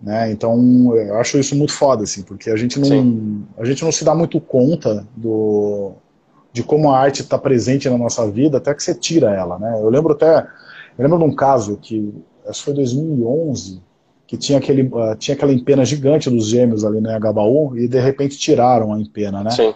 Né? 0.01 0.31
Então, 0.31 0.93
eu 0.97 1.15
acho 1.17 1.39
isso 1.39 1.55
muito 1.55 1.71
foda, 1.71 2.03
assim, 2.03 2.23
porque 2.23 2.49
a 2.49 2.57
gente 2.57 2.77
não, 2.77 3.47
a 3.57 3.63
gente 3.63 3.85
não 3.85 3.91
se 3.91 4.03
dá 4.03 4.13
muito 4.13 4.39
conta 4.41 5.07
do, 5.15 5.93
de 6.51 6.61
como 6.61 6.91
a 6.91 6.99
arte 6.99 7.21
está 7.21 7.37
presente 7.37 7.89
na 7.89 7.97
nossa 7.97 8.29
vida 8.29 8.57
até 8.57 8.73
que 8.73 8.83
você 8.83 8.93
tira 8.93 9.33
ela, 9.33 9.57
né? 9.57 9.79
Eu 9.81 9.89
lembro 9.89 10.11
até, 10.11 10.45
eu 10.97 11.03
lembro 11.03 11.19
de 11.19 11.23
um 11.23 11.33
caso 11.33 11.77
que, 11.77 12.13
acho 12.45 12.59
que 12.59 12.65
foi 12.65 12.73
2011, 12.73 13.81
que 14.33 14.37
tinha, 14.37 14.57
aquele, 14.57 14.81
uh, 14.81 15.15
tinha 15.15 15.35
aquela 15.35 15.53
empena 15.53 15.85
gigante 15.85 16.27
dos 16.27 16.47
gêmeos 16.47 16.83
ali 16.83 16.99
na 16.99 17.19
né, 17.19 17.19
HBU 17.19 17.77
e 17.77 17.87
de 17.87 17.99
repente 17.99 18.35
tiraram 18.35 18.91
a 18.91 18.99
empena, 18.99 19.43
né? 19.43 19.51
Sim. 19.51 19.75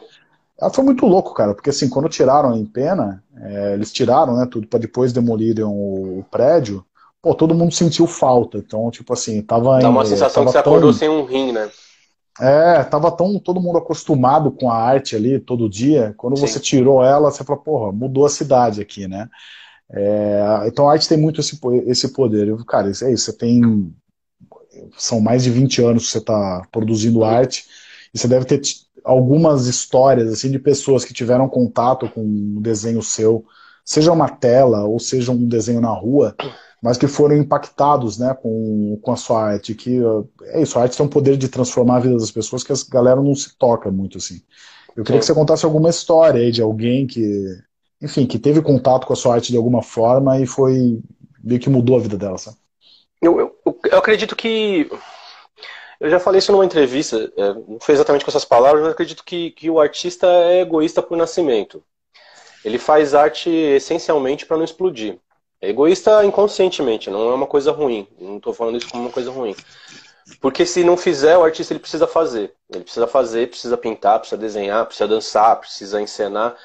Ela 0.60 0.74
foi 0.74 0.84
muito 0.84 1.06
louco, 1.06 1.36
cara, 1.36 1.54
porque 1.54 1.70
assim, 1.70 1.88
quando 1.88 2.10
tiraram 2.10 2.54
a 2.54 2.58
empena, 2.58 3.24
é, 3.40 3.76
eles 3.76 3.94
tiraram, 3.94 4.36
né, 4.36 4.48
tudo 4.50 4.66
para 4.66 4.80
depois 4.80 5.14
demolirem 5.14 5.64
o, 5.64 6.18
o, 6.18 6.26
prédio, 6.32 6.84
pô, 7.22 7.36
todo 7.36 7.54
mundo 7.54 7.72
sentiu 7.72 8.08
falta. 8.08 8.58
Então, 8.58 8.90
tipo 8.90 9.14
assim, 9.14 9.44
tava. 9.44 9.78
Dá 9.78 9.90
uma 9.90 10.04
sensação 10.04 10.44
que 10.44 10.52
você 10.52 10.64
tão... 10.64 10.74
acordou 10.74 10.92
sem 10.92 11.08
um 11.08 11.24
rim, 11.24 11.52
né? 11.52 11.70
É, 12.42 12.84
tava 12.84 13.12
tão 13.12 13.38
todo 13.38 13.62
mundo 13.62 13.78
acostumado 13.78 14.50
com 14.50 14.72
a 14.72 14.76
arte 14.76 15.16
ali 15.16 15.40
todo 15.40 15.70
dia. 15.70 16.16
Quando 16.18 16.36
Sim. 16.36 16.48
você 16.48 16.60
tirou 16.60 17.04
ela, 17.04 17.30
você 17.30 17.44
falou, 17.44 17.62
porra, 17.62 17.92
mudou 17.92 18.26
a 18.26 18.30
cidade 18.30 18.82
aqui, 18.82 19.08
né? 19.08 19.30
É, 19.94 20.64
então 20.66 20.90
a 20.90 20.94
arte 20.94 21.08
tem 21.08 21.18
muito 21.18 21.42
esse, 21.42 21.60
esse 21.86 22.12
poder. 22.12 22.56
Cara, 22.66 22.90
isso 22.90 23.06
é 23.06 23.14
isso. 23.14 23.26
Você 23.26 23.38
tem. 23.38 23.94
São 24.98 25.20
mais 25.20 25.44
de 25.44 25.50
20 25.50 25.82
anos 25.82 26.06
que 26.06 26.12
você 26.12 26.18
está 26.18 26.62
produzindo 26.72 27.24
arte. 27.24 27.66
E 28.14 28.18
você 28.18 28.28
deve 28.28 28.46
ter 28.46 28.62
algumas 29.04 29.68
histórias 29.68 30.32
assim 30.32 30.52
de 30.52 30.60
pessoas 30.60 31.06
que 31.06 31.14
tiveram 31.14 31.48
contato 31.48 32.10
com 32.10 32.22
um 32.22 32.62
desenho 32.62 33.02
seu, 33.02 33.46
seja 33.84 34.12
uma 34.12 34.28
tela 34.28 34.84
ou 34.84 35.00
seja 35.00 35.32
um 35.32 35.48
desenho 35.48 35.80
na 35.80 35.92
rua, 35.92 36.36
mas 36.82 36.98
que 36.98 37.08
foram 37.08 37.38
impactados 37.38 38.18
né, 38.18 38.34
com, 38.34 39.00
com 39.02 39.12
a 39.12 39.16
sua 39.16 39.44
arte. 39.44 39.74
Que 39.74 40.02
é 40.44 40.62
isso, 40.62 40.78
a 40.78 40.84
arte 40.84 40.98
tem 40.98 41.06
um 41.06 41.10
poder 41.10 41.38
de 41.38 41.48
transformar 41.48 41.98
a 41.98 42.02
vida 42.02 42.18
das 42.18 42.32
pessoas 42.32 42.64
que 42.64 42.74
a 42.74 42.76
galera 42.90 43.22
não 43.22 43.34
se 43.34 43.58
toca 43.58 43.90
muito 43.90 44.18
assim. 44.18 44.42
Eu 44.96 45.04
queria 45.04 45.22
Sim. 45.22 45.28
que 45.28 45.34
você 45.34 45.34
contasse 45.34 45.64
alguma 45.64 45.90
história 45.90 46.42
aí 46.42 46.52
de 46.52 46.62
alguém 46.62 47.06
que, 47.06 47.46
enfim, 48.02 48.26
que 48.26 48.40
teve 48.40 48.62
contato 48.62 49.06
com 49.06 49.14
a 49.14 49.16
sua 49.16 49.36
arte 49.36 49.52
de 49.52 49.58
alguma 49.58 49.82
forma 49.82 50.40
e 50.40 50.46
foi 50.46 51.00
meio 51.44 51.60
que 51.60 51.70
mudou 51.70 51.98
a 51.98 52.02
vida 52.02 52.18
dela, 52.18 52.38
sabe? 52.38 52.58
Eu, 53.22 53.40
eu, 53.40 53.80
eu 53.92 53.98
acredito 53.98 54.36
que 54.36 54.90
eu 56.00 56.10
já 56.10 56.20
falei 56.20 56.40
isso 56.40 56.52
numa 56.52 56.66
entrevista, 56.66 57.32
é, 57.36 57.54
não 57.54 57.80
foi 57.80 57.96
exatamente 57.96 58.24
com 58.24 58.30
essas 58.30 58.46
palavras, 58.46 58.84
mas 58.84 58.92
acredito 58.92 59.24
que, 59.24 59.52
que 59.52 59.70
o 59.70 59.80
artista 59.80 60.28
é 60.28 60.62
egoísta 60.62 61.02
por 61.02 61.18
nascimento. 61.18 61.84
Ele 62.64 62.78
faz 62.78 63.16
arte 63.16 63.50
essencialmente 63.50 64.46
para 64.46 64.58
não 64.58 64.64
explodir. 64.64 65.20
É 65.60 65.70
egoísta 65.70 66.24
inconscientemente, 66.24 67.10
não 67.10 67.32
é 67.32 67.34
uma 67.34 67.48
coisa 67.48 67.72
ruim. 67.72 68.08
Não 68.20 68.38
estou 68.38 68.54
falando 68.54 68.78
isso 68.78 68.90
como 68.90 69.04
uma 69.04 69.12
coisa 69.12 69.32
ruim. 69.32 69.56
Porque 70.40 70.66
se 70.66 70.84
não 70.84 70.98
fizer, 70.98 71.38
o 71.38 71.44
artista 71.44 71.74
ele 71.74 71.80
precisa 71.80 72.06
fazer. 72.06 72.54
Ele 72.72 72.84
precisa 72.84 73.08
fazer, 73.08 73.50
precisa 73.50 73.78
pintar, 73.78 74.20
precisa 74.20 74.40
desenhar, 74.40 74.86
precisa 74.86 75.08
dançar, 75.08 75.60
precisa 75.60 76.02
encenar, 76.02 76.56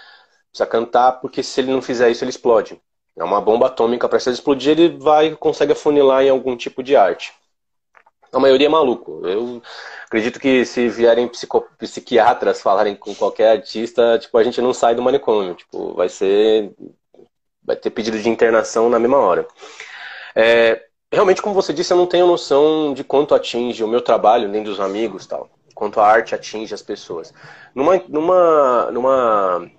precisa 0.50 0.66
cantar, 0.66 1.12
porque 1.20 1.42
se 1.42 1.60
ele 1.60 1.72
não 1.72 1.80
fizer 1.80 2.10
isso, 2.10 2.24
ele 2.24 2.30
explode. 2.30 2.78
É 3.16 3.22
uma 3.24 3.40
bomba 3.40 3.66
atômica, 3.66 4.08
para 4.08 4.18
se 4.18 4.30
explodir, 4.30 4.72
ele 4.72 4.96
vai 4.98 5.34
consegue 5.36 5.72
afunilar 5.72 6.22
em 6.24 6.30
algum 6.30 6.56
tipo 6.56 6.82
de 6.82 6.96
arte. 6.96 7.32
A 8.32 8.38
maioria 8.40 8.66
é 8.66 8.70
maluco. 8.70 9.20
Eu 9.26 9.62
acredito 10.06 10.40
que 10.40 10.64
se 10.64 10.88
vierem 10.88 11.28
psico, 11.28 11.66
psiquiatras 11.78 12.62
falarem 12.62 12.96
com 12.96 13.14
qualquer 13.14 13.58
artista, 13.58 14.18
tipo, 14.18 14.38
a 14.38 14.42
gente 14.42 14.60
não 14.62 14.72
sai 14.72 14.94
do 14.94 15.02
manicômio. 15.02 15.54
Tipo, 15.54 15.94
vai 15.94 16.08
ser 16.08 16.74
vai 17.64 17.76
ter 17.76 17.90
pedido 17.90 18.18
de 18.18 18.28
internação 18.28 18.88
na 18.88 18.98
mesma 18.98 19.18
hora. 19.18 19.46
É, 20.34 20.82
realmente, 21.12 21.42
como 21.42 21.54
você 21.54 21.72
disse, 21.72 21.92
eu 21.92 21.96
não 21.96 22.06
tenho 22.06 22.26
noção 22.26 22.94
de 22.94 23.04
quanto 23.04 23.34
atinge 23.34 23.84
o 23.84 23.88
meu 23.88 24.00
trabalho, 24.00 24.48
nem 24.48 24.62
dos 24.62 24.80
amigos 24.80 25.26
tal, 25.26 25.48
quanto 25.74 26.00
a 26.00 26.06
arte 26.06 26.34
atinge 26.34 26.74
as 26.74 26.82
pessoas. 26.82 27.32
Numa, 27.74 28.02
numa, 28.08 28.90
numa 28.90 29.70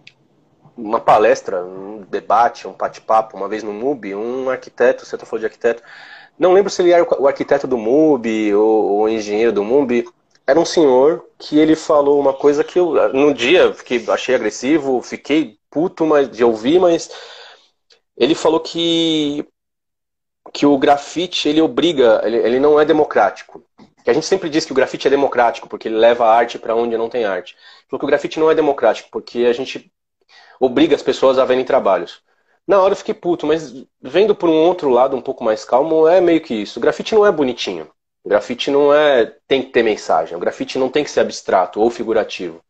uma 0.75 0.99
palestra, 0.99 1.63
um 1.63 2.01
debate, 2.09 2.67
um 2.67 2.73
bate-papo, 2.73 3.37
uma 3.37 3.47
vez 3.47 3.63
no 3.63 3.73
MUBI, 3.73 4.15
um 4.15 4.49
arquiteto, 4.49 5.05
você 5.05 5.15
está 5.15 5.25
falando 5.25 5.41
de 5.41 5.45
arquiteto, 5.47 5.83
não 6.37 6.53
lembro 6.53 6.69
se 6.69 6.81
ele 6.81 6.91
era 6.91 7.03
o 7.03 7.27
arquiteto 7.27 7.67
do 7.67 7.77
MUBI 7.77 8.53
ou 8.55 9.01
o 9.01 9.09
engenheiro 9.09 9.51
do 9.51 9.63
MUBI, 9.63 10.05
era 10.45 10.59
um 10.59 10.65
senhor 10.65 11.25
que 11.37 11.57
ele 11.57 11.75
falou 11.75 12.19
uma 12.19 12.33
coisa 12.33 12.63
que 12.63 12.77
eu, 12.77 12.93
no 13.13 13.33
dia, 13.33 13.73
fiquei, 13.73 14.03
achei 14.09 14.35
agressivo, 14.35 15.01
fiquei 15.01 15.57
puto 15.69 16.05
mas, 16.05 16.29
de 16.29 16.43
ouvir, 16.43 16.79
mas 16.79 17.09
ele 18.17 18.35
falou 18.35 18.59
que 18.59 19.47
que 20.53 20.65
o 20.65 20.77
grafite 20.77 21.49
ele 21.49 21.61
obriga, 21.61 22.21
ele, 22.23 22.37
ele 22.37 22.59
não 22.59 22.79
é 22.79 22.85
democrático. 22.85 23.63
Que 24.03 24.09
a 24.09 24.13
gente 24.13 24.25
sempre 24.25 24.49
diz 24.49 24.65
que 24.65 24.71
o 24.71 24.75
grafite 24.75 25.07
é 25.07 25.09
democrático 25.09 25.67
porque 25.67 25.87
ele 25.87 25.95
leva 25.95 26.25
a 26.25 26.35
arte 26.35 26.59
para 26.59 26.75
onde 26.75 26.97
não 26.97 27.09
tem 27.09 27.25
arte. 27.25 27.55
Falou 27.89 27.99
que 27.99 28.05
o 28.05 28.07
grafite 28.07 28.39
não 28.39 28.51
é 28.51 28.55
democrático 28.55 29.09
porque 29.11 29.45
a 29.45 29.53
gente 29.53 29.91
obriga 30.59 30.95
as 30.95 31.01
pessoas 31.01 31.37
a 31.39 31.45
verem 31.45 31.65
trabalhos. 31.65 32.21
Na 32.67 32.81
hora 32.81 32.93
eu 32.93 32.97
fiquei 32.97 33.13
puto, 33.13 33.45
mas 33.45 33.73
vendo 34.01 34.33
por 34.35 34.49
um 34.49 34.53
outro 34.53 34.89
lado 34.89 35.15
um 35.15 35.21
pouco 35.21 35.43
mais 35.43 35.65
calmo, 35.65 36.07
é 36.07 36.21
meio 36.21 36.41
que 36.41 36.53
isso. 36.53 36.79
O 36.79 36.81
grafite 36.81 37.13
não 37.13 37.25
é 37.25 37.31
bonitinho. 37.31 37.89
O 38.23 38.29
grafite 38.29 38.71
não 38.71 38.93
é 38.93 39.25
tem 39.47 39.61
que 39.61 39.71
ter 39.71 39.83
mensagem. 39.83 40.35
O 40.37 40.39
grafite 40.39 40.79
não 40.79 40.89
tem 40.89 41.03
que 41.03 41.11
ser 41.11 41.19
abstrato 41.19 41.81
ou 41.81 41.89
figurativo. 41.89 42.63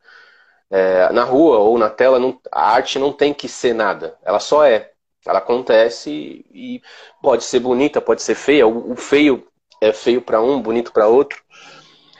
É, 0.69 1.11
na 1.13 1.23
rua 1.23 1.59
ou 1.59 1.77
na 1.77 1.89
tela, 1.89 2.19
não, 2.19 2.39
a 2.51 2.71
arte 2.71 2.97
não 2.97 3.13
tem 3.13 3.33
que 3.33 3.47
ser 3.47 3.73
nada. 3.73 4.17
Ela 4.23 4.39
só 4.39 4.65
é. 4.65 4.91
Ela 5.25 5.39
acontece 5.39 6.09
e, 6.53 6.81
pode 7.21 7.43
ser 7.43 7.59
bonita, 7.59 8.01
pode 8.01 8.21
ser 8.23 8.35
feia. 8.35 8.67
O, 8.67 8.93
o 8.93 8.95
feio 8.95 9.47
é 9.79 9.93
feio 9.93 10.21
para 10.21 10.41
um, 10.41 10.61
bonito 10.61 10.91
para 10.91 11.07
outro. 11.07 11.41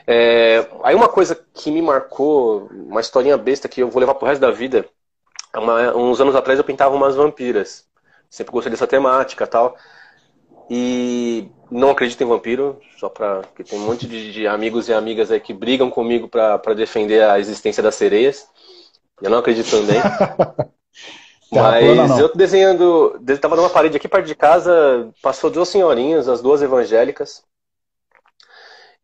É, 0.05 0.67
aí 0.83 0.95
uma 0.95 1.09
coisa 1.09 1.35
que 1.53 1.71
me 1.71 1.81
marcou, 1.81 2.67
uma 2.71 3.01
historinha 3.01 3.37
besta 3.37 3.67
que 3.67 3.81
eu 3.81 3.89
vou 3.89 3.99
levar 3.99 4.15
pro 4.15 4.27
resto 4.27 4.41
da 4.41 4.51
vida. 4.51 4.87
Uma, 5.55 5.95
uns 5.95 6.19
anos 6.19 6.35
atrás 6.35 6.57
eu 6.57 6.65
pintava 6.65 6.95
umas 6.95 7.15
vampiras. 7.15 7.85
Sempre 8.29 8.51
gostei 8.51 8.71
dessa 8.71 8.87
temática 8.87 9.45
tal. 9.45 9.75
E 10.69 11.49
não 11.69 11.91
acredito 11.91 12.21
em 12.23 12.27
vampiro, 12.27 12.79
só 12.97 13.09
para 13.09 13.41
que 13.55 13.63
tem 13.63 13.77
um 13.77 13.85
monte 13.85 14.07
de, 14.07 14.31
de, 14.31 14.47
amigos 14.47 14.87
e 14.87 14.93
amigas 14.93 15.29
aí 15.29 15.39
que 15.39 15.53
brigam 15.53 15.89
comigo 15.89 16.27
para 16.27 16.73
defender 16.75 17.23
a 17.23 17.39
existência 17.39 17.83
das 17.83 17.95
sereias. 17.95 18.47
Eu 19.21 19.29
não 19.29 19.39
acredito 19.39 19.69
também. 19.69 20.01
Mas 21.51 22.17
eu 22.17 22.33
desenhando, 22.33 23.21
estava 23.27 23.55
numa 23.55 23.69
parede 23.69 23.97
aqui 23.97 24.07
perto 24.07 24.25
de 24.25 24.33
casa, 24.33 25.11
passou 25.21 25.51
duas 25.51 25.69
senhorinhas, 25.69 26.27
as 26.27 26.41
duas 26.41 26.63
evangélicas. 26.63 27.43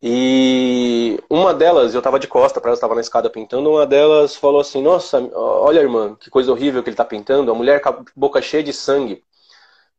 E 0.02 1.18
uma 1.28 1.52
delas, 1.52 1.92
eu 1.92 1.98
estava 1.98 2.18
de 2.18 2.26
costa 2.26 2.60
para 2.60 2.70
elas, 2.70 2.78
estava 2.78 2.94
na 2.94 3.02
escada 3.02 3.28
pintando, 3.28 3.70
uma 3.70 3.86
delas 3.86 4.34
falou 4.34 4.60
assim: 4.60 4.82
Nossa, 4.82 5.18
olha, 5.34 5.80
irmã, 5.80 6.16
que 6.16 6.30
coisa 6.30 6.50
horrível 6.50 6.82
que 6.82 6.88
ele 6.88 6.94
está 6.94 7.04
pintando, 7.04 7.50
a 7.50 7.54
mulher 7.54 7.80
com 7.82 7.90
a 7.90 8.04
boca 8.16 8.40
cheia 8.40 8.62
de 8.62 8.72
sangue. 8.72 9.22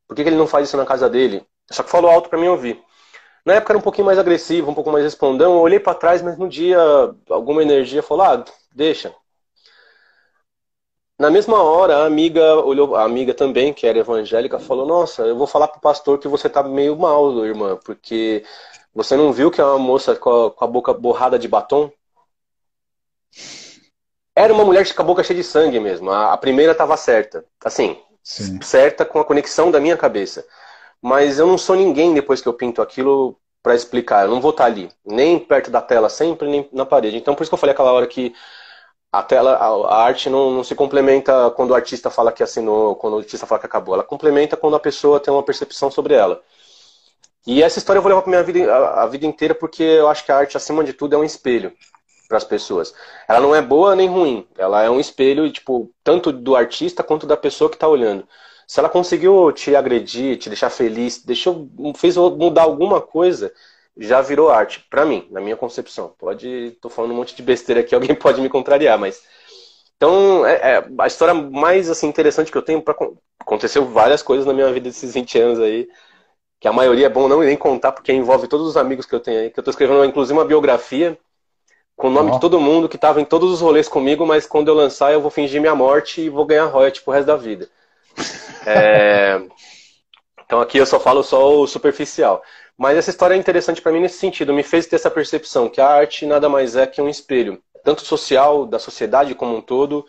Por 0.07 0.15
que, 0.15 0.23
que 0.23 0.29
ele 0.29 0.37
não 0.37 0.47
faz 0.47 0.67
isso 0.67 0.77
na 0.77 0.85
casa 0.85 1.09
dele? 1.09 1.45
Só 1.71 1.83
que 1.83 1.89
falou 1.89 2.11
alto 2.11 2.29
para 2.29 2.39
mim 2.39 2.47
ouvir. 2.47 2.83
Na 3.45 3.55
época 3.55 3.73
era 3.73 3.79
um 3.79 3.81
pouquinho 3.81 4.05
mais 4.05 4.19
agressivo, 4.19 4.71
um 4.71 4.73
pouco 4.73 4.91
mais 4.91 5.03
respondão. 5.03 5.53
Eu 5.55 5.61
olhei 5.61 5.79
para 5.79 5.95
trás, 5.95 6.21
mas 6.21 6.37
no 6.37 6.49
dia 6.49 6.79
alguma 7.29 7.61
energia 7.63 8.03
falou: 8.03 8.25
Ah, 8.25 8.45
deixa, 8.73 9.13
na 11.21 11.29
mesma 11.29 11.61
hora, 11.61 11.97
a 11.97 12.05
amiga 12.07 12.55
olhou, 12.55 12.95
a 12.95 13.03
amiga 13.03 13.31
também, 13.31 13.71
que 13.71 13.85
era 13.85 13.99
evangélica, 13.99 14.57
falou: 14.57 14.87
Nossa, 14.87 15.21
eu 15.21 15.37
vou 15.37 15.45
falar 15.45 15.67
pro 15.67 15.79
pastor 15.79 16.17
que 16.17 16.27
você 16.27 16.49
tá 16.49 16.63
meio 16.63 16.97
mal, 16.97 17.45
irmã, 17.45 17.77
porque 17.85 18.43
você 18.91 19.15
não 19.15 19.31
viu 19.31 19.51
que 19.51 19.61
é 19.61 19.63
uma 19.63 19.77
moça 19.77 20.15
com 20.15 20.47
a, 20.47 20.51
com 20.51 20.65
a 20.65 20.67
boca 20.67 20.91
borrada 20.93 21.37
de 21.37 21.47
batom? 21.47 21.91
Era 24.35 24.51
uma 24.51 24.65
mulher 24.65 24.91
com 24.95 25.01
a 25.01 25.05
boca 25.05 25.23
cheia 25.23 25.37
de 25.37 25.43
sangue 25.43 25.79
mesmo. 25.79 26.09
A, 26.09 26.33
a 26.33 26.37
primeira 26.37 26.71
estava 26.71 26.97
certa. 26.97 27.45
Assim, 27.63 28.01
Sim. 28.23 28.59
certa 28.59 29.05
com 29.05 29.19
a 29.19 29.25
conexão 29.25 29.69
da 29.69 29.79
minha 29.79 29.95
cabeça. 29.95 30.43
Mas 30.99 31.37
eu 31.37 31.45
não 31.45 31.57
sou 31.57 31.75
ninguém 31.75 32.15
depois 32.15 32.41
que 32.41 32.47
eu 32.47 32.53
pinto 32.53 32.81
aquilo 32.81 33.37
para 33.61 33.75
explicar. 33.75 34.25
Eu 34.25 34.31
não 34.31 34.41
vou 34.41 34.51
estar 34.51 34.63
tá 34.63 34.69
ali, 34.71 34.89
nem 35.05 35.37
perto 35.37 35.69
da 35.69 35.81
tela 35.81 36.09
sempre, 36.09 36.49
nem 36.49 36.67
na 36.73 36.85
parede. 36.85 37.17
Então, 37.17 37.35
por 37.35 37.43
isso 37.43 37.51
que 37.51 37.53
eu 37.53 37.59
falei 37.59 37.73
aquela 37.73 37.91
hora 37.91 38.07
que 38.07 38.33
a 39.11 39.21
tela, 39.21 39.55
a, 39.55 40.03
arte 40.03 40.29
não, 40.29 40.51
não, 40.51 40.63
se 40.63 40.73
complementa 40.73 41.51
quando 41.51 41.71
o 41.71 41.75
artista 41.75 42.09
fala 42.09 42.31
que 42.31 42.41
assinou, 42.41 42.95
quando 42.95 43.15
o 43.15 43.17
artista 43.17 43.45
fala 43.45 43.59
que 43.59 43.65
acabou. 43.65 43.93
Ela 43.93 44.03
complementa 44.03 44.55
quando 44.55 44.75
a 44.75 44.79
pessoa 44.79 45.19
tem 45.19 45.33
uma 45.33 45.43
percepção 45.43 45.91
sobre 45.91 46.13
ela. 46.13 46.41
E 47.45 47.61
essa 47.61 47.79
história 47.79 47.97
eu 47.97 48.03
vou 48.03 48.09
levar 48.09 48.21
para 48.21 48.29
minha 48.29 48.43
vida 48.43 48.73
a, 48.73 49.03
a, 49.03 49.07
vida 49.07 49.25
inteira 49.25 49.53
porque 49.53 49.83
eu 49.83 50.07
acho 50.07 50.23
que 50.23 50.31
a 50.31 50.37
arte 50.37 50.55
acima 50.55 50.83
de 50.83 50.93
tudo 50.93 51.15
é 51.15 51.17
um 51.17 51.23
espelho 51.23 51.73
para 52.27 52.37
as 52.37 52.43
pessoas. 52.45 52.93
Ela 53.27 53.41
não 53.41 53.53
é 53.53 53.61
boa 53.61 53.95
nem 53.95 54.07
ruim. 54.07 54.47
Ela 54.57 54.83
é 54.83 54.89
um 54.89 54.99
espelho 54.99 55.51
tipo 55.51 55.91
tanto 56.03 56.31
do 56.31 56.55
artista 56.55 57.03
quanto 57.03 57.27
da 57.27 57.35
pessoa 57.35 57.69
que 57.69 57.75
está 57.75 57.87
olhando. 57.87 58.25
Se 58.65 58.79
ela 58.79 58.87
conseguiu 58.87 59.51
te 59.51 59.75
agredir, 59.75 60.37
te 60.37 60.47
deixar 60.47 60.69
feliz, 60.69 61.21
deixou, 61.21 61.69
fez 61.97 62.15
mudar 62.15 62.61
alguma 62.61 63.01
coisa, 63.01 63.51
já 63.97 64.21
virou 64.21 64.49
arte, 64.49 64.85
para 64.89 65.05
mim, 65.05 65.27
na 65.31 65.41
minha 65.41 65.57
concepção. 65.57 66.13
Pode, 66.17 66.77
tô 66.81 66.89
falando 66.89 67.11
um 67.11 67.15
monte 67.15 67.35
de 67.35 67.43
besteira 67.43 67.81
aqui, 67.81 67.93
alguém 67.95 68.15
pode 68.15 68.41
me 68.41 68.49
contrariar, 68.49 68.97
mas 68.97 69.21
então 69.97 70.45
é, 70.45 70.77
é 70.77 70.85
a 70.97 71.07
história 71.07 71.33
mais 71.33 71.89
assim 71.89 72.07
interessante 72.07 72.51
que 72.51 72.57
eu 72.57 72.63
tenho 72.63 72.81
para 72.81 72.95
aconteceu 73.39 73.85
várias 73.85 74.23
coisas 74.23 74.45
na 74.45 74.53
minha 74.53 74.71
vida 74.71 74.89
desses 74.89 75.13
20 75.13 75.39
anos 75.39 75.59
aí, 75.59 75.87
que 76.59 76.67
a 76.67 76.73
maioria 76.73 77.07
é 77.07 77.09
bom 77.09 77.27
não 77.27 77.41
nem 77.41 77.57
contar 77.57 77.91
porque 77.91 78.11
envolve 78.11 78.47
todos 78.47 78.67
os 78.67 78.77
amigos 78.77 79.05
que 79.05 79.13
eu 79.13 79.19
tenho 79.19 79.41
aí, 79.41 79.49
que 79.51 79.59
eu 79.59 79.63
tô 79.63 79.69
escrevendo 79.69 80.03
inclusive 80.05 80.37
uma 80.37 80.45
biografia 80.45 81.17
com 81.95 82.07
o 82.07 82.11
nome 82.11 82.31
oh. 82.31 82.33
de 82.33 82.39
todo 82.39 82.59
mundo 82.59 82.89
que 82.89 82.95
estava 82.95 83.21
em 83.21 83.25
todos 83.25 83.51
os 83.51 83.61
rolês 83.61 83.87
comigo, 83.87 84.25
mas 84.25 84.47
quando 84.47 84.69
eu 84.69 84.73
lançar 84.73 85.13
eu 85.13 85.21
vou 85.21 85.29
fingir 85.29 85.61
minha 85.61 85.75
morte 85.75 86.21
e 86.21 86.29
vou 86.29 86.45
ganhar 86.45 86.65
royalty 86.65 87.01
pro 87.01 87.13
resto 87.13 87.27
da 87.27 87.35
vida. 87.35 87.69
É... 88.63 89.41
Então 90.45 90.61
aqui 90.61 90.77
eu 90.77 90.85
só 90.85 90.99
falo 90.99 91.23
só 91.23 91.61
o 91.61 91.65
superficial. 91.65 92.43
Mas 92.81 92.97
essa 92.97 93.11
história 93.11 93.35
é 93.35 93.37
interessante 93.37 93.79
para 93.79 93.91
mim 93.91 93.99
nesse 93.99 94.17
sentido, 94.17 94.51
me 94.51 94.63
fez 94.63 94.87
ter 94.87 94.95
essa 94.95 95.11
percepção 95.11 95.69
que 95.69 95.79
a 95.79 95.87
arte 95.87 96.25
nada 96.25 96.49
mais 96.49 96.75
é 96.75 96.87
que 96.87 96.99
um 96.99 97.07
espelho, 97.07 97.61
tanto 97.83 98.03
social, 98.03 98.65
da 98.65 98.79
sociedade 98.79 99.35
como 99.35 99.55
um 99.55 99.61
todo, 99.61 100.03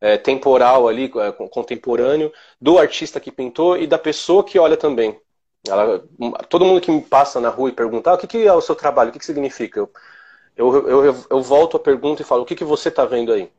é, 0.00 0.16
temporal 0.16 0.86
ali, 0.86 1.10
é, 1.16 1.32
contemporâneo, 1.48 2.32
do 2.60 2.78
artista 2.78 3.18
que 3.18 3.32
pintou 3.32 3.76
e 3.76 3.88
da 3.88 3.98
pessoa 3.98 4.44
que 4.44 4.56
olha 4.56 4.76
também. 4.76 5.20
Ela, 5.68 6.04
todo 6.48 6.64
mundo 6.64 6.80
que 6.80 6.92
me 6.92 7.02
passa 7.02 7.40
na 7.40 7.48
rua 7.48 7.70
e 7.70 7.72
pergunta 7.72 8.10
ah, 8.12 8.14
o 8.14 8.18
que, 8.18 8.28
que 8.28 8.46
é 8.46 8.52
o 8.52 8.60
seu 8.60 8.76
trabalho, 8.76 9.10
o 9.10 9.12
que, 9.12 9.18
que 9.18 9.26
significa? 9.26 9.80
Eu, 9.80 9.90
eu, 10.56 11.04
eu, 11.04 11.24
eu 11.28 11.42
volto 11.42 11.76
a 11.76 11.80
pergunta 11.80 12.22
e 12.22 12.24
falo, 12.24 12.42
o 12.42 12.46
que, 12.46 12.54
que 12.54 12.64
você 12.64 12.88
está 12.88 13.04
vendo 13.04 13.32
aí? 13.32 13.50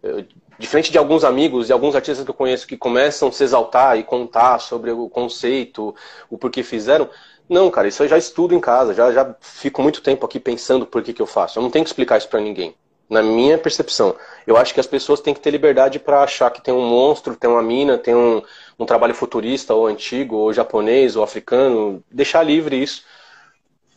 Eu, 0.00 0.24
diferente 0.58 0.92
de 0.92 0.98
alguns 0.98 1.24
amigos 1.24 1.68
e 1.68 1.72
alguns 1.72 1.94
artistas 1.94 2.24
que 2.24 2.30
eu 2.30 2.34
conheço 2.34 2.66
que 2.66 2.76
começam 2.76 3.28
a 3.28 3.32
se 3.32 3.42
exaltar 3.42 3.98
e 3.98 4.04
contar 4.04 4.58
sobre 4.60 4.90
o 4.90 5.08
conceito, 5.08 5.94
o 6.30 6.38
porquê 6.38 6.62
fizeram, 6.62 7.08
não, 7.48 7.70
cara, 7.70 7.88
isso 7.88 8.02
eu 8.02 8.08
já 8.08 8.16
estudo 8.16 8.54
em 8.54 8.60
casa, 8.60 8.94
já, 8.94 9.12
já 9.12 9.34
fico 9.40 9.82
muito 9.82 10.00
tempo 10.00 10.24
aqui 10.24 10.40
pensando 10.40 10.86
por 10.86 11.02
que, 11.02 11.12
que 11.12 11.20
eu 11.20 11.26
faço. 11.26 11.58
Eu 11.58 11.62
não 11.62 11.70
tenho 11.70 11.84
que 11.84 11.90
explicar 11.90 12.18
isso 12.18 12.28
para 12.28 12.40
ninguém. 12.40 12.74
Na 13.08 13.22
minha 13.22 13.58
percepção, 13.58 14.16
eu 14.46 14.56
acho 14.56 14.72
que 14.72 14.80
as 14.80 14.86
pessoas 14.86 15.20
têm 15.20 15.34
que 15.34 15.40
ter 15.40 15.50
liberdade 15.50 15.98
para 15.98 16.22
achar 16.22 16.50
que 16.50 16.62
tem 16.62 16.72
um 16.72 16.88
monstro, 16.88 17.36
tem 17.36 17.50
uma 17.50 17.62
mina, 17.62 17.98
tem 17.98 18.14
um, 18.14 18.42
um 18.78 18.86
trabalho 18.86 19.14
futurista, 19.14 19.74
ou 19.74 19.86
antigo, 19.86 20.36
ou 20.36 20.52
japonês, 20.54 21.14
ou 21.14 21.22
africano. 21.22 22.02
Deixar 22.10 22.42
livre 22.42 22.82
isso. 22.82 23.04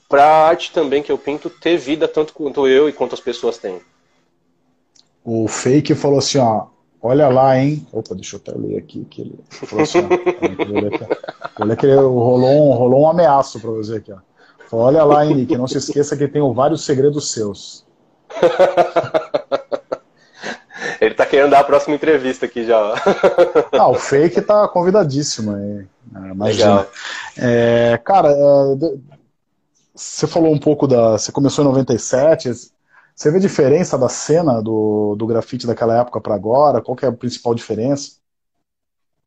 Para 0.09 0.25
a 0.25 0.47
arte 0.47 0.73
também 0.73 1.01
que 1.01 1.11
eu 1.11 1.17
pinto 1.17 1.49
ter 1.49 1.77
vida 1.77 2.07
tanto 2.07 2.33
quanto 2.33 2.67
eu 2.67 2.89
e 2.89 2.93
quanto 2.93 3.15
as 3.15 3.21
pessoas 3.21 3.57
têm. 3.57 3.81
O 5.23 5.47
Fake 5.47 5.95
falou 5.95 6.19
assim, 6.19 6.37
ó, 6.37 6.67
Olha 7.07 7.29
lá, 7.29 7.57
hein? 7.57 7.87
Opa, 7.93 8.13
deixa 8.13 8.35
eu 8.35 8.41
até 8.41 8.51
ler 8.51 8.77
aqui. 8.77 9.07
Que 9.09 9.21
ele 9.21 9.39
falou 9.49 9.83
assim, 9.83 9.99
olha 11.57 11.75
que 11.77 11.85
ele 11.85 11.95
rolou 11.95 12.69
um, 12.69 12.73
rolou 12.73 13.03
um 13.03 13.09
ameaço 13.09 13.61
para 13.61 13.71
você 13.71 13.95
aqui. 13.95 14.11
Ó. 14.11 14.17
Falou, 14.69 14.87
olha 14.87 15.05
lá, 15.05 15.25
hein, 15.25 15.33
Nick? 15.33 15.57
Não 15.57 15.69
se 15.69 15.77
esqueça 15.77 16.17
que 16.17 16.27
tenho 16.27 16.53
vários 16.53 16.83
segredos 16.83 17.31
seus. 17.31 17.85
ele 20.99 21.13
tá 21.13 21.25
querendo 21.25 21.51
dar 21.51 21.61
a 21.61 21.63
próxima 21.63 21.95
entrevista 21.95 22.45
aqui 22.45 22.65
já. 22.65 22.95
ah, 23.71 23.87
o 23.87 23.95
fake 23.95 24.41
tá 24.41 24.67
convidadíssimo 24.67 25.55
aí. 25.55 25.87
É, 26.13 26.31
imagina. 26.31 26.87
É, 27.37 27.97
cara, 28.03 28.31
é, 28.31 28.75
você 29.95 30.27
falou 30.27 30.53
um 30.53 30.59
pouco 30.59 30.85
da. 30.85 31.13
Você 31.13 31.31
começou 31.31 31.63
em 31.63 31.69
97, 31.69 32.51
você 33.17 33.31
vê 33.31 33.39
diferença 33.39 33.97
da 33.97 34.07
cena 34.07 34.61
do, 34.61 35.15
do 35.17 35.25
grafite 35.25 35.65
daquela 35.65 35.99
época 35.99 36.21
para 36.21 36.35
agora? 36.35 36.81
Qual 36.81 36.95
que 36.95 37.03
é 37.03 37.07
a 37.07 37.11
principal 37.11 37.55
diferença? 37.55 38.11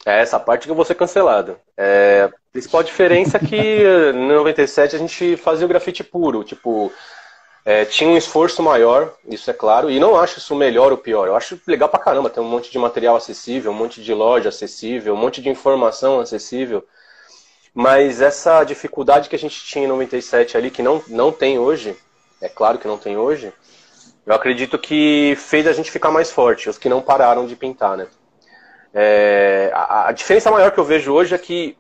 É 0.07 0.21
essa 0.21 0.39
parte 0.39 0.67
que 0.67 0.71
eu 0.71 0.77
vou 0.77 0.85
ser 0.85 0.95
cancelado. 0.95 1.57
É, 1.77 2.31
a 2.31 2.53
principal 2.53 2.85
diferença 2.85 3.37
é 3.37 3.41
que 3.41 3.57
em 4.15 4.29
97 4.29 4.95
a 4.95 4.99
gente 4.99 5.37
fazia 5.37 5.67
o 5.67 5.69
grafite 5.69 6.05
puro, 6.05 6.45
tipo, 6.45 6.93
é, 7.65 7.85
tinha 7.85 8.09
um 8.09 8.17
esforço 8.17 8.63
maior, 8.63 9.13
isso 9.27 9.51
é 9.51 9.53
claro, 9.53 9.91
e 9.91 9.99
não 9.99 10.17
acho 10.17 10.39
isso 10.39 10.55
melhor 10.55 10.93
ou 10.93 10.99
pior. 10.99 11.27
Eu 11.27 11.35
acho 11.35 11.61
legal 11.67 11.89
pra 11.89 11.99
caramba, 11.99 12.31
tem 12.31 12.41
um 12.41 12.49
monte 12.49 12.71
de 12.71 12.79
material 12.79 13.17
acessível, 13.17 13.73
um 13.73 13.75
monte 13.75 14.01
de 14.01 14.15
loja 14.15 14.51
acessível, 14.51 15.15
um 15.15 15.19
monte 15.19 15.43
de 15.43 15.49
informação 15.49 16.21
acessível. 16.21 16.87
Mas 17.75 18.21
essa 18.21 18.63
dificuldade 18.63 19.29
que 19.29 19.35
a 19.35 19.39
gente 19.39 19.61
tinha 19.65 19.85
em 19.85 19.89
97 19.89 20.57
ali, 20.57 20.71
que 20.71 20.81
não, 20.81 21.03
não 21.09 21.33
tem 21.33 21.59
hoje, 21.59 21.97
é 22.41 22.49
claro 22.49 22.79
que 22.79 22.87
não 22.87 22.97
tem 22.97 23.17
hoje, 23.17 23.53
eu 24.27 24.35
acredito 24.35 24.79
que 24.79 25.35
fez 25.37 25.67
a 25.67 25.73
gente 25.73 25.91
ficar 25.91 26.11
mais 26.11 26.31
forte, 26.31 26.69
os 26.69 26.79
que 26.79 26.89
não 26.89 27.01
pararam 27.01 27.47
de 27.47 27.57
pintar, 27.57 27.97
né? 27.97 28.07
É, 28.93 29.71
a, 29.73 30.09
a, 30.09 30.13
diferença 30.13 30.51
maior 30.51 30.73
que 30.73 30.79
eu 30.79 30.85
vejo 30.85 31.13
hoje 31.13 31.35
é 31.35 31.39
que 31.39 31.77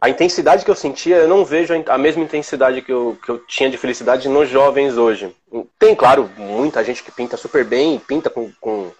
a 0.00 0.08
intensidade 0.08 0.64
que 0.64 0.70
eu 0.70 0.74
sentia, 0.74 1.16
eu 1.16 1.28
não 1.28 1.44
vejo 1.44 1.72
a 1.88 1.98
mesma 1.98 2.22
intensidade 2.22 2.82
que 2.82 2.92
eu, 2.92 3.18
que 3.24 3.28
eu 3.28 3.38
tinha 3.46 3.70
de 3.70 3.76
felicidade 3.76 4.28
nos 4.28 4.48
jovens 4.48 4.96
hoje. 4.96 5.34
Tem, 5.78 5.94
claro, 5.94 6.30
muita 6.36 6.82
gente 6.82 7.02
que 7.02 7.12
pinta 7.12 7.36
super 7.36 7.64
bem 7.64 7.96
e 7.96 7.98
pinta 7.98 8.28
com, 8.28 8.50
com, 8.60 8.90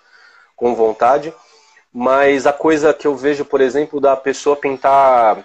com 0.55 0.74
vontade, 0.74 1.32
mas 1.93 2.47
a 2.47 2.53
coisa 2.53 2.95
que 2.95 3.07
eu 3.07 3.16
vejo, 3.16 3.45
por 3.45 3.61
exemplo, 3.61 4.01
da 4.01 4.16
pessoa 4.16 4.57
pintar. 4.57 5.45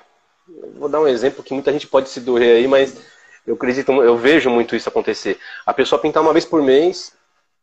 Vou 0.76 0.88
dar 0.88 1.02
um 1.02 1.08
exemplo 1.08 1.44
que 1.44 1.54
muita 1.54 1.74
gente 1.74 1.88
pode 1.88 2.10
se 2.10 2.20
doer 2.20 2.58
aí, 2.58 2.68
mas 2.68 2.96
eu 3.46 3.56
acredito, 3.56 3.92
eu 3.92 4.16
vejo 4.16 4.50
muito 4.50 4.76
isso 4.76 4.90
acontecer. 4.90 5.40
A 5.66 5.74
pessoa 5.74 6.00
pintar 6.00 6.22
uma 6.22 6.34
vez 6.34 6.46
por 6.46 6.62
mês 6.62 7.17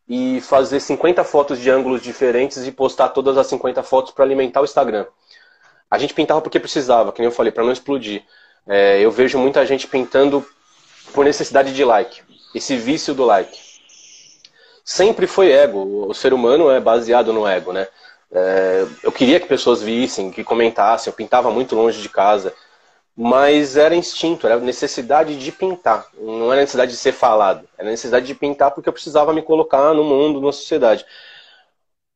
e 0.07 0.39
fazer 0.41 0.79
50 0.79 1.23
fotos 1.23 1.59
de 1.59 1.69
ângulos 1.69 2.01
diferentes 2.01 2.65
e 2.65 2.71
postar 2.71 3.09
todas 3.09 3.37
as 3.37 3.47
50 3.47 3.81
fotos 3.83 4.11
para 4.11 4.23
alimentar 4.23 4.61
o 4.61 4.65
Instagram. 4.65 5.05
A 5.89 5.97
gente 5.97 6.13
pintava 6.13 6.41
porque 6.41 6.59
precisava, 6.59 7.11
que 7.11 7.19
nem 7.19 7.27
eu 7.27 7.35
falei, 7.35 7.51
para 7.51 7.63
não 7.63 7.71
explodir. 7.71 8.23
É, 8.67 8.99
eu 8.99 9.11
vejo 9.11 9.37
muita 9.37 9.65
gente 9.65 9.87
pintando 9.87 10.45
por 11.13 11.25
necessidade 11.25 11.73
de 11.73 11.83
like. 11.83 12.21
Esse 12.53 12.75
vício 12.75 13.13
do 13.13 13.25
like. 13.25 13.59
Sempre 14.83 15.27
foi 15.27 15.51
ego. 15.51 16.07
O 16.07 16.13
ser 16.13 16.33
humano 16.33 16.69
é 16.69 16.79
baseado 16.79 17.33
no 17.33 17.47
ego, 17.47 17.73
né? 17.73 17.87
É, 18.31 18.85
eu 19.03 19.11
queria 19.11 19.39
que 19.39 19.47
pessoas 19.47 19.81
vissem, 19.81 20.31
que 20.31 20.43
comentassem. 20.43 21.11
Eu 21.11 21.15
pintava 21.15 21.49
muito 21.51 21.75
longe 21.75 22.01
de 22.01 22.09
casa. 22.09 22.53
Mas 23.17 23.77
era 23.77 23.95
instinto, 23.95 24.45
era 24.45 24.59
necessidade 24.59 25.37
de 25.37 25.51
pintar. 25.51 26.07
Não 26.17 26.51
era 26.51 26.61
necessidade 26.61 26.91
de 26.91 26.97
ser 26.97 27.13
falado. 27.13 27.67
Era 27.77 27.89
necessidade 27.89 28.25
de 28.25 28.35
pintar 28.35 28.71
porque 28.71 28.89
eu 28.89 28.93
precisava 28.93 29.33
me 29.33 29.41
colocar 29.41 29.93
no 29.93 30.03
mundo, 30.03 30.41
na 30.41 30.51
sociedade. 30.51 31.05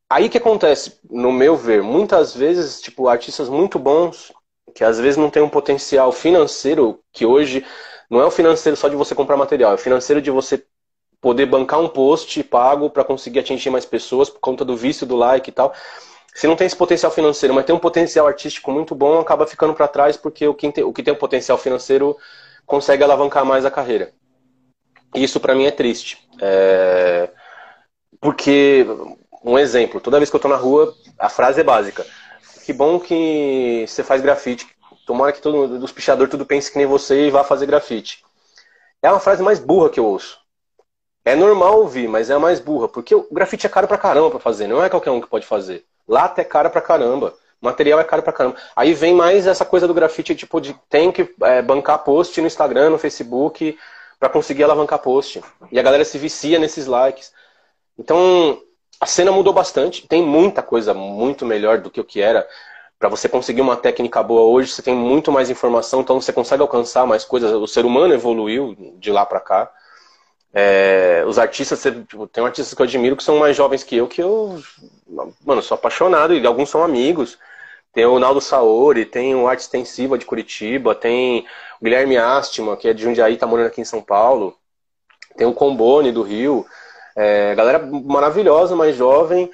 Aí 0.10 0.28
que 0.28 0.38
acontece, 0.38 1.00
no 1.10 1.32
meu 1.32 1.56
ver, 1.56 1.84
muitas 1.84 2.36
vezes, 2.36 2.82
tipo, 2.82 3.08
artistas 3.08 3.48
muito 3.48 3.78
bons, 3.78 4.34
que 4.74 4.84
às 4.84 5.00
vezes 5.00 5.18
não 5.18 5.30
têm 5.30 5.44
um 5.44 5.50
potencial 5.50 6.12
financeiro, 6.12 7.00
que 7.14 7.26
hoje 7.26 7.64
não 8.10 8.20
é 8.20 8.26
o 8.26 8.32
financeiro 8.32 8.76
só 8.76 8.90
de 8.90 8.96
você 8.96 9.14
comprar 9.14 9.38
material, 9.38 9.72
é 9.72 9.76
o 9.76 9.78
financeiro 9.78 10.22
de 10.22 10.32
você 10.32 10.66
poder 11.22 11.46
bancar 11.46 11.80
um 11.80 11.88
post 11.88 12.44
pago 12.44 12.90
para 12.90 13.04
conseguir 13.04 13.40
atingir 13.40 13.70
mais 13.70 13.86
pessoas 13.86 14.30
por 14.30 14.40
conta 14.40 14.66
do 14.66 14.76
vício 14.76 15.06
do 15.06 15.16
like 15.16 15.50
e 15.50 15.54
tal. 15.54 15.74
Se 16.40 16.48
não 16.48 16.56
tem 16.56 16.66
esse 16.66 16.76
potencial 16.76 17.12
financeiro, 17.12 17.54
mas 17.54 17.66
tem 17.66 17.76
um 17.76 17.80
potencial 17.80 18.26
artístico 18.26 18.72
muito 18.72 18.96
bom, 18.96 19.20
acaba 19.20 19.46
ficando 19.46 19.74
para 19.74 19.90
trás 19.90 20.16
porque 20.16 20.48
o 20.48 20.54
que, 20.54 20.72
tem, 20.72 20.86
o 20.86 20.94
que 20.94 21.04
tem 21.04 21.14
um 21.14 21.18
potencial 21.18 21.58
financeiro 21.58 22.18
consegue 22.66 23.04
alavancar 23.04 23.44
mais 23.44 23.66
a 23.66 23.70
carreira. 23.70 24.14
E 25.14 25.22
isso 25.22 25.38
para 25.38 25.54
mim 25.54 25.66
é 25.66 25.72
triste. 25.72 26.26
É... 26.40 27.30
Porque 28.22 28.86
um 29.44 29.60
exemplo, 29.60 30.00
toda 30.00 30.18
vez 30.18 30.30
que 30.30 30.36
eu 30.38 30.40
tô 30.40 30.48
na 30.48 30.56
rua, 30.56 30.96
a 31.20 31.28
frase 31.28 31.60
é 31.60 31.64
básica. 31.64 32.06
Que 32.66 32.72
bom 32.72 33.02
que 33.02 33.84
você 33.86 34.02
faz 34.02 34.22
grafite. 34.22 34.66
Tomara 35.06 35.34
que 35.34 35.42
todo 35.42 35.84
os 35.84 35.92
pichadores 35.92 36.32
tudo 36.32 36.46
pense 36.46 36.72
que 36.72 36.78
nem 36.78 36.88
você 36.88 37.28
e 37.28 37.32
vá 37.32 37.44
fazer 37.44 37.66
grafite. 37.66 38.24
É 39.02 39.12
uma 39.12 39.20
frase 39.20 39.44
mais 39.44 39.60
burra 39.60 39.90
que 39.90 40.00
eu 40.00 40.06
ouço. 40.06 40.40
É 41.26 41.36
normal 41.36 41.80
ouvir, 41.80 42.08
mas 42.08 42.30
é 42.30 42.34
a 42.34 42.40
mais 42.40 42.62
burra, 42.62 42.88
porque 42.88 43.14
o 43.14 43.28
grafite 43.30 43.66
é 43.66 43.70
caro 43.70 43.90
pra 43.90 43.98
caramba 43.98 44.32
pra 44.32 44.40
fazer, 44.40 44.68
não 44.68 44.82
é 44.82 44.90
qualquer 44.90 45.12
um 45.12 45.20
que 45.20 45.28
pode 45.28 45.46
fazer. 45.46 45.86
Lata 46.10 46.42
é 46.42 46.44
caro 46.44 46.72
pra 46.72 46.82
caramba, 46.82 47.36
material 47.62 48.00
é 48.00 48.04
caro 48.04 48.24
pra 48.24 48.34
caramba. 48.34 48.58
Aí 48.76 48.96
vem 48.96 49.14
mais 49.14 49.46
essa 49.46 49.64
coisa 49.64 49.88
do 49.88 49.94
grafite, 49.94 50.36
tipo, 50.36 50.60
de 50.60 50.74
tem 50.90 51.12
que 51.12 51.34
é, 51.44 51.62
bancar 51.62 52.00
post 52.00 52.42
no 52.42 52.48
Instagram, 52.48 52.90
no 52.90 52.98
Facebook, 52.98 53.78
para 54.20 54.28
conseguir 54.28 54.64
alavancar 54.64 54.98
post. 55.00 55.42
E 55.72 55.80
a 55.80 55.84
galera 55.84 56.04
se 56.04 56.18
vicia 56.18 56.58
nesses 56.58 56.88
likes. 56.88 57.32
Então, 57.98 58.60
a 59.00 59.06
cena 59.06 59.32
mudou 59.32 59.54
bastante, 59.54 60.08
tem 60.08 60.24
muita 60.24 60.64
coisa 60.64 60.94
muito 60.94 61.46
melhor 61.46 61.78
do 61.78 61.92
que 61.92 62.02
o 62.02 62.06
que 62.06 62.22
era. 62.22 62.48
Para 62.98 63.08
você 63.08 63.30
conseguir 63.30 63.62
uma 63.62 63.78
técnica 63.78 64.22
boa 64.24 64.42
hoje, 64.42 64.72
você 64.72 64.82
tem 64.82 64.96
muito 64.96 65.32
mais 65.32 65.50
informação, 65.50 66.02
então 66.02 66.20
você 66.20 66.34
consegue 66.34 66.62
alcançar 66.62 67.06
mais 67.06 67.24
coisas. 67.24 67.52
O 67.52 67.68
ser 67.68 67.86
humano 67.86 68.14
evoluiu 68.14 68.76
de 68.98 69.12
lá 69.12 69.26
para 69.26 69.40
cá. 69.40 69.72
É, 70.54 71.24
os 71.28 71.38
artistas, 71.38 71.82
tipo, 72.08 72.28
tem 72.28 72.44
artistas 72.44 72.74
que 72.74 72.82
eu 72.82 72.86
admiro 72.86 73.16
que 73.16 73.24
são 73.24 73.38
mais 73.38 73.56
jovens 73.56 73.84
que 73.84 73.96
eu, 73.96 74.08
que 74.08 74.22
eu, 74.22 74.62
mano, 75.46 75.62
sou 75.62 75.76
apaixonado, 75.76 76.34
e 76.34 76.46
alguns 76.46 76.70
são 76.70 76.84
amigos. 76.84 77.38
Tem 77.94 78.06
o 78.06 78.20
Naldo 78.20 78.42
Saori, 78.42 79.06
tem 79.06 79.36
o 79.36 79.48
Arte 79.48 79.62
Extensiva 79.62 80.18
de 80.18 80.26
Curitiba, 80.26 80.96
tem 80.96 81.46
o 81.80 81.84
Guilherme 81.84 82.18
Astima, 82.18 82.78
que 82.78 82.88
é 82.88 82.94
de 82.94 83.04
Jundiaí, 83.04 83.38
tá 83.38 83.48
morando 83.48 83.68
aqui 83.68 83.82
em 83.82 83.86
São 83.86 84.02
Paulo. 84.02 84.56
Tem 85.36 85.48
o 85.48 85.54
Combone 85.54 86.12
do 86.12 86.22
Rio. 86.22 86.66
É, 87.16 87.56
galera 87.56 87.80
maravilhosa, 87.80 88.76
mais 88.76 88.96
jovem, 88.96 89.52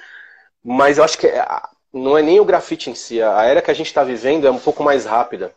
mas 0.62 0.98
eu 0.98 1.04
acho 1.04 1.18
que 1.18 1.26
é, 1.26 1.44
não 1.92 2.16
é 2.16 2.22
nem 2.22 2.38
o 2.38 2.44
grafite 2.44 2.90
em 2.90 2.94
si. 2.94 3.20
A 3.22 3.44
era 3.44 3.62
que 3.62 3.70
a 3.70 3.74
gente 3.74 3.86
está 3.86 4.04
vivendo 4.04 4.46
é 4.46 4.50
um 4.50 4.58
pouco 4.58 4.82
mais 4.82 5.04
rápida. 5.04 5.52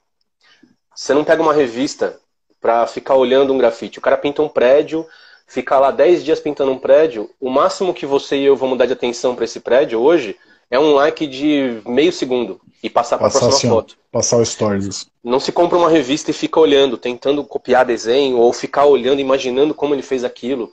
Você 0.96 1.14
não 1.14 1.24
pega 1.24 1.42
uma 1.42 1.54
revista 1.54 2.20
para 2.60 2.88
ficar 2.88 3.16
olhando 3.16 3.54
um 3.54 3.58
grafite. 3.58 4.00
O 4.00 4.02
cara 4.02 4.18
pinta 4.18 4.42
um 4.42 4.50
prédio, 4.50 5.06
fica 5.50 5.78
lá 5.78 5.92
10 5.92 6.24
dias 6.24 6.40
pintando 6.40 6.72
um 6.72 6.78
prédio. 6.78 7.30
O 7.40 7.50
máximo 7.50 7.94
que 7.94 8.06
você 8.06 8.38
e 8.38 8.46
eu 8.46 8.56
vamos 8.56 8.78
dar 8.78 8.86
de 8.86 8.94
atenção 8.94 9.36
para 9.36 9.44
esse 9.44 9.60
prédio 9.60 10.00
hoje 10.00 10.38
é 10.72 10.80
um 10.80 10.94
like 10.94 11.28
de 11.28 11.82
meio 11.86 12.14
segundo 12.14 12.62
e 12.82 12.90
passar 12.90 13.18
para 13.18 13.28
a 13.28 13.32
próxima 13.32 13.54
assim, 13.54 13.68
foto. 13.68 13.98
Passar 14.12 14.38
o 14.38 14.46
stories. 14.46 15.08
Não 15.24 15.40
se 15.40 15.52
compra 15.52 15.78
uma 15.78 15.90
revista 15.90 16.32
e 16.32 16.34
fica 16.34 16.60
olhando, 16.60 16.98
tentando 16.98 17.44
copiar 17.44 17.84
desenho 17.84 18.38
ou 18.38 18.54
ficar 18.54 18.86
olhando, 18.86 19.20
imaginando 19.20 19.74
como 19.74 19.94
ele 19.94 20.04
fez 20.04 20.24
aquilo 20.24 20.72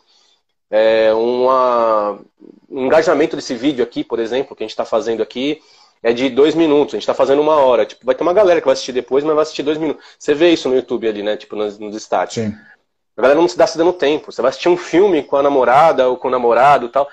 é, 0.70 1.12
uma, 1.14 2.18
um 2.70 2.86
engajamento 2.86 3.36
desse 3.36 3.54
vídeo 3.54 3.82
aqui, 3.82 4.02
por 4.04 4.18
exemplo, 4.18 4.54
que 4.54 4.62
a 4.62 4.66
gente 4.66 4.72
está 4.72 4.84
fazendo 4.84 5.22
aqui, 5.22 5.60
é 6.02 6.12
de 6.12 6.28
dois 6.28 6.54
minutos. 6.54 6.94
A 6.94 6.96
gente 6.96 7.02
está 7.02 7.14
fazendo 7.14 7.40
uma 7.40 7.56
hora. 7.56 7.86
Tipo, 7.86 8.04
vai 8.04 8.14
ter 8.14 8.22
uma 8.22 8.32
galera 8.32 8.60
que 8.60 8.66
vai 8.66 8.74
assistir 8.74 8.92
depois, 8.92 9.24
mas 9.24 9.34
vai 9.34 9.42
assistir 9.42 9.62
dois 9.62 9.78
minutos. 9.78 10.04
Você 10.18 10.34
vê 10.34 10.50
isso 10.50 10.68
no 10.68 10.76
YouTube 10.76 11.08
ali, 11.08 11.22
né? 11.22 11.36
Tipo, 11.36 11.56
nos, 11.56 11.78
nos. 11.78 12.08
Sim. 12.28 12.54
A 13.16 13.22
galera 13.22 13.40
não 13.40 13.48
se 13.48 13.56
dá 13.56 13.66
se 13.66 13.78
dando 13.78 13.92
tempo. 13.92 14.30
Você 14.30 14.42
vai 14.42 14.50
assistir 14.50 14.68
um 14.68 14.76
filme 14.76 15.22
com 15.22 15.36
a 15.36 15.42
namorada 15.42 16.08
ou 16.08 16.16
com 16.16 16.28
o 16.28 16.30
namorado 16.30 16.86
e 16.86 16.88
tal. 16.90 17.08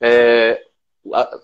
É, 0.00 0.62
a, 1.12 1.38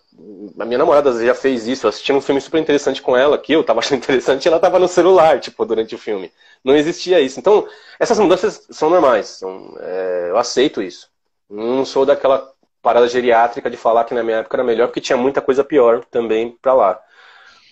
a, 0.60 0.64
minha 0.64 0.78
namorada 0.78 1.24
já 1.24 1.34
fez 1.34 1.66
isso. 1.66 1.86
Eu 1.86 1.90
assisti 1.90 2.12
um 2.12 2.20
filme 2.20 2.40
super 2.40 2.60
interessante 2.60 3.00
com 3.00 3.16
ela, 3.16 3.38
que 3.38 3.52
eu 3.52 3.64
tava 3.64 3.80
achando 3.80 3.98
interessante, 4.02 4.44
e 4.44 4.48
ela 4.48 4.60
tava 4.60 4.78
no 4.78 4.88
celular, 4.88 5.40
tipo, 5.40 5.64
durante 5.64 5.94
o 5.94 5.98
filme. 5.98 6.32
Não 6.64 6.74
existia 6.76 7.20
isso. 7.20 7.38
Então, 7.38 7.66
essas 7.98 8.18
mudanças 8.18 8.66
são 8.70 8.90
normais. 8.90 9.26
São, 9.28 9.76
é, 9.80 10.26
eu 10.30 10.38
aceito 10.38 10.82
isso. 10.82 11.08
Não 11.48 11.84
sou 11.84 12.04
daquela 12.06 12.52
parada 12.82 13.08
geriátrica 13.08 13.70
de 13.70 13.76
falar 13.76 14.04
que 14.04 14.14
na 14.14 14.22
minha 14.24 14.38
época 14.38 14.56
era 14.56 14.64
melhor, 14.64 14.88
porque 14.88 15.00
tinha 15.00 15.16
muita 15.16 15.40
coisa 15.40 15.62
pior 15.62 16.04
também 16.06 16.58
para 16.60 16.74
lá. 16.74 17.00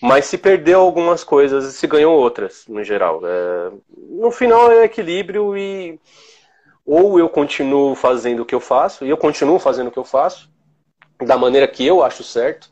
Mas 0.00 0.24
se 0.24 0.38
perdeu 0.38 0.80
algumas 0.80 1.22
coisas 1.22 1.64
e 1.64 1.72
se 1.72 1.86
ganhou 1.86 2.18
outras, 2.18 2.64
no 2.66 2.82
geral. 2.82 3.20
É... 3.24 3.70
No 4.08 4.30
final 4.30 4.70
é 4.70 4.84
equilíbrio 4.84 5.56
e 5.56 6.00
ou 6.86 7.18
eu 7.18 7.28
continuo 7.28 7.94
fazendo 7.94 8.40
o 8.40 8.44
que 8.44 8.54
eu 8.54 8.60
faço, 8.60 9.04
e 9.04 9.10
eu 9.10 9.16
continuo 9.16 9.58
fazendo 9.58 9.88
o 9.88 9.90
que 9.92 9.98
eu 9.98 10.04
faço, 10.04 10.50
da 11.24 11.36
maneira 11.36 11.68
que 11.68 11.86
eu 11.86 12.02
acho 12.02 12.24
certo, 12.24 12.70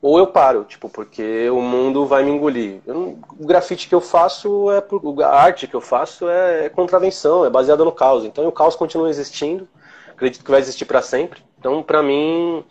ou 0.00 0.18
eu 0.18 0.26
paro, 0.26 0.64
tipo, 0.64 0.88
porque 0.88 1.50
o 1.50 1.60
mundo 1.60 2.06
vai 2.06 2.22
me 2.22 2.30
engolir. 2.30 2.80
Não... 2.86 3.18
o 3.38 3.46
grafite 3.46 3.88
que 3.88 3.94
eu 3.94 4.00
faço, 4.00 4.70
é 4.70 4.84
a 5.24 5.28
arte 5.28 5.66
que 5.66 5.74
eu 5.74 5.80
faço 5.80 6.28
é 6.28 6.68
contravenção, 6.68 7.44
é 7.44 7.50
baseada 7.50 7.84
no 7.84 7.90
caos. 7.90 8.24
Então 8.24 8.46
o 8.46 8.52
caos 8.52 8.76
continua 8.76 9.10
existindo, 9.10 9.66
acredito 10.08 10.44
que 10.44 10.50
vai 10.50 10.60
existir 10.60 10.84
para 10.84 11.02
sempre. 11.02 11.42
Então, 11.58 11.82
para 11.82 12.02
mim, 12.02 12.64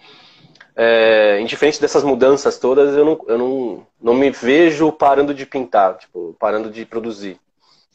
é, 0.75 1.39
indiferente 1.39 1.79
dessas 1.79 2.03
mudanças 2.03 2.57
todas, 2.57 2.95
eu, 2.95 3.05
não, 3.05 3.19
eu 3.27 3.37
não, 3.37 3.87
não 4.01 4.13
me 4.13 4.29
vejo 4.29 4.91
parando 4.91 5.33
de 5.33 5.45
pintar, 5.45 5.97
tipo, 5.97 6.35
parando 6.39 6.69
de 6.69 6.85
produzir. 6.85 7.39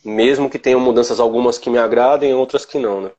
Mesmo 0.02 0.48
que 0.48 0.58
tenham 0.58 0.80
mudanças 0.80 1.20
algumas 1.20 1.58
que 1.58 1.68
me 1.68 1.76
agradem, 1.76 2.32
outras 2.32 2.64
que 2.64 2.78
não, 2.78 3.02
né? 3.02 3.10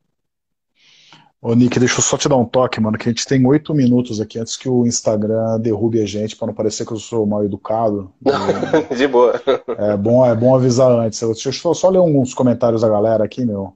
Ô, 1.39 1.55
Nick, 1.55 1.79
deixa 1.79 1.97
eu 1.97 2.03
só 2.03 2.17
te 2.17 2.29
dar 2.29 2.37
um 2.37 2.45
toque, 2.45 2.79
mano, 2.79 2.97
que 2.97 3.09
a 3.09 3.11
gente 3.11 3.25
tem 3.25 3.45
oito 3.47 3.73
minutos 3.73 4.21
aqui 4.21 4.37
antes 4.37 4.55
que 4.55 4.69
o 4.69 4.85
Instagram 4.85 5.59
derrube 5.59 5.99
a 5.99 6.05
gente, 6.05 6.35
para 6.35 6.47
não 6.47 6.53
parecer 6.53 6.85
que 6.85 6.93
eu 6.93 6.97
sou 6.97 7.25
mal 7.25 7.43
educado. 7.43 8.13
de 8.95 9.07
boa. 9.07 9.41
É 9.77 9.97
bom, 9.97 10.23
é 10.23 10.35
bom 10.35 10.55
avisar 10.55 10.91
antes. 10.91 11.19
Deixa 11.19 11.67
eu 11.67 11.73
só 11.73 11.89
ler 11.89 11.97
alguns 11.97 12.35
comentários 12.35 12.81
da 12.81 12.89
galera 12.89 13.23
aqui, 13.23 13.43
meu. 13.43 13.75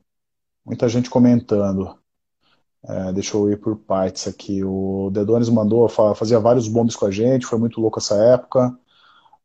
Muita 0.64 0.88
gente 0.88 1.10
comentando. 1.10 1.96
É, 2.88 3.12
deixa 3.12 3.36
eu 3.36 3.50
ir 3.50 3.58
por 3.58 3.76
partes 3.76 4.28
aqui. 4.28 4.64
O 4.64 5.10
Dedones 5.12 5.50
mandou, 5.50 5.88
fazia 5.90 6.40
vários 6.40 6.68
bombes 6.68 6.96
com 6.96 7.06
a 7.06 7.12
gente, 7.12 7.46
foi 7.46 7.58
muito 7.58 7.82
louco 7.82 8.00
essa 8.00 8.16
época. 8.16 8.74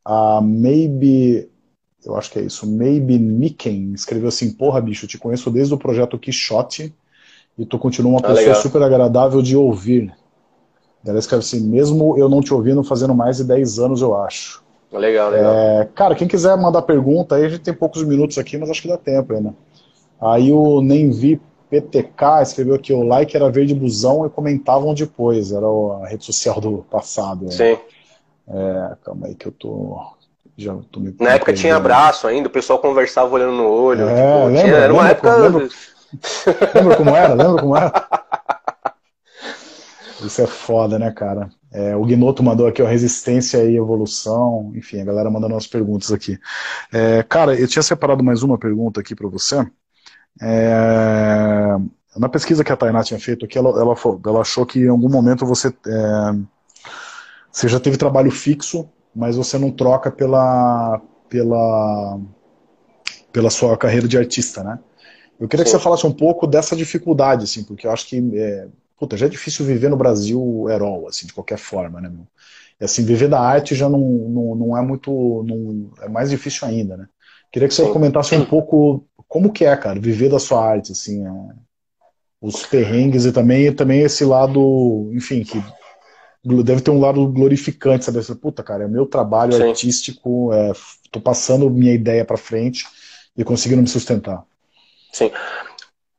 A 0.04 0.40
Maybe, 0.42 1.48
eu 2.04 2.16
acho 2.16 2.30
que 2.30 2.38
é 2.38 2.42
isso, 2.42 2.66
Maybe 2.66 3.18
Nicken 3.18 3.92
escreveu 3.94 4.28
assim: 4.28 4.52
Porra, 4.52 4.80
bicho, 4.80 5.06
te 5.06 5.18
conheço 5.18 5.50
desde 5.50 5.72
o 5.72 5.78
projeto 5.78 6.18
Quixote 6.18 6.94
e 7.58 7.64
tu 7.64 7.78
continua 7.78 8.12
uma 8.12 8.18
ah, 8.18 8.28
pessoa 8.28 8.40
legal. 8.40 8.62
super 8.62 8.82
agradável 8.82 9.40
de 9.40 9.56
ouvir. 9.56 10.14
Ela 11.06 11.18
escreve 11.18 11.42
assim: 11.42 11.60
Mesmo 11.60 12.18
eu 12.18 12.28
não 12.28 12.42
te 12.42 12.52
ouvindo 12.52 12.84
fazendo 12.84 13.14
mais 13.14 13.38
de 13.38 13.44
10 13.44 13.78
anos, 13.78 14.02
eu 14.02 14.14
acho. 14.14 14.62
Legal, 14.92 15.30
legal. 15.30 15.54
É, 15.54 15.88
cara, 15.94 16.14
quem 16.14 16.28
quiser 16.28 16.56
mandar 16.58 16.82
pergunta, 16.82 17.36
aí 17.36 17.44
a 17.44 17.48
gente 17.48 17.62
tem 17.62 17.72
poucos 17.72 18.02
minutos 18.02 18.36
aqui, 18.36 18.58
mas 18.58 18.68
acho 18.68 18.82
que 18.82 18.88
dá 18.88 18.98
tempo 18.98 19.32
ainda. 19.32 19.54
Aí 20.20 20.52
o 20.52 20.82
Nem 20.82 21.10
Vi 21.10 21.40
PTK 21.70 22.42
escreveu 22.42 22.78
que 22.78 22.92
o 22.92 23.02
like 23.02 23.36
era 23.36 23.50
verde 23.50 23.74
busão 23.74 24.26
e 24.26 24.30
comentavam 24.30 24.92
depois. 24.92 25.52
Era 25.52 25.66
a 25.66 26.08
rede 26.08 26.24
social 26.24 26.60
do 26.60 26.78
passado. 26.90 27.44
Né? 27.44 27.50
Sim. 27.52 27.78
É, 28.48 28.96
calma 29.04 29.28
aí 29.28 29.34
que 29.34 29.46
eu 29.46 29.52
tô. 29.52 29.98
Já 30.56 30.76
tô 30.90 31.00
me 31.00 31.14
Na 31.18 31.34
época 31.34 31.54
tinha 31.54 31.76
abraço 31.76 32.26
ainda, 32.26 32.48
o 32.48 32.52
pessoal 32.52 32.78
conversava 32.80 33.32
olhando 33.32 33.52
no 33.52 33.66
olho. 33.66 34.06
É, 34.08 34.14
tipo, 34.14 34.46
lembra, 34.46 34.62
tinha, 34.62 34.74
era 34.74 34.92
uma 34.92 35.02
lembra, 35.02 35.12
época. 35.12 35.36
Lembra, 35.36 35.68
lembra 36.74 36.96
como 36.96 37.10
era? 37.10 37.34
Lembra 37.34 37.62
como 37.62 37.76
era? 37.76 37.92
Isso 40.22 40.42
é 40.42 40.46
foda, 40.46 40.98
né, 40.98 41.10
cara? 41.12 41.48
É, 41.72 41.96
o 41.96 42.04
Gnoto 42.04 42.42
mandou 42.42 42.66
aqui, 42.66 42.82
ó, 42.82 42.86
resistência 42.86 43.64
e 43.64 43.76
evolução. 43.76 44.70
Enfim, 44.74 45.00
a 45.00 45.04
galera 45.04 45.30
mandando 45.30 45.54
umas 45.54 45.66
perguntas 45.66 46.12
aqui. 46.12 46.38
É, 46.92 47.22
cara, 47.22 47.58
eu 47.58 47.66
tinha 47.66 47.82
separado 47.82 48.22
mais 48.22 48.42
uma 48.42 48.58
pergunta 48.58 49.00
aqui 49.00 49.14
para 49.14 49.28
você. 49.28 49.64
É, 50.40 51.76
na 52.16 52.28
pesquisa 52.28 52.64
que 52.64 52.72
a 52.72 52.76
Tainá 52.76 53.02
tinha 53.02 53.20
feito 53.20 53.44
aqui, 53.44 53.56
ela, 53.56 53.70
ela, 53.70 53.94
ela 54.26 54.40
achou 54.40 54.66
que 54.66 54.80
em 54.80 54.88
algum 54.88 55.08
momento 55.08 55.46
você, 55.46 55.68
é, 55.68 56.34
você 57.50 57.68
já 57.68 57.80
teve 57.80 57.96
trabalho 57.96 58.30
fixo, 58.30 58.88
mas 59.14 59.36
você 59.36 59.58
não 59.58 59.70
troca 59.70 60.10
pela, 60.10 61.00
pela, 61.28 62.20
pela 63.32 63.50
sua 63.50 63.76
carreira 63.76 64.06
de 64.06 64.18
artista, 64.18 64.62
né? 64.62 64.78
Eu 65.38 65.48
queria 65.48 65.64
Sim. 65.64 65.72
que 65.72 65.78
você 65.78 65.82
falasse 65.82 66.06
um 66.06 66.12
pouco 66.12 66.46
dessa 66.46 66.76
dificuldade, 66.76 67.44
assim, 67.44 67.64
porque 67.64 67.86
eu 67.86 67.90
acho 67.90 68.06
que 68.06 68.30
é, 68.34 68.68
puta, 68.98 69.16
já 69.16 69.26
é 69.26 69.28
difícil 69.28 69.64
viver 69.64 69.88
no 69.88 69.96
Brasil 69.96 70.66
herói, 70.68 71.06
assim, 71.08 71.26
de 71.26 71.32
qualquer 71.32 71.58
forma, 71.58 72.00
né, 72.00 72.10
meu? 72.10 72.26
E, 72.78 72.84
assim, 72.84 73.02
viver 73.04 73.28
da 73.28 73.40
arte 73.40 73.74
já 73.74 73.88
não, 73.88 73.98
não, 73.98 74.54
não 74.54 74.76
é 74.76 74.82
muito, 74.82 75.10
não, 75.46 75.90
é 76.02 76.08
mais 76.08 76.28
difícil 76.28 76.68
ainda, 76.68 76.96
né? 76.96 77.08
Queria 77.50 77.66
que 77.66 77.74
você 77.74 77.84
Sim. 77.84 77.92
comentasse 77.92 78.34
um 78.34 78.44
pouco 78.44 79.04
como 79.30 79.52
que 79.52 79.64
é, 79.64 79.76
cara, 79.76 80.00
viver 80.00 80.28
da 80.28 80.40
sua 80.40 80.60
arte, 80.60 80.90
assim, 80.90 81.24
é, 81.24 81.30
os 82.42 82.66
perrengues 82.66 83.24
e 83.24 83.30
também, 83.30 83.72
também 83.72 84.00
esse 84.00 84.24
lado, 84.24 85.08
enfim, 85.14 85.44
que 85.44 85.62
deve 86.64 86.80
ter 86.80 86.90
um 86.90 86.98
lado 86.98 87.24
glorificante, 87.28 88.04
sabe? 88.04 88.20
Puta, 88.34 88.60
cara, 88.64 88.84
é 88.84 88.88
meu 88.88 89.06
trabalho 89.06 89.52
Sim. 89.52 89.68
artístico, 89.68 90.52
é, 90.52 90.72
tô 91.12 91.20
passando 91.20 91.70
minha 91.70 91.94
ideia 91.94 92.24
para 92.24 92.36
frente 92.36 92.84
e 93.36 93.44
conseguindo 93.44 93.80
me 93.80 93.88
sustentar. 93.88 94.44
Sim. 95.12 95.30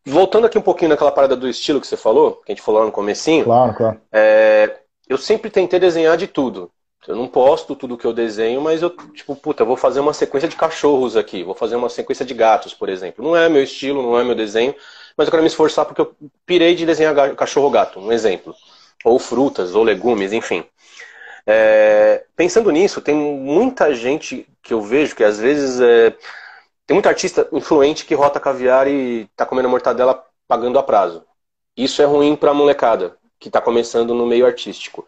Voltando 0.06 0.48
aqui 0.48 0.58
um 0.58 0.62
pouquinho 0.62 0.90
naquela 0.90 1.12
parada 1.12 1.36
do 1.36 1.50
estilo 1.50 1.82
que 1.82 1.88
você 1.88 1.98
falou, 1.98 2.38
que 2.46 2.54
a 2.54 2.56
gente 2.56 2.64
falou 2.64 2.80
lá 2.80 2.86
no 2.86 2.94
comecinho. 2.94 3.44
Claro, 3.44 3.74
claro. 3.76 4.02
É, 4.10 4.80
eu 5.06 5.18
sempre 5.18 5.50
tentei 5.50 5.82
desenhar 5.82 6.16
de 6.16 6.28
tudo. 6.28 6.72
Eu 7.08 7.16
não 7.16 7.28
posto 7.28 7.76
tudo 7.76 7.98
que 7.98 8.06
eu 8.06 8.14
desenho, 8.14 8.62
mas 8.62 8.82
eu, 8.82 8.90
tipo, 9.14 9.36
puta, 9.36 9.66
vou 9.66 9.76
fazer 9.76 10.00
uma 10.00 10.14
sequência 10.14 10.48
de 10.48 10.56
cachorros 10.56 11.18
aqui, 11.18 11.44
vou 11.44 11.56
fazer 11.56 11.76
uma 11.76 11.90
sequência 11.90 12.24
de 12.24 12.34
gatos, 12.34 12.74
por 12.74 12.90
exemplo. 12.90 13.24
Não 13.26 13.36
é 13.36 13.50
meu 13.50 13.64
estilo, 13.64 14.04
não 14.04 14.20
é 14.20 14.24
meu 14.24 14.36
desenho, 14.36 14.76
mas 15.18 15.28
eu 15.28 15.32
quero 15.32 15.42
me 15.42 15.48
esforçar 15.48 15.86
porque 15.86 16.02
eu 16.02 16.16
pirei 16.46 16.76
de 16.76 16.86
desenhar 16.86 17.36
cachorro-gato, 17.36 18.00
um 18.00 18.12
exemplo. 18.12 18.54
Ou 19.04 19.18
frutas, 19.18 19.74
ou 19.74 19.84
legumes, 19.84 20.32
enfim. 20.32 20.64
É, 21.46 22.24
pensando 22.36 22.70
nisso, 22.72 23.02
tem 23.02 23.16
muita 23.16 23.94
gente 23.96 24.48
que 24.62 24.74
eu 24.74 24.82
vejo 24.82 25.16
que 25.16 25.24
às 25.24 25.40
vezes 25.40 25.80
é, 25.82 26.12
tem 26.86 26.94
muito 26.96 27.08
artista 27.10 27.48
influente 27.52 28.06
que 28.06 28.14
rota 28.14 28.40
caviar 28.40 28.88
e 28.88 29.28
tá 29.36 29.46
comendo 29.46 29.70
mortadela 29.70 30.24
pagando 30.48 30.78
a 30.78 30.84
prazo. 30.84 31.26
Isso 31.76 32.02
é 32.02 32.06
ruim 32.06 32.36
pra 32.36 32.54
molecada 32.54 33.18
que 33.40 33.50
tá 33.50 33.60
começando 33.60 34.14
no 34.14 34.26
meio 34.26 34.46
artístico. 34.46 35.06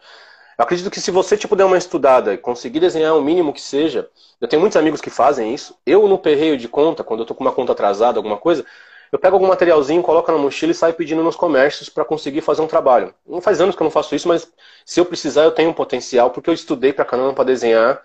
Eu 0.56 0.64
acredito 0.64 0.90
que 0.90 1.00
se 1.00 1.10
você 1.10 1.36
tipo, 1.36 1.56
der 1.56 1.64
uma 1.64 1.78
estudada 1.78 2.32
e 2.32 2.38
conseguir 2.38 2.80
desenhar 2.80 3.16
o 3.16 3.22
mínimo 3.22 3.52
que 3.52 3.60
seja, 3.60 4.08
eu 4.40 4.46
tenho 4.46 4.60
muitos 4.60 4.76
amigos 4.76 5.00
que 5.00 5.10
fazem 5.10 5.52
isso. 5.54 5.76
Eu, 5.84 6.06
no 6.06 6.18
perreio 6.18 6.56
de 6.56 6.68
conta, 6.68 7.02
quando 7.02 7.20
eu 7.20 7.26
tô 7.26 7.34
com 7.34 7.42
uma 7.42 7.52
conta 7.52 7.72
atrasada, 7.72 8.18
alguma 8.18 8.36
coisa, 8.36 8.64
eu 9.10 9.18
pego 9.18 9.36
algum 9.36 9.46
materialzinho, 9.46 10.02
coloco 10.02 10.30
na 10.30 10.38
mochila 10.38 10.72
e 10.72 10.74
saio 10.74 10.94
pedindo 10.94 11.22
nos 11.22 11.36
comércios 11.36 11.88
para 11.88 12.04
conseguir 12.04 12.40
fazer 12.40 12.62
um 12.62 12.66
trabalho. 12.66 13.14
Não 13.26 13.40
faz 13.40 13.60
anos 13.60 13.76
que 13.76 13.82
eu 13.82 13.84
não 13.84 13.90
faço 13.90 14.14
isso, 14.14 14.28
mas 14.28 14.50
se 14.84 15.00
eu 15.00 15.04
precisar, 15.04 15.44
eu 15.44 15.52
tenho 15.52 15.70
um 15.70 15.74
potencial, 15.74 16.30
porque 16.30 16.50
eu 16.50 16.54
estudei 16.54 16.92
pra 16.92 17.04
caramba 17.04 17.32
para 17.32 17.44
desenhar 17.44 18.02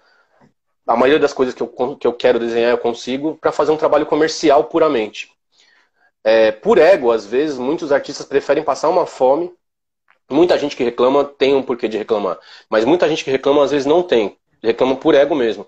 a 0.87 0.95
maioria 0.95 1.19
das 1.19 1.33
coisas 1.33 1.53
que 1.53 1.61
eu, 1.61 1.67
que 1.97 2.07
eu 2.07 2.13
quero 2.13 2.39
desenhar 2.39 2.71
eu 2.71 2.77
consigo 2.77 3.37
para 3.37 3.51
fazer 3.51 3.71
um 3.71 3.77
trabalho 3.77 4.05
comercial 4.05 4.63
puramente. 4.63 5.31
É, 6.23 6.51
por 6.51 6.77
ego, 6.77 7.11
às 7.11 7.25
vezes, 7.25 7.57
muitos 7.57 7.91
artistas 7.91 8.25
preferem 8.25 8.63
passar 8.63 8.89
uma 8.89 9.05
fome. 9.05 9.51
Muita 10.29 10.57
gente 10.57 10.75
que 10.75 10.83
reclama 10.83 11.23
tem 11.23 11.55
um 11.55 11.63
porquê 11.63 11.87
de 11.87 11.97
reclamar, 11.97 12.37
mas 12.69 12.85
muita 12.85 13.07
gente 13.09 13.23
que 13.23 13.31
reclama 13.31 13.63
às 13.63 13.71
vezes 13.71 13.85
não 13.85 14.03
tem. 14.03 14.37
Reclama 14.61 14.95
por 14.95 15.15
ego 15.15 15.35
mesmo, 15.35 15.67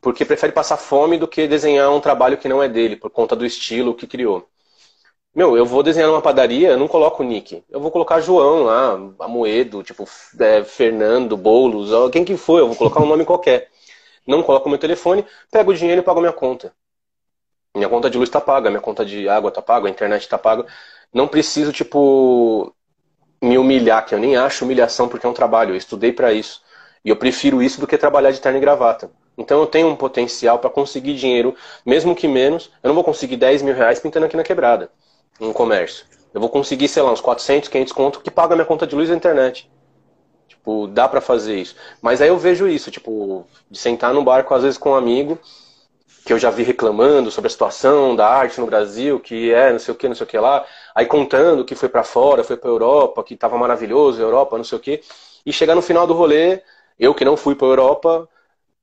porque 0.00 0.24
prefere 0.24 0.52
passar 0.52 0.76
fome 0.76 1.16
do 1.18 1.28
que 1.28 1.46
desenhar 1.46 1.90
um 1.90 2.00
trabalho 2.00 2.36
que 2.36 2.48
não 2.48 2.62
é 2.62 2.68
dele, 2.68 2.96
por 2.96 3.10
conta 3.10 3.36
do 3.36 3.46
estilo 3.46 3.94
que 3.94 4.06
criou. 4.06 4.48
Meu, 5.34 5.56
eu 5.56 5.64
vou 5.64 5.82
desenhar 5.82 6.10
numa 6.10 6.20
padaria, 6.20 6.70
eu 6.70 6.78
não 6.78 6.88
coloco 6.88 7.22
Nick. 7.22 7.64
Eu 7.70 7.80
vou 7.80 7.90
colocar 7.90 8.20
João 8.20 8.64
lá, 8.64 8.98
Amoedo, 9.20 9.82
tipo, 9.82 10.06
é, 10.38 10.62
Fernando, 10.64 11.36
Boulos, 11.36 11.90
quem 12.10 12.24
que 12.24 12.36
for, 12.36 12.58
eu 12.58 12.66
vou 12.68 12.76
colocar 12.76 13.00
um 13.00 13.06
nome 13.06 13.24
qualquer 13.24 13.70
não 14.26 14.42
coloco 14.42 14.68
meu 14.68 14.78
telefone, 14.78 15.26
pego 15.50 15.70
o 15.72 15.74
dinheiro 15.74 16.00
e 16.00 16.04
pago 16.04 16.20
minha 16.20 16.32
conta. 16.32 16.74
Minha 17.74 17.88
conta 17.88 18.10
de 18.10 18.18
luz 18.18 18.28
está 18.28 18.40
paga, 18.40 18.70
minha 18.70 18.82
conta 18.82 19.04
de 19.04 19.28
água 19.28 19.48
está 19.48 19.62
paga, 19.62 19.88
a 19.88 19.90
internet 19.90 20.22
está 20.22 20.38
paga. 20.38 20.66
Não 21.12 21.26
preciso, 21.28 21.72
tipo, 21.72 22.74
me 23.42 23.58
humilhar, 23.58 24.06
que 24.06 24.14
eu 24.14 24.18
nem 24.20 24.36
acho 24.36 24.64
humilhação 24.64 25.08
porque 25.08 25.26
é 25.26 25.28
um 25.28 25.34
trabalho, 25.34 25.72
eu 25.72 25.76
estudei 25.76 26.12
para 26.12 26.32
isso. 26.32 26.62
E 27.04 27.08
eu 27.10 27.16
prefiro 27.16 27.60
isso 27.60 27.80
do 27.80 27.86
que 27.86 27.98
trabalhar 27.98 28.30
de 28.30 28.40
terno 28.40 28.58
e 28.58 28.60
gravata. 28.60 29.10
Então 29.36 29.58
eu 29.60 29.66
tenho 29.66 29.88
um 29.88 29.96
potencial 29.96 30.60
para 30.60 30.70
conseguir 30.70 31.14
dinheiro, 31.14 31.54
mesmo 31.84 32.14
que 32.14 32.28
menos. 32.28 32.70
Eu 32.82 32.88
não 32.88 32.94
vou 32.94 33.02
conseguir 33.02 33.36
10 33.36 33.62
mil 33.62 33.74
reais 33.74 33.98
pintando 33.98 34.26
aqui 34.26 34.36
na 34.36 34.44
quebrada, 34.44 34.90
no 35.40 35.52
comércio. 35.52 36.06
Eu 36.32 36.40
vou 36.40 36.48
conseguir, 36.48 36.86
sei 36.86 37.02
lá, 37.02 37.10
uns 37.12 37.20
400, 37.20 37.68
500 37.68 37.92
conto 37.92 38.20
que 38.20 38.30
paga 38.30 38.54
minha 38.54 38.64
conta 38.64 38.86
de 38.86 38.94
luz 38.94 39.10
e 39.10 39.12
internet. 39.12 39.70
Tipo, 40.46 40.86
dá 40.86 41.08
para 41.08 41.20
fazer 41.20 41.56
isso. 41.56 41.74
Mas 42.00 42.20
aí 42.20 42.28
eu 42.28 42.38
vejo 42.38 42.68
isso, 42.68 42.90
tipo, 42.90 43.44
de 43.68 43.78
sentar 43.78 44.14
num 44.14 44.22
barco, 44.22 44.54
às 44.54 44.62
vezes, 44.62 44.78
com 44.78 44.90
um 44.90 44.94
amigo, 44.94 45.38
que 46.24 46.32
eu 46.32 46.38
já 46.38 46.50
vi 46.50 46.62
reclamando 46.62 47.30
sobre 47.30 47.48
a 47.48 47.50
situação 47.50 48.14
da 48.14 48.28
arte 48.28 48.60
no 48.60 48.66
Brasil, 48.66 49.18
que 49.18 49.52
é 49.52 49.72
não 49.72 49.78
sei 49.78 49.92
o 49.92 49.96
que, 49.96 50.08
não 50.08 50.14
sei 50.14 50.24
o 50.24 50.28
que 50.28 50.38
lá, 50.38 50.64
aí 50.94 51.06
contando 51.06 51.64
que 51.64 51.74
foi 51.74 51.88
para 51.88 52.04
fora, 52.04 52.44
foi 52.44 52.56
para 52.56 52.70
Europa, 52.70 53.24
que 53.24 53.36
tava 53.36 53.58
maravilhoso, 53.58 54.20
Europa, 54.20 54.56
não 54.56 54.64
sei 54.64 54.78
o 54.78 54.80
que, 54.80 55.00
e 55.44 55.52
chegar 55.52 55.74
no 55.74 55.82
final 55.82 56.06
do 56.06 56.14
rolê, 56.14 56.62
eu 56.98 57.14
que 57.14 57.24
não 57.24 57.36
fui 57.36 57.54
para 57.54 57.66
Europa, 57.66 58.28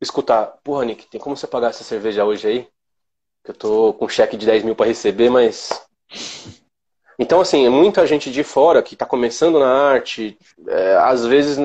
escutar, 0.02 0.54
porra, 0.64 0.86
Nick, 0.86 1.08
tem 1.08 1.20
como 1.20 1.36
você 1.38 1.48
pagar 1.48 1.70
essa 1.70 1.84
cerveja 1.84 2.26
hoje 2.26 2.48
aí? 2.48 2.68
Que 3.44 3.52
eu 3.52 3.56
tô 3.56 3.94
com 3.94 4.10
cheque 4.10 4.38
de 4.38 4.46
10 4.46 4.64
mil 4.64 4.76
para 4.76 4.88
receber, 4.88 5.30
mas 5.30 5.70
então, 7.20 7.42
assim, 7.42 7.66
é 7.66 7.70
muita 7.70 8.08
gente 8.08 8.32
de 8.32 8.44
fora 8.46 8.82
que 8.82 8.96
está 8.96 9.06
começando 9.06 9.60
na 9.60 9.68
arte, 9.70 10.38
é, 10.66 10.96
às 10.96 11.26
vezes, 11.26 11.58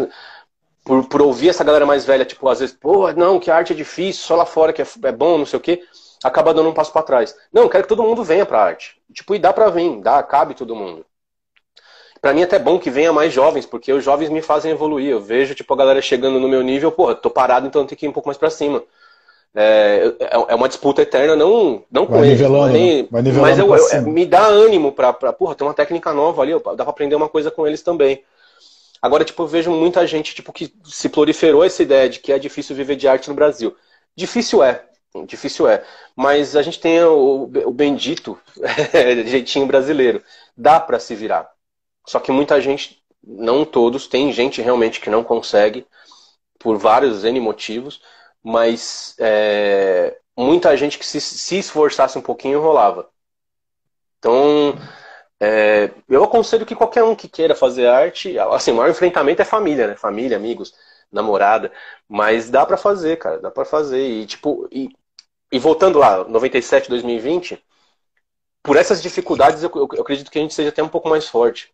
por, 0.85 1.07
por 1.09 1.23
ouvir 1.23 1.49
essa 1.49 1.63
galera 1.63 1.87
mais 1.87 2.05
velha, 2.05 2.25
tipo, 2.25 2.49
às 2.49 2.59
vezes, 2.59 2.77
pô, 2.77 3.11
não, 3.13 3.39
que 3.39 3.53
a 3.53 3.57
arte 3.57 3.73
é 3.73 3.77
difícil, 3.77 4.25
só 4.25 4.35
lá 4.35 4.45
fora 4.45 4.73
que 4.73 4.83
é, 4.83 4.87
é 5.05 5.13
bom, 5.13 5.39
não 5.39 5.47
sei 5.47 5.59
o 5.59 5.63
quê, 5.63 5.81
acaba 6.25 6.55
dando 6.55 6.71
um 6.71 6.75
passo 6.75 6.91
para 6.91 7.03
trás. 7.03 7.37
Não, 7.53 7.69
quero 7.69 7.85
que 7.85 7.89
todo 7.89 8.03
mundo 8.03 8.25
venha 8.25 8.47
para 8.47 8.63
arte. 8.63 8.97
Tipo, 9.13 9.35
e 9.35 9.39
dá 9.39 9.53
para 9.53 9.69
vir, 9.69 10.01
dá, 10.01 10.23
cabe 10.23 10.55
todo 10.55 10.75
mundo. 10.75 11.05
Para 12.21 12.33
mim 12.33 12.41
é 12.41 12.45
até 12.45 12.59
bom 12.59 12.79
que 12.79 12.89
venha 12.89 13.13
mais 13.13 13.35
jovens, 13.35 13.67
porque 13.67 13.93
os 13.93 14.03
jovens 14.03 14.31
me 14.31 14.41
fazem 14.41 14.73
evoluir. 14.73 15.11
Eu 15.11 15.21
vejo, 15.21 15.55
tipo, 15.55 15.73
a 15.75 15.77
galera 15.77 16.01
chegando 16.01 16.41
no 16.41 16.49
meu 16.49 16.63
nível, 16.63 16.91
porra, 16.91 17.15
tô 17.15 17.29
parado, 17.29 17.67
então 17.67 17.83
eu 17.83 17.87
tenho 17.87 17.99
que 17.99 18.07
ir 18.07 18.09
um 18.09 18.13
pouco 18.13 18.29
mais 18.29 18.39
para 18.39 18.49
cima. 18.49 18.83
É, 19.55 20.15
é, 20.19 20.31
é 20.49 20.55
uma 20.55 20.67
disputa 20.67 21.03
eterna, 21.03 21.37
não, 21.37 21.85
não 21.89 22.07
com 22.07 22.25
ele, 22.25 22.43
nem, 22.73 23.07
vai 23.07 23.23
mas 23.23 23.59
eu, 23.59 23.73
eu, 23.73 24.03
me 24.03 24.27
dá 24.27 24.47
ânimo 24.47 24.91
pra, 24.91 25.13
pra, 25.13 25.33
porra, 25.33 25.55
tem 25.55 25.65
uma 25.65 25.75
técnica 25.75 26.13
nova 26.13 26.43
ali, 26.43 26.53
dá 26.53 26.75
pra 26.75 26.89
aprender 26.89 27.15
uma 27.15 27.29
coisa 27.29 27.53
com 27.53 27.65
eles 27.65 27.83
também. 27.83 28.25
Agora, 29.01 29.23
tipo, 29.23 29.43
eu 29.43 29.47
vejo 29.47 29.71
muita 29.71 30.05
gente, 30.07 30.35
tipo, 30.35 30.53
que 30.53 30.75
se 30.85 31.11
proliferou 31.11 31.63
essa 31.63 31.83
ideia 31.83 32.09
de 32.09 32.19
que 32.19 32.33
é 32.33 32.39
difícil 32.39 32.75
viver 32.75 32.97
de 32.97 33.07
arte 33.07 33.29
no 33.29 33.35
Brasil. 33.37 33.77
Difícil 34.17 34.63
é, 34.63 34.83
difícil 35.27 35.69
é, 35.69 35.85
mas 36.17 36.57
a 36.57 36.63
gente 36.63 36.81
tem 36.81 37.03
o, 37.05 37.45
o 37.45 37.71
bendito 37.71 38.39
jeitinho 39.27 39.67
brasileiro, 39.67 40.23
dá 40.57 40.81
para 40.81 40.99
se 40.99 41.15
virar. 41.15 41.51
Só 42.07 42.19
que 42.19 42.33
muita 42.33 42.61
gente, 42.61 43.03
não 43.23 43.65
todos, 43.65 44.07
tem 44.07 44.33
gente 44.33 44.61
realmente 44.61 45.01
que 45.01 45.09
não 45.09 45.23
consegue, 45.23 45.87
por 46.59 46.79
vários 46.79 47.25
N 47.25 47.39
motivos, 47.41 48.01
mas 48.43 49.15
é, 49.19 50.19
muita 50.37 50.77
gente 50.77 50.99
que 50.99 51.07
se, 51.07 51.21
se, 51.21 51.59
esforçasse 51.59 52.19
um 52.19 52.23
pouquinho 52.23 52.61
rolava. 52.61 53.09
Então, 54.19 54.75
é, 55.41 55.91
eu 56.09 56.25
aconselho 56.25 56.67
que 56.67 56.75
qualquer 56.75 57.05
um 57.05 57.15
que 57.15 57.29
queira 57.29 57.55
fazer 57.55 57.87
arte, 57.87 58.39
assim, 58.39 58.73
o 58.73 58.77
maior 58.77 58.91
enfrentamento 58.91 59.43
é 59.43 59.45
família, 59.45 59.87
né? 59.89 59.97
Família, 59.97 60.37
amigos, 60.37 60.75
namorada, 61.13 61.71
mas 62.09 62.51
dá 62.51 62.65
para 62.67 62.77
fazer, 62.77 63.19
cara, 63.19 63.39
dá 63.39 63.51
para 63.51 63.65
fazer. 63.65 64.07
E 64.09 64.27
tipo, 64.27 64.69
e, 64.73 64.89
e, 65.55 65.59
voltando 65.61 66.01
lá, 66.01 66.25
97, 66.25 66.89
2020, 66.89 67.63
por 68.61 68.77
essas 68.77 69.01
dificuldades 69.01 69.63
eu, 69.63 69.71
eu, 69.73 69.89
eu 69.93 70.03
acredito 70.03 70.29
que 70.29 70.37
a 70.37 70.43
gente 70.43 70.53
seja 70.53 70.71
até 70.71 70.83
um 70.83 70.89
pouco 70.89 71.09
mais 71.09 71.29
forte. 71.29 71.73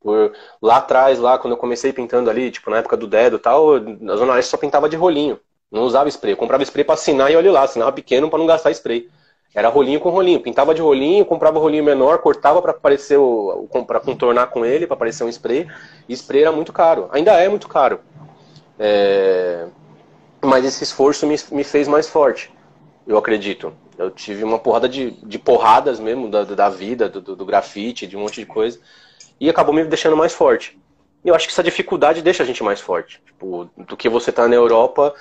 Por, 0.00 0.32
lá 0.62 0.78
atrás, 0.78 1.18
lá 1.18 1.38
quando 1.38 1.52
eu 1.52 1.58
comecei 1.58 1.92
pintando 1.92 2.30
ali, 2.30 2.50
tipo 2.50 2.70
na 2.70 2.78
época 2.78 2.96
do 2.96 3.06
dedo 3.06 3.36
e 3.36 3.38
tal, 3.38 3.78
na 3.78 4.16
Zona 4.16 4.32
Leste 4.32 4.48
só 4.48 4.56
pintava 4.56 4.88
de 4.88 4.96
rolinho. 4.96 5.38
Não 5.70 5.82
usava 5.82 6.08
spray. 6.08 6.32
Eu 6.32 6.36
comprava 6.38 6.62
spray 6.62 6.82
para 6.82 6.94
assinar 6.94 7.30
e 7.30 7.36
olha 7.36 7.52
lá, 7.52 7.64
assinava 7.64 7.92
pequeno 7.92 8.30
para 8.30 8.38
não 8.38 8.46
gastar 8.46 8.70
spray. 8.70 9.10
Era 9.54 9.68
rolinho 9.68 10.00
com 10.00 10.08
rolinho. 10.08 10.40
Pintava 10.40 10.74
de 10.74 10.80
rolinho, 10.80 11.26
comprava 11.26 11.58
rolinho 11.58 11.84
menor, 11.84 12.20
cortava 12.20 12.62
para 12.62 12.70
aparecer 12.70 13.18
o. 13.18 13.68
para 13.86 14.00
contornar 14.00 14.46
com 14.46 14.64
ele, 14.64 14.86
para 14.86 14.94
aparecer 14.94 15.24
um 15.24 15.28
spray. 15.28 15.68
E 16.08 16.14
spray 16.14 16.40
era 16.40 16.52
muito 16.52 16.72
caro. 16.72 17.10
Ainda 17.12 17.32
é 17.32 17.50
muito 17.50 17.68
caro. 17.68 18.00
É... 18.78 19.66
Mas 20.40 20.64
esse 20.64 20.82
esforço 20.82 21.26
me, 21.26 21.36
me 21.52 21.64
fez 21.64 21.86
mais 21.86 22.08
forte. 22.08 22.50
Eu 23.06 23.16
acredito. 23.18 23.72
Eu 23.98 24.10
tive 24.10 24.44
uma 24.44 24.58
porrada 24.58 24.88
de, 24.88 25.10
de 25.10 25.38
porradas 25.38 26.00
mesmo 26.00 26.28
da, 26.28 26.44
da 26.44 26.68
vida, 26.68 27.08
do, 27.08 27.20
do 27.20 27.44
grafite, 27.44 28.06
de 28.06 28.16
um 28.16 28.20
monte 28.20 28.40
de 28.40 28.46
coisa. 28.46 28.78
E 29.38 29.48
acabou 29.48 29.74
me 29.74 29.84
deixando 29.84 30.16
mais 30.16 30.32
forte. 30.32 30.78
eu 31.24 31.34
acho 31.34 31.46
que 31.46 31.52
essa 31.52 31.62
dificuldade 31.62 32.22
deixa 32.22 32.42
a 32.42 32.46
gente 32.46 32.62
mais 32.62 32.80
forte. 32.80 33.20
Tipo, 33.24 33.70
do 33.76 33.96
que 33.96 34.08
você 34.08 34.30
tá 34.30 34.46
na 34.46 34.54
Europa 34.54 35.14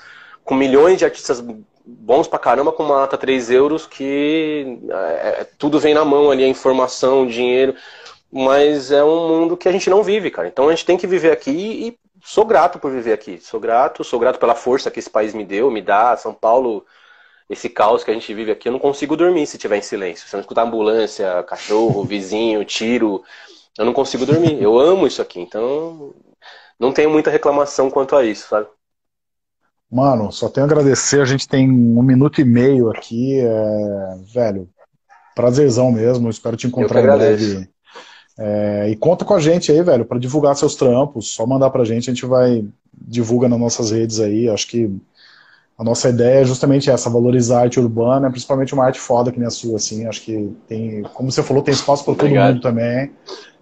com 0.44 0.56
milhões 0.56 0.98
de 0.98 1.06
artistas 1.06 1.44
bons 1.86 2.28
pra 2.28 2.40
caramba 2.40 2.72
com 2.72 2.84
uma 2.84 3.02
nota 3.02 3.18
3 3.18 3.50
euros 3.52 3.88
que 3.88 4.80
é, 4.90 5.42
é, 5.42 5.48
tudo 5.58 5.80
vem 5.80 5.94
na 5.94 6.06
mão 6.06 6.30
ali, 6.30 6.44
a 6.44 6.48
informação, 6.48 7.24
o 7.24 7.28
dinheiro. 7.28 7.76
Mas 8.32 8.92
é 8.92 9.04
um 9.04 9.28
mundo 9.28 9.58
que 9.58 9.68
a 9.68 9.72
gente 9.72 9.90
não 9.90 10.04
vive, 10.04 10.30
cara. 10.30 10.48
Então 10.48 10.68
a 10.68 10.72
gente 10.72 10.86
tem 10.86 10.98
que 10.98 11.08
viver 11.08 11.32
aqui 11.32 11.52
e 11.52 12.00
sou 12.24 12.46
grato 12.46 12.78
por 12.78 12.92
viver 12.92 13.14
aqui. 13.14 13.40
Sou 13.42 13.60
grato, 13.60 14.04
sou 14.04 14.20
grato 14.20 14.40
pela 14.40 14.54
força 14.54 14.92
que 14.92 15.00
esse 15.00 15.10
país 15.10 15.34
me 15.34 15.44
deu, 15.44 15.72
me 15.72 15.82
dá. 15.82 16.16
São 16.16 16.34
Paulo, 16.34 16.86
esse 17.50 17.68
caos 17.68 18.04
que 18.04 18.12
a 18.12 18.14
gente 18.14 18.32
vive 18.34 18.52
aqui, 18.52 18.68
eu 18.68 18.72
não 18.72 18.80
consigo 18.80 19.18
dormir 19.18 19.48
se 19.48 19.58
tiver 19.58 19.78
em 19.78 19.82
silêncio. 19.82 20.28
Se 20.28 20.36
eu 20.36 20.38
não 20.38 20.42
escutar 20.42 20.64
ambulância, 20.64 21.44
cachorro, 21.44 22.04
vizinho, 22.04 22.64
tiro, 22.64 23.24
eu 23.78 23.86
não 23.86 23.94
consigo 23.94 24.26
dormir. 24.26 24.62
Eu 24.62 24.78
amo 24.78 25.08
isso 25.08 25.22
aqui, 25.22 25.40
então 25.40 26.14
não 26.80 26.94
tenho 26.94 27.10
muita 27.10 27.32
reclamação 27.32 27.90
quanto 27.90 28.16
a 28.16 28.24
isso, 28.24 28.48
sabe? 28.50 28.68
Mano, 29.92 30.32
só 30.32 30.48
tenho 30.48 30.66
a 30.66 30.70
agradecer. 30.70 31.20
A 31.20 31.26
gente 31.26 31.48
tem 31.48 31.68
um 31.70 32.04
minuto 32.04 32.40
e 32.40 32.46
meio 32.46 32.92
aqui. 32.92 33.40
É... 33.40 34.16
Velho, 34.32 34.70
prazerzão 35.36 35.92
mesmo. 35.92 36.30
Espero 36.30 36.56
te 36.56 36.68
encontrar 36.68 37.02
em 37.02 37.18
breve. 37.18 37.70
É... 38.38 38.90
E 38.90 38.96
conta 38.96 39.26
com 39.26 39.34
a 39.34 39.40
gente 39.40 39.72
aí, 39.72 39.82
velho, 39.82 40.06
para 40.06 40.20
divulgar 40.20 40.56
seus 40.56 40.76
trampos. 40.76 41.34
Só 41.34 41.48
mandar 41.48 41.72
pra 41.72 41.84
gente, 41.84 42.10
a 42.10 42.14
gente 42.14 42.26
vai 42.26 42.64
divulga 42.94 43.50
nas 43.50 43.60
nossas 43.60 43.90
redes 43.90 44.20
aí. 44.20 44.48
Acho 44.48 44.68
que 44.68 44.96
a 45.80 45.84
nossa 45.84 46.10
ideia 46.10 46.42
é 46.42 46.46
justamente 46.46 46.92
essa, 46.92 47.10
valorizar 47.10 47.60
a 47.60 47.62
arte 47.62 47.80
urbana, 47.80 48.30
principalmente 48.30 48.74
uma 48.74 48.84
arte 48.84 49.00
foda 49.00 49.32
que 49.32 49.40
nem 49.40 49.48
a 49.48 49.50
sua, 49.50 49.78
assim. 49.78 50.06
Acho 50.06 50.22
que 50.22 50.54
tem, 50.68 51.04
como 51.14 51.32
você 51.32 51.42
falou, 51.42 51.64
tem 51.64 51.74
espaço 51.74 52.04
para 52.04 52.16
todo 52.16 52.30
mundo 52.30 52.60
também. 52.60 53.14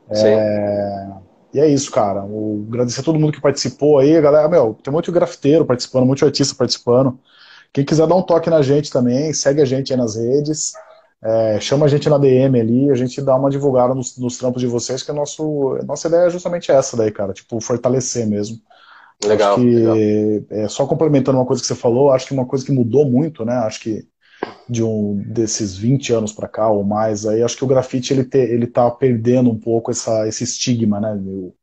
É... 0.09 1.07
E 1.53 1.59
é 1.59 1.67
isso, 1.67 1.91
cara. 1.91 2.25
O, 2.25 2.65
agradecer 2.69 3.01
a 3.01 3.03
todo 3.03 3.19
mundo 3.19 3.33
que 3.33 3.39
participou 3.39 3.99
aí, 3.99 4.19
galera. 4.19 4.49
Meu, 4.49 4.75
tem 4.81 4.91
muito 4.91 5.11
grafiteiro 5.11 5.63
participando, 5.63 6.07
muito 6.07 6.25
artista 6.25 6.55
participando. 6.55 7.19
Quem 7.71 7.85
quiser 7.85 8.07
dar 8.07 8.15
um 8.15 8.23
toque 8.23 8.49
na 8.49 8.63
gente 8.63 8.91
também, 8.91 9.31
segue 9.31 9.61
a 9.61 9.65
gente 9.65 9.93
aí 9.93 9.99
nas 9.99 10.15
redes. 10.15 10.73
É, 11.21 11.59
chama 11.59 11.85
a 11.85 11.89
gente 11.89 12.09
na 12.09 12.17
DM 12.17 12.59
ali, 12.59 12.89
a 12.89 12.95
gente 12.95 13.21
dá 13.21 13.35
uma 13.35 13.51
divulgada 13.51 13.93
nos, 13.93 14.17
nos 14.17 14.39
trampos 14.39 14.61
de 14.61 14.67
vocês, 14.67 15.03
que 15.03 15.11
a, 15.11 15.13
nosso, 15.13 15.77
a 15.79 15.85
nossa 15.85 16.07
ideia 16.07 16.25
é 16.25 16.29
justamente 16.31 16.71
essa 16.71 16.97
daí, 16.97 17.11
cara. 17.11 17.31
Tipo, 17.31 17.61
fortalecer 17.61 18.25
mesmo. 18.25 18.57
Legal. 19.23 19.53
Acho 19.53 19.61
que, 19.61 19.69
legal. 19.69 19.97
É, 20.49 20.67
só 20.67 20.85
complementando 20.85 21.37
uma 21.37 21.45
coisa 21.45 21.61
que 21.61 21.67
você 21.67 21.75
falou, 21.75 22.11
acho 22.11 22.27
que 22.27 22.33
uma 22.33 22.45
coisa 22.45 22.65
que 22.65 22.71
mudou 22.71 23.09
muito, 23.09 23.43
né? 23.43 23.53
Acho 23.53 23.81
que 23.81 24.07
de 24.69 24.83
um 24.83 25.15
desses 25.25 25.75
20 25.75 26.13
anos 26.13 26.31
para 26.31 26.47
cá 26.47 26.69
ou 26.69 26.83
mais, 26.83 27.25
aí 27.25 27.41
acho 27.41 27.57
que 27.57 27.63
o 27.63 27.67
grafite 27.67 28.13
ele, 28.13 28.23
te, 28.23 28.37
ele 28.37 28.67
tá 28.67 28.89
perdendo 28.91 29.49
um 29.49 29.57
pouco 29.57 29.89
essa, 29.91 30.27
esse 30.27 30.43
estigma, 30.43 30.99
né? 30.99 31.15
Meu, 31.15 31.55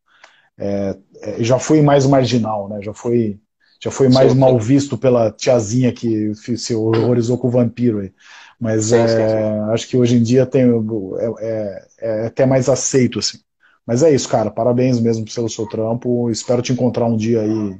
é, 0.59 0.97
é, 1.21 1.43
já 1.43 1.59
foi 1.59 1.83
mais 1.83 2.07
marginal, 2.07 2.69
né? 2.69 2.81
Já 2.83 2.93
foi, 2.93 3.39
já 3.81 3.91
foi 3.91 4.09
mais 4.09 4.33
sim, 4.33 4.39
mal 4.39 4.61
sim. 4.61 4.67
visto 4.67 4.97
pela 4.97 5.31
tiazinha 5.31 5.93
que 5.93 6.35
se 6.35 6.75
horrorizou 6.75 7.39
com 7.39 7.49
o 7.49 7.51
vampiro 7.51 8.01
aí. 8.01 8.13
Mas 8.59 8.87
sim, 8.87 8.97
é, 8.97 9.59
acho 9.73 9.89
que 9.89 9.97
hoje 9.97 10.17
em 10.17 10.23
dia 10.23 10.47
tem, 10.47 10.63
é, 10.63 11.35
é, 11.41 11.87
é, 12.01 12.27
até 12.27 12.47
mais 12.47 12.69
aceito, 12.69 13.19
assim. 13.19 13.39
Mas 13.87 14.03
é 14.03 14.11
isso, 14.13 14.29
cara. 14.29 14.51
Parabéns 14.51 14.99
mesmo 15.01 15.25
pelo 15.25 15.49
seu 15.49 15.67
trampo. 15.69 16.31
Espero 16.31 16.63
te 16.63 16.73
encontrar 16.73 17.07
um 17.07 17.17
dia 17.17 17.41
aí 17.43 17.79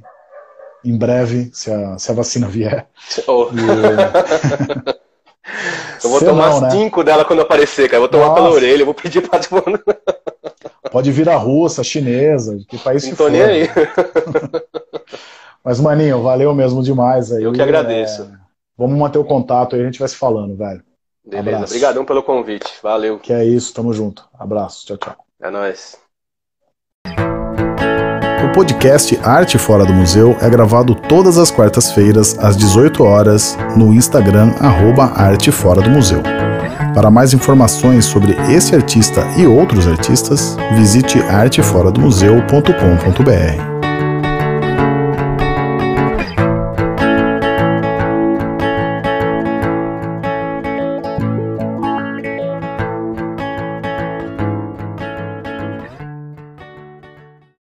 em 0.83 0.97
breve, 0.97 1.49
se 1.51 1.71
a, 1.71 1.97
se 1.97 2.11
a 2.11 2.13
vacina 2.13 2.47
vier. 2.47 2.87
Oh. 3.27 3.49
E... 3.51 4.95
Eu 6.03 6.09
vou 6.09 6.19
tomar 6.19 6.49
não, 6.49 6.61
né? 6.61 6.69
cinco 6.71 7.03
dela 7.03 7.25
quando 7.25 7.41
aparecer, 7.41 7.87
cara. 7.87 7.97
Eu 7.97 8.01
vou 8.01 8.09
tomar 8.09 8.27
Nossa. 8.27 8.41
pela 8.41 8.49
orelha, 8.49 8.81
eu 8.81 8.85
vou 8.85 8.93
pedir 8.93 9.27
pra. 9.27 9.39
Pode 10.91 11.11
vir 11.11 11.27
a 11.29 11.35
russa, 11.35 11.81
a 11.81 11.83
chinesa, 11.83 12.57
que 12.67 12.77
país 12.77 13.03
Não 13.03 13.11
que 13.11 13.17
tô 13.17 13.23
for. 13.25 13.31
nem 13.31 13.41
aí. 13.41 13.69
Mas, 15.63 15.79
maninho, 15.79 16.21
valeu 16.21 16.53
mesmo 16.53 16.81
demais 16.83 17.31
aí. 17.31 17.43
Eu 17.43 17.51
que 17.51 17.61
agradeço. 17.61 18.23
É... 18.23 18.27
Vamos 18.77 18.97
manter 18.97 19.17
o 19.17 19.25
contato 19.25 19.75
aí, 19.75 19.81
a 19.81 19.85
gente 19.85 19.99
vai 19.99 20.07
se 20.07 20.15
falando, 20.15 20.55
velho. 20.55 20.83
Beleza, 21.25 21.65
obrigadão 21.65 22.05
pelo 22.05 22.21
convite. 22.21 22.71
Valeu. 22.83 23.17
Que 23.19 23.33
é 23.33 23.43
isso, 23.43 23.73
tamo 23.73 23.91
junto. 23.91 24.27
Abraço, 24.37 24.85
tchau, 24.85 24.97
tchau. 24.97 25.24
É 25.45 25.51
nóis. 25.51 25.95
O 28.43 28.51
podcast 28.51 29.15
Arte 29.23 29.59
Fora 29.59 29.85
do 29.85 29.93
Museu 29.93 30.35
é 30.41 30.49
gravado 30.49 30.95
todas 30.95 31.37
as 31.37 31.51
quartas-feiras, 31.51 32.35
às 32.39 32.57
18 32.57 33.03
horas, 33.03 33.55
no 33.77 33.93
Instagram, 33.93 34.55
arroba 34.59 35.03
Arte 35.03 35.51
Fora 35.51 35.83
do 35.83 35.91
Museu. 35.91 36.23
Para 36.95 37.11
mais 37.11 37.31
informações 37.31 38.05
sobre 38.05 38.31
esse 38.51 38.73
artista 38.73 39.21
e 39.37 39.45
outros 39.45 39.87
artistas, 39.87 40.57
visite 40.75 41.19
arteforadomuseu.com.br. 41.19 43.74